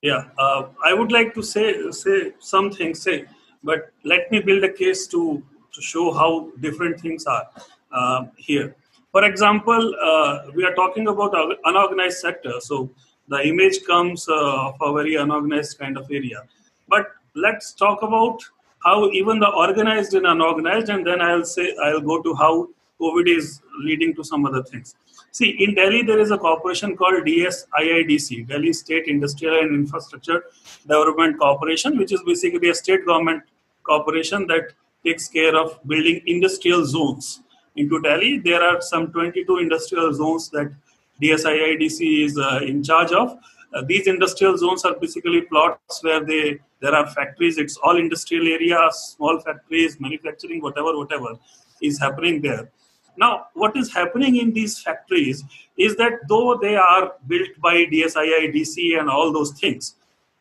Yeah, 0.00 0.28
uh, 0.38 0.64
I 0.84 0.94
would 0.94 1.12
like 1.12 1.34
to 1.34 1.42
say 1.42 1.90
say 1.92 2.32
something. 2.40 2.94
Say, 2.94 3.26
but 3.64 3.90
let 4.04 4.30
me 4.30 4.40
build 4.40 4.64
a 4.64 4.72
case 4.72 5.06
to 5.08 5.42
to 5.72 5.80
show 5.80 6.12
how 6.12 6.50
different 6.60 7.00
things 7.00 7.24
are 7.26 7.48
uh, 7.92 8.24
here. 8.36 8.76
For 9.10 9.24
example, 9.24 9.94
uh, 10.02 10.50
we 10.54 10.64
are 10.64 10.74
talking 10.74 11.08
about 11.08 11.34
unorganized 11.64 12.18
sector, 12.18 12.54
so 12.60 12.90
the 13.28 13.46
image 13.46 13.84
comes 13.86 14.28
uh, 14.28 14.68
of 14.68 14.74
a 14.80 14.92
very 14.92 15.16
unorganized 15.16 15.78
kind 15.78 15.96
of 15.96 16.10
area. 16.10 16.44
But 16.88 17.06
let's 17.34 17.72
talk 17.72 18.02
about 18.02 18.42
how 18.84 19.10
even 19.10 19.38
the 19.38 19.48
organized 19.48 20.14
and 20.14 20.26
unorganized, 20.26 20.88
and 20.88 21.06
then 21.06 21.20
I'll 21.20 21.44
say 21.44 21.74
I'll 21.82 22.00
go 22.00 22.20
to 22.22 22.34
how 22.34 22.68
COVID 23.00 23.28
is 23.28 23.60
leading 23.84 24.14
to 24.16 24.24
some 24.24 24.44
other 24.46 24.62
things. 24.62 24.94
See, 25.30 25.50
in 25.64 25.74
Delhi, 25.74 26.02
there 26.02 26.18
is 26.18 26.30
a 26.30 26.36
corporation 26.36 26.94
called 26.94 27.24
DSIIDC, 27.24 28.48
Delhi 28.48 28.72
State 28.72 29.06
Industrial 29.06 29.60
and 29.60 29.74
Infrastructure 29.74 30.44
Development 30.82 31.38
Corporation, 31.38 31.96
which 31.96 32.12
is 32.12 32.22
basically 32.26 32.68
a 32.68 32.74
state 32.74 33.06
government 33.06 33.42
corporation 33.82 34.46
that 34.48 34.72
takes 35.04 35.28
care 35.28 35.56
of 35.56 35.78
building 35.86 36.22
industrial 36.26 36.84
zones 36.84 37.40
into 37.76 38.00
Delhi. 38.00 38.38
There 38.38 38.62
are 38.62 38.80
some 38.80 39.12
22 39.12 39.58
industrial 39.58 40.12
zones 40.12 40.50
that 40.50 40.72
DSIIDC 41.20 42.24
is 42.24 42.38
uh, 42.38 42.60
in 42.62 42.82
charge 42.82 43.12
of. 43.12 43.38
Uh, 43.74 43.82
these 43.86 44.06
industrial 44.06 44.58
zones 44.58 44.84
are 44.84 44.94
basically 44.94 45.42
plots 45.42 46.02
where 46.02 46.24
they 46.24 46.60
there 46.80 46.94
are 46.94 47.06
factories. 47.06 47.58
It's 47.58 47.76
all 47.76 47.96
industrial 47.96 48.48
areas, 48.48 49.14
small 49.16 49.40
factories, 49.40 50.00
manufacturing, 50.00 50.60
whatever, 50.60 50.96
whatever 50.96 51.38
is 51.80 51.98
happening 52.00 52.42
there. 52.42 52.70
Now, 53.16 53.46
what 53.54 53.76
is 53.76 53.92
happening 53.92 54.36
in 54.36 54.52
these 54.52 54.80
factories 54.80 55.44
is 55.78 55.96
that 55.96 56.26
though 56.28 56.58
they 56.60 56.74
are 56.74 57.12
built 57.26 57.50
by 57.62 57.84
DSIIDC 57.86 58.98
and 58.98 59.08
all 59.08 59.32
those 59.32 59.52
things, 59.52 59.94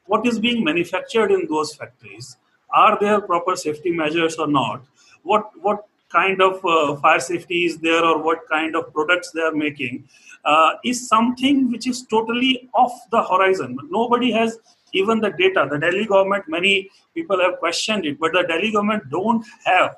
what 0.05 0.25
is 0.25 0.39
being 0.39 0.63
manufactured 0.63 1.31
in 1.31 1.47
those 1.47 1.75
factories? 1.75 2.37
Are 2.73 2.97
there 2.99 3.21
proper 3.21 3.55
safety 3.55 3.91
measures 3.91 4.37
or 4.37 4.47
not? 4.47 4.83
What 5.23 5.51
what 5.61 5.85
kind 6.11 6.41
of 6.41 6.63
uh, 6.65 6.95
fire 6.97 7.19
safety 7.19 7.65
is 7.65 7.77
there 7.77 8.03
or 8.03 8.21
what 8.21 8.47
kind 8.49 8.75
of 8.75 8.93
products 8.93 9.31
they 9.31 9.41
are 9.41 9.53
making 9.53 10.03
uh, 10.45 10.71
is 10.83 11.07
something 11.07 11.71
which 11.71 11.87
is 11.87 12.03
totally 12.03 12.69
off 12.73 12.93
the 13.11 13.23
horizon. 13.23 13.77
Nobody 13.89 14.31
has 14.31 14.59
even 14.93 15.19
the 15.19 15.31
data. 15.31 15.67
The 15.69 15.79
Delhi 15.79 16.05
government, 16.05 16.45
many 16.47 16.89
people 17.13 17.39
have 17.39 17.59
questioned 17.59 18.05
it, 18.05 18.19
but 18.19 18.33
the 18.33 18.43
Delhi 18.43 18.71
government 18.71 19.09
don't 19.09 19.45
have 19.65 19.95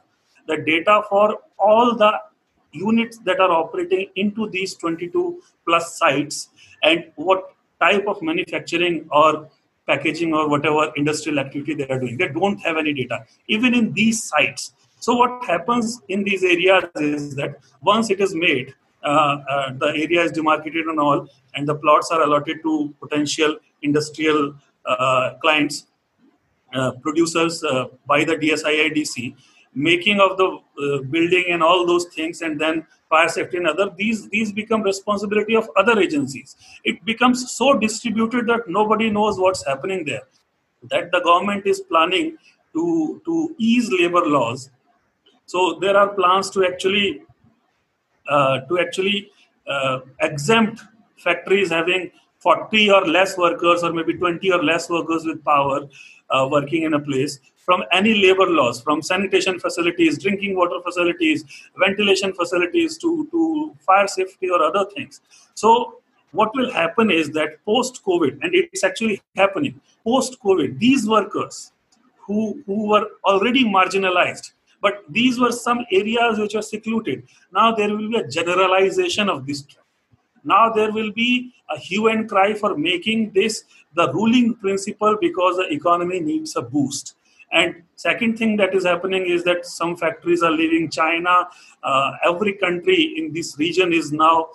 the 0.47 0.57
data 0.57 1.01
for 1.09 1.39
all 1.57 1.95
the 1.95 2.19
units 2.71 3.17
that 3.19 3.39
are 3.39 3.51
operating 3.51 4.09
into 4.15 4.49
these 4.49 4.76
22 4.76 5.41
plus 5.65 5.97
sites 5.97 6.49
and 6.84 7.11
what 7.15 7.53
type 7.80 8.05
of 8.07 8.21
manufacturing 8.21 9.07
or 9.11 9.47
packaging 9.88 10.34
or 10.34 10.50
whatever 10.50 10.92
industrial 10.96 11.40
activity 11.40 11.74
they 11.74 11.88
are 11.88 12.00
doing. 12.00 12.18
They 12.18 12.30
don't 12.30 12.60
have 12.62 12.78
any 12.78 12.94
data. 12.94 13.26
Even 13.48 13.74
in 13.74 13.94
these 13.94 14.24
sites, 14.24 14.74
so 15.00 15.16
what 15.16 15.44
happens 15.44 16.02
in 16.08 16.24
these 16.24 16.44
areas 16.44 16.86
is 16.96 17.36
that 17.36 17.58
once 17.82 18.10
it 18.10 18.22
is 18.22 18.34
made, 18.34 18.74
uh, 19.04 19.38
uh, 19.50 19.74
the 19.74 19.88
area 19.88 20.22
is 20.22 20.32
demarcated 20.32 20.86
and 20.86 20.98
all, 20.98 21.28
and 21.56 21.68
the 21.68 21.76
plots 21.76 22.10
are 22.10 22.22
allotted 22.22 22.62
to 22.64 22.96
potential 23.02 23.58
industrial 23.82 24.56
uh, 24.86 25.32
clients, 25.42 25.88
uh, 26.74 26.92
producers 27.02 27.62
uh, 27.66 27.86
by 28.08 28.24
the 28.24 28.38
DSIIDC, 28.38 29.36
making 29.76 30.19
of 30.19 30.38
the 30.38 30.45
uh, 30.47 31.01
building 31.03 31.45
and 31.49 31.63
all 31.63 31.86
those 31.86 32.05
things, 32.05 32.41
and 32.41 32.59
then 32.59 32.86
fire 33.09 33.30
safety 33.30 33.57
and 33.57 33.67
other. 33.67 33.89
These 33.97 34.30
these 34.30 34.51
become 34.51 34.84
responsibility 34.84 35.55
of 35.55 35.69
other 35.76 35.99
agencies. 35.99 36.55
It 36.84 37.03
becomes 37.05 37.51
so 37.51 37.78
distributed 37.78 38.47
that 38.47 38.67
nobody 38.67 39.09
knows 39.09 39.39
what's 39.39 39.65
happening 39.65 40.05
there. 40.05 40.24
That 40.89 41.11
the 41.11 41.21
government 41.21 41.65
is 41.65 41.80
planning 41.82 42.38
to 42.74 43.21
to 43.26 43.55
ease 43.57 43.89
labor 43.91 44.26
laws 44.26 44.69
so 45.45 45.78
there 45.80 45.97
are 45.97 46.09
plans 46.09 46.49
to 46.51 46.65
actually 46.65 47.21
uh, 48.28 48.61
to 48.61 48.80
actually 48.80 49.30
uh, 49.67 49.99
exempt 50.21 50.82
factories 51.17 51.69
having 51.69 52.11
40 52.39 52.91
or 52.91 53.05
less 53.05 53.38
workers 53.38 53.84
or 53.84 53.93
maybe 53.93 54.13
20 54.13 54.51
or 54.51 54.63
less 54.63 54.89
workers 54.89 55.26
with 55.26 55.43
power 55.43 55.82
uh, 56.30 56.47
working 56.49 56.84
in 56.84 56.93
a 56.93 56.99
place 56.99 57.39
from 57.66 57.84
any 57.91 58.14
labor 58.26 58.47
laws 58.59 58.82
from 58.82 59.01
sanitation 59.01 59.59
facilities 59.59 60.18
drinking 60.18 60.55
water 60.55 60.80
facilities 60.84 61.43
ventilation 61.78 62.34
facilities 62.34 62.97
to, 62.97 63.28
to 63.32 63.76
fire 63.80 64.07
safety 64.07 64.49
or 64.49 64.61
other 64.64 64.86
things 64.95 65.22
so 65.53 65.99
what 66.32 66.53
will 66.55 66.72
happen 66.72 67.11
is 67.11 67.30
that 67.32 67.64
post 67.66 68.01
covid 68.05 68.39
and 68.41 68.55
it's 68.55 68.84
actually 68.84 69.22
happening 69.36 69.80
post 70.03 70.38
covid 70.43 70.80
these 70.80 71.07
workers 71.07 71.72
who, 72.26 72.61
who 72.66 72.88
were 72.89 73.07
already 73.26 73.64
marginalized 73.66 74.51
but 74.84 75.05
these 75.09 75.39
were 75.39 75.53
some 75.53 75.86
areas 75.93 76.38
which 76.38 76.55
are 76.55 76.61
secluded. 76.61 77.24
Now 77.53 77.74
there 77.74 77.88
will 77.88 78.09
be 78.09 78.18
a 78.18 78.28
generalization 78.28 79.30
of 79.30 79.47
this. 79.47 79.66
Now 80.43 80.74
there 80.74 80.91
will 80.91 81.14
be 81.14 81.53
a 81.70 81.80
hue 81.80 82.09
and 82.09 82.28
cry 82.28 82.53
for 82.53 82.78
making 82.78 83.32
this 83.32 83.64
the 83.95 84.11
ruling 84.11 84.55
principle 84.55 85.18
because 85.22 85.55
the 85.55 85.72
economy 85.72 86.20
needs 86.20 86.57
a 86.57 86.61
boost. 86.61 87.16
And 87.54 87.84
second 87.95 88.38
thing 88.38 88.58
that 88.58 88.74
is 88.74 88.86
happening 88.86 89.28
is 89.28 89.43
that 89.43 89.66
some 89.66 89.95
factories 89.95 90.41
are 90.41 90.51
leaving 90.51 90.89
China. 90.89 91.47
Uh, 91.84 92.12
every 92.26 92.54
country 92.54 93.14
in 93.18 93.32
this 93.32 93.56
region 93.58 93.93
is 93.93 94.12
now 94.12 94.49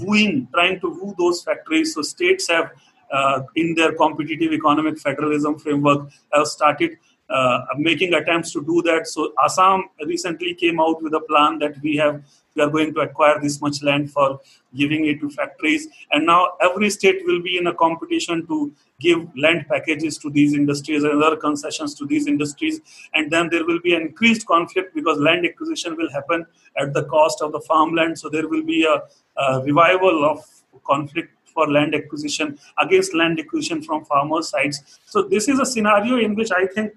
wooing, 0.00 0.48
trying 0.52 0.80
to 0.80 0.88
woo 0.88 1.14
those 1.16 1.42
factories. 1.42 1.94
So 1.94 2.02
states 2.02 2.48
have, 2.48 2.72
uh, 3.12 3.42
in 3.54 3.74
their 3.74 3.92
competitive 3.94 4.52
economic 4.52 4.98
federalism 4.98 5.58
framework, 5.58 6.10
have 6.32 6.46
started 6.48 6.98
uh, 7.30 7.60
making 7.78 8.14
attempts 8.14 8.52
to 8.52 8.64
do 8.64 8.82
that. 8.82 9.06
So 9.06 9.32
Assam 9.44 9.88
recently 10.04 10.54
came 10.54 10.80
out 10.80 11.00
with 11.02 11.14
a 11.14 11.20
plan 11.20 11.60
that 11.60 11.80
we 11.80 11.96
have 11.96 12.22
are 12.60 12.70
going 12.70 12.94
to 12.94 13.00
acquire 13.00 13.40
this 13.40 13.60
much 13.60 13.82
land 13.82 14.10
for 14.10 14.40
giving 14.76 15.06
it 15.06 15.18
to 15.20 15.30
factories, 15.30 15.88
and 16.12 16.26
now 16.26 16.52
every 16.60 16.90
state 16.90 17.22
will 17.24 17.42
be 17.42 17.56
in 17.58 17.66
a 17.66 17.74
competition 17.74 18.46
to 18.46 18.72
give 19.00 19.26
land 19.36 19.66
packages 19.68 20.18
to 20.18 20.30
these 20.30 20.54
industries 20.54 21.02
and 21.02 21.22
other 21.22 21.36
concessions 21.36 21.94
to 21.94 22.06
these 22.06 22.26
industries, 22.26 22.80
and 23.14 23.30
then 23.30 23.48
there 23.50 23.64
will 23.64 23.80
be 23.80 23.94
an 23.94 24.02
increased 24.02 24.46
conflict 24.46 24.94
because 24.94 25.18
land 25.18 25.44
acquisition 25.46 25.96
will 25.96 26.10
happen 26.10 26.46
at 26.76 26.92
the 26.94 27.04
cost 27.04 27.42
of 27.42 27.52
the 27.52 27.60
farmland. 27.60 28.18
So 28.18 28.28
there 28.28 28.48
will 28.48 28.62
be 28.62 28.84
a, 28.84 29.02
a 29.40 29.62
revival 29.62 30.24
of 30.24 30.44
conflict 30.84 31.32
for 31.52 31.68
land 31.68 31.94
acquisition 31.94 32.58
against 32.78 33.14
land 33.14 33.40
acquisition 33.40 33.82
from 33.82 34.04
farmers' 34.04 34.50
sides. 34.50 35.00
So 35.06 35.22
this 35.22 35.48
is 35.48 35.58
a 35.58 35.66
scenario 35.66 36.18
in 36.18 36.36
which 36.36 36.52
I 36.52 36.66
think 36.66 36.92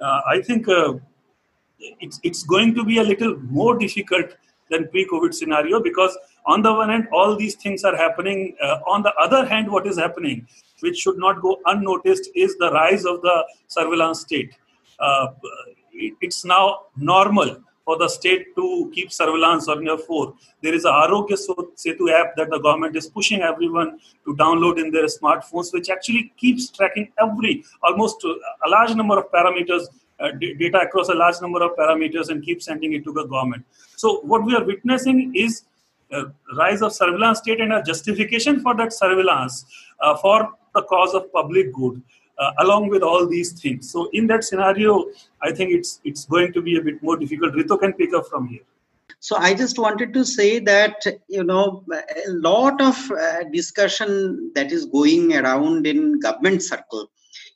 uh, 0.00 0.20
I 0.28 0.42
think 0.42 0.68
uh, 0.68 0.94
it's, 1.78 2.20
it's 2.22 2.42
going 2.42 2.74
to 2.74 2.84
be 2.84 2.98
a 2.98 3.02
little 3.02 3.36
more 3.40 3.76
difficult 3.78 4.36
than 4.70 4.88
pre-COVID 4.88 5.34
scenario 5.34 5.80
because 5.80 6.16
on 6.46 6.62
the 6.62 6.72
one 6.72 6.90
hand, 6.90 7.08
all 7.12 7.36
these 7.36 7.54
things 7.56 7.84
are 7.84 7.96
happening. 7.96 8.56
Uh, 8.62 8.78
on 8.86 9.02
the 9.02 9.12
other 9.14 9.44
hand, 9.44 9.70
what 9.70 9.86
is 9.86 9.98
happening, 9.98 10.46
which 10.80 10.98
should 10.98 11.18
not 11.18 11.42
go 11.42 11.58
unnoticed, 11.66 12.30
is 12.34 12.56
the 12.58 12.70
rise 12.72 13.04
of 13.04 13.20
the 13.22 13.44
surveillance 13.66 14.20
state. 14.20 14.54
Uh, 14.98 15.28
it's 15.92 16.44
now 16.44 16.82
normal 16.96 17.56
for 17.84 17.96
the 17.98 18.08
state 18.08 18.54
to 18.56 18.90
keep 18.92 19.12
surveillance 19.12 19.68
on 19.68 19.84
your 19.84 19.96
phone. 19.96 20.34
There 20.60 20.74
is 20.74 20.84
a 20.84 20.88
Aarogya 20.88 21.38
Setu 21.76 22.12
app 22.12 22.36
that 22.36 22.50
the 22.50 22.58
government 22.58 22.96
is 22.96 23.06
pushing 23.06 23.42
everyone 23.42 24.00
to 24.24 24.34
download 24.34 24.78
in 24.78 24.90
their 24.90 25.06
smartphones, 25.06 25.72
which 25.72 25.88
actually 25.88 26.32
keeps 26.36 26.68
tracking 26.70 27.12
every, 27.20 27.64
almost 27.82 28.24
a 28.24 28.68
large 28.68 28.94
number 28.94 29.18
of 29.18 29.30
parameters, 29.30 29.86
uh, 30.20 30.30
data 30.32 30.78
across 30.78 31.08
a 31.08 31.14
large 31.14 31.40
number 31.40 31.62
of 31.62 31.76
parameters 31.76 32.28
and 32.28 32.42
keep 32.42 32.62
sending 32.62 32.92
it 32.94 33.04
to 33.04 33.12
the 33.12 33.24
government. 33.24 33.64
So 33.96 34.20
what 34.20 34.44
we 34.44 34.54
are 34.54 34.64
witnessing 34.64 35.32
is 35.34 35.64
a 36.12 36.24
rise 36.56 36.82
of 36.82 36.92
surveillance 36.92 37.38
state 37.38 37.60
and 37.60 37.72
a 37.72 37.82
justification 37.82 38.60
for 38.60 38.74
that 38.76 38.92
surveillance 38.92 39.64
uh, 40.00 40.16
for 40.16 40.50
the 40.74 40.82
cause 40.82 41.14
of 41.14 41.32
public 41.32 41.72
good 41.72 42.02
uh, 42.38 42.52
along 42.58 42.88
with 42.88 43.02
all 43.02 43.26
these 43.26 43.52
things. 43.60 43.90
So 43.90 44.08
in 44.12 44.26
that 44.28 44.44
scenario, 44.44 45.06
I 45.42 45.52
think 45.52 45.72
it's 45.72 46.00
it's 46.04 46.24
going 46.24 46.52
to 46.52 46.62
be 46.62 46.76
a 46.76 46.82
bit 46.82 47.02
more 47.02 47.16
difficult. 47.16 47.54
Ritu 47.54 47.78
can 47.80 47.92
pick 47.94 48.14
up 48.14 48.26
from 48.26 48.48
here. 48.48 48.62
So 49.20 49.36
I 49.36 49.54
just 49.54 49.78
wanted 49.78 50.12
to 50.14 50.24
say 50.24 50.58
that 50.60 51.06
you 51.28 51.44
know 51.44 51.84
a 51.90 52.30
lot 52.30 52.80
of 52.80 53.10
uh, 53.10 53.44
discussion 53.52 54.52
that 54.54 54.72
is 54.72 54.86
going 54.86 55.34
around 55.36 55.86
in 55.86 56.20
government 56.20 56.62
circle 56.62 57.10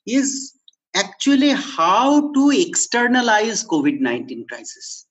is 0.07 0.59
actually 0.95 1.51
how 1.51 2.33
to 2.33 2.51
externalize 2.51 3.65
COVID-19 3.65 4.49
crisis 4.49 5.07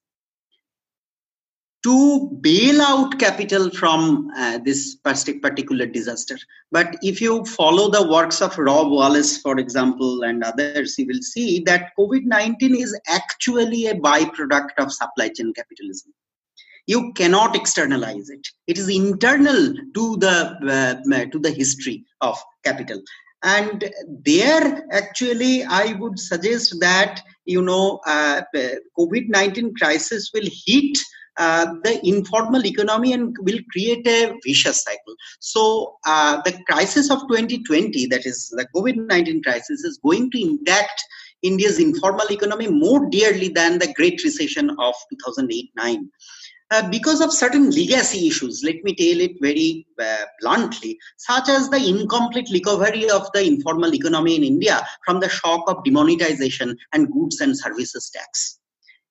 to 1.84 2.30
bail 2.42 2.82
out 2.82 3.18
capital 3.20 3.70
from 3.70 4.30
uh, 4.36 4.58
this 4.66 4.96
particular 4.96 5.86
disaster. 5.86 6.38
But 6.72 6.98
if 7.02 7.22
you 7.22 7.46
follow 7.46 7.90
the 7.90 8.10
works 8.10 8.42
of 8.42 8.58
Rob 8.58 8.92
Wallace, 8.92 9.38
for 9.38 9.58
example, 9.58 10.24
and 10.24 10.44
others, 10.44 10.98
you 10.98 11.08
will 11.08 11.22
see 11.22 11.62
that 11.62 11.92
COVID 11.98 12.26
19 12.26 12.76
is 12.76 13.00
actually 13.08 13.88
a 13.88 13.96
byproduct 13.96 14.72
of 14.78 14.92
supply 14.92 15.30
chain 15.30 15.54
capitalism. 15.54 16.14
You 16.86 17.14
cannot 17.14 17.56
externalize 17.56 18.30
it. 18.30 18.46
It 18.68 18.78
is 18.78 18.90
internal 18.90 19.74
to 19.94 20.18
the 20.18 21.02
uh, 21.08 21.26
to 21.32 21.40
the 21.40 21.52
history 21.52 22.04
of 22.20 22.38
capital, 22.66 23.02
and 23.44 23.92
there 24.26 24.84
actually 24.92 25.64
I 25.64 25.94
would 25.94 26.20
suggest 26.20 26.76
that 26.80 27.22
you 27.46 27.62
know 27.62 28.00
uh, 28.06 28.42
COVID 28.98 29.30
nineteen 29.30 29.74
crisis 29.76 30.32
will 30.34 30.48
hit 30.66 30.98
uh, 31.40 31.74
the 31.84 32.06
informal 32.06 32.66
economy 32.66 33.14
and 33.14 33.34
will 33.40 33.60
create 33.72 34.06
a 34.06 34.34
vicious 34.44 34.84
cycle. 34.84 35.16
So 35.40 35.96
uh, 36.06 36.42
the 36.44 36.60
crisis 36.70 37.10
of 37.10 37.22
2020, 37.30 38.08
that 38.08 38.26
is 38.26 38.50
the 38.50 38.68
COVID-19 38.76 39.44
crisis, 39.44 39.86
is 39.86 39.98
going 40.04 40.32
to 40.32 40.42
impact 40.42 41.02
India's 41.42 41.80
informal 41.80 42.30
economy 42.30 42.68
more 42.68 43.10
dearly 43.10 43.48
than 43.48 43.80
the 43.80 43.94
Great 43.94 44.22
Recession 44.22 44.70
of 44.72 44.94
2008-9. 45.28 46.10
Uh, 46.72 46.88
because 46.90 47.20
of 47.20 47.34
certain 47.34 47.72
legacy 47.72 48.28
issues, 48.28 48.62
let 48.64 48.76
me 48.84 48.94
tell 48.94 49.20
it 49.20 49.36
very 49.42 49.88
uh, 50.00 50.26
bluntly, 50.40 51.00
such 51.18 51.50
as 51.50 51.68
the 51.70 51.78
incomplete 51.78 52.48
recovery 52.52 53.10
of 53.10 53.28
the 53.34 53.44
informal 53.44 53.94
economy 53.94 54.36
in 54.36 54.44
India 54.44 54.86
from 55.04 55.20
the 55.20 55.30
shock 55.30 55.64
of 55.68 55.84
demonetization 55.84 56.78
and 56.94 57.12
goods 57.12 57.42
and 57.42 57.58
services 57.58 58.12
tax 58.12 58.60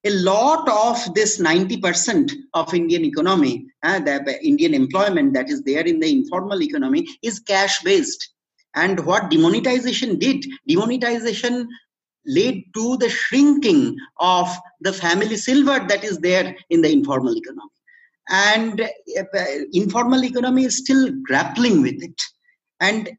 a 0.04 0.10
lot 0.10 0.68
of 0.68 1.14
this 1.14 1.38
90% 1.40 2.32
of 2.54 2.72
Indian 2.72 3.04
economy, 3.04 3.66
uh, 3.82 3.98
the 3.98 4.38
Indian 4.46 4.74
employment 4.74 5.34
that 5.34 5.50
is 5.50 5.62
there 5.62 5.86
in 5.86 5.98
the 5.98 6.10
informal 6.10 6.62
economy 6.62 7.06
is 7.22 7.40
cash 7.40 7.82
based. 7.82 8.32
And 8.74 9.04
what 9.04 9.30
demonetization 9.30 10.18
did, 10.18 10.46
demonetization 10.68 11.68
led 12.28 12.62
to 12.74 12.96
the 12.98 13.08
shrinking 13.08 13.96
of 14.20 14.48
the 14.80 14.92
family 14.92 15.36
silver 15.36 15.84
that 15.88 16.04
is 16.04 16.18
there 16.18 16.56
in 16.70 16.82
the 16.82 16.90
informal 16.90 17.36
economy. 17.36 17.70
And 18.30 18.80
uh, 18.82 19.44
informal 19.72 20.22
economy 20.24 20.64
is 20.64 20.76
still 20.76 21.10
grappling 21.24 21.82
with 21.82 22.02
it. 22.02 22.20
And 22.80 23.10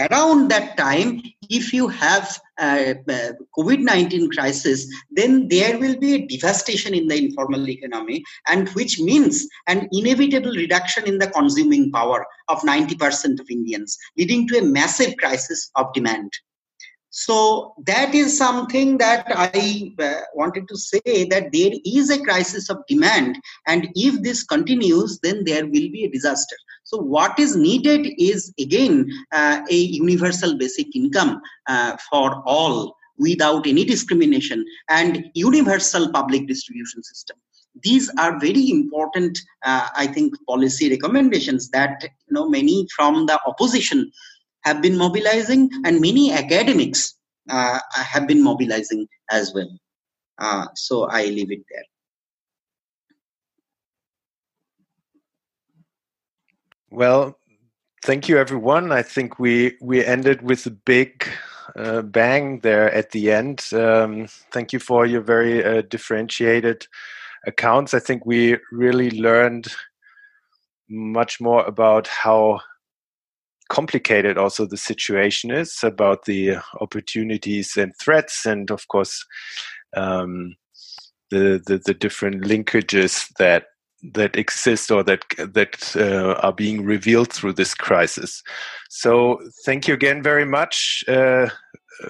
around 0.00 0.48
that 0.48 0.76
time 0.76 1.22
if 1.50 1.72
you 1.72 1.86
have 1.86 2.38
a, 2.58 2.92
a 2.92 3.32
covid-19 3.58 4.30
crisis 4.30 4.86
then 5.10 5.48
there 5.48 5.78
will 5.78 5.98
be 5.98 6.14
a 6.14 6.26
devastation 6.26 6.94
in 6.94 7.06
the 7.08 7.16
informal 7.16 7.68
economy 7.68 8.24
and 8.48 8.68
which 8.70 8.98
means 9.00 9.46
an 9.66 9.88
inevitable 9.92 10.52
reduction 10.52 11.06
in 11.06 11.18
the 11.18 11.26
consuming 11.28 11.90
power 11.92 12.24
of 12.48 12.60
90% 12.60 13.38
of 13.38 13.50
indians 13.50 13.98
leading 14.16 14.48
to 14.48 14.58
a 14.58 14.62
massive 14.62 15.14
crisis 15.18 15.70
of 15.76 15.92
demand 15.92 16.32
so 17.14 17.74
that 17.84 18.14
is 18.14 18.36
something 18.38 18.96
that 18.96 19.26
i 19.36 19.92
uh, 20.00 20.20
wanted 20.34 20.66
to 20.66 20.76
say 20.76 21.24
that 21.32 21.52
there 21.52 21.72
is 21.84 22.08
a 22.10 22.22
crisis 22.22 22.70
of 22.70 22.78
demand 22.88 23.38
and 23.66 23.88
if 23.94 24.22
this 24.22 24.42
continues 24.42 25.18
then 25.22 25.44
there 25.44 25.64
will 25.64 25.90
be 25.96 26.04
a 26.04 26.10
disaster. 26.10 26.56
So 26.84 26.98
what 26.98 27.38
is 27.38 27.54
needed 27.54 28.08
is 28.18 28.52
again 28.58 29.10
uh, 29.30 29.60
a 29.70 29.74
universal 29.76 30.56
basic 30.56 30.94
income 30.96 31.40
uh, 31.66 31.96
for 32.10 32.42
all 32.46 32.96
without 33.18 33.66
any 33.66 33.84
discrimination 33.84 34.64
and 34.88 35.24
universal 35.34 36.10
public 36.10 36.48
distribution 36.48 37.02
system. 37.02 37.36
These 37.82 38.10
are 38.18 38.38
very 38.40 38.70
important 38.70 39.38
uh, 39.64 39.88
i 39.96 40.06
think 40.06 40.34
policy 40.46 40.90
recommendations 40.90 41.70
that 41.70 42.02
you 42.02 42.34
know 42.34 42.48
many 42.48 42.86
from 42.96 43.26
the 43.26 43.38
opposition 43.46 44.10
have 44.64 44.82
been 44.82 44.96
mobilizing 44.96 45.70
and 45.84 46.00
many 46.00 46.32
academics 46.32 47.14
uh, 47.50 47.78
have 47.94 48.26
been 48.26 48.42
mobilizing 48.42 49.06
as 49.30 49.52
well 49.54 49.70
uh, 50.38 50.66
so 50.74 51.04
i 51.04 51.24
leave 51.24 51.50
it 51.50 51.64
there 51.70 51.84
Well, 56.92 57.38
thank 58.04 58.28
you, 58.28 58.36
everyone. 58.36 58.92
I 58.92 59.00
think 59.00 59.38
we 59.38 59.78
we 59.80 60.04
ended 60.04 60.42
with 60.42 60.66
a 60.66 60.70
big 60.70 61.26
uh, 61.74 62.02
bang 62.02 62.60
there 62.60 62.92
at 62.92 63.12
the 63.12 63.32
end. 63.32 63.64
Um, 63.72 64.26
thank 64.52 64.74
you 64.74 64.78
for 64.78 65.06
your 65.06 65.22
very 65.22 65.64
uh, 65.64 65.82
differentiated 65.88 66.86
accounts. 67.46 67.94
I 67.94 67.98
think 67.98 68.26
we 68.26 68.58
really 68.70 69.10
learned 69.10 69.68
much 70.90 71.40
more 71.40 71.64
about 71.64 72.08
how 72.08 72.60
complicated 73.72 74.36
also 74.36 74.66
the 74.66 74.76
situation 74.76 75.50
is, 75.50 75.82
about 75.82 76.26
the 76.26 76.56
opportunities 76.80 77.76
and 77.76 77.92
threats, 77.96 78.46
and 78.46 78.70
of 78.70 78.86
course 78.88 79.24
um, 79.96 80.54
the, 81.30 81.60
the 81.66 81.80
the 81.86 81.94
different 81.94 82.44
linkages 82.44 83.28
that 83.38 83.64
that 84.14 84.36
exist 84.36 84.90
or 84.90 85.02
that 85.04 85.22
that 85.38 85.96
uh, 85.96 86.34
are 86.46 86.52
being 86.52 86.84
revealed 86.84 87.32
through 87.32 87.54
this 87.54 87.74
crisis. 87.74 88.42
So 88.90 89.38
thank 89.64 89.88
you 89.88 89.94
again 89.94 90.22
very 90.22 90.44
much, 90.44 91.04
uh, 91.08 91.48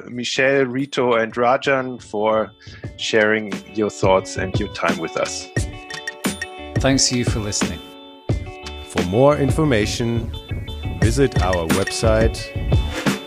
Michelle, 0.08 0.64
Ritu, 0.64 1.22
and 1.22 1.32
Rajan 1.34 2.02
for 2.02 2.50
sharing 2.96 3.52
your 3.76 3.90
thoughts 3.90 4.36
and 4.36 4.58
your 4.58 4.72
time 4.74 4.98
with 4.98 5.16
us. 5.16 5.48
Thanks 6.82 7.08
to 7.08 7.18
you 7.18 7.24
for 7.24 7.38
listening. 7.38 7.80
For 8.88 9.02
more 9.04 9.36
information, 9.36 10.32
visit 11.02 11.42
our 11.42 11.66
website 11.78 12.38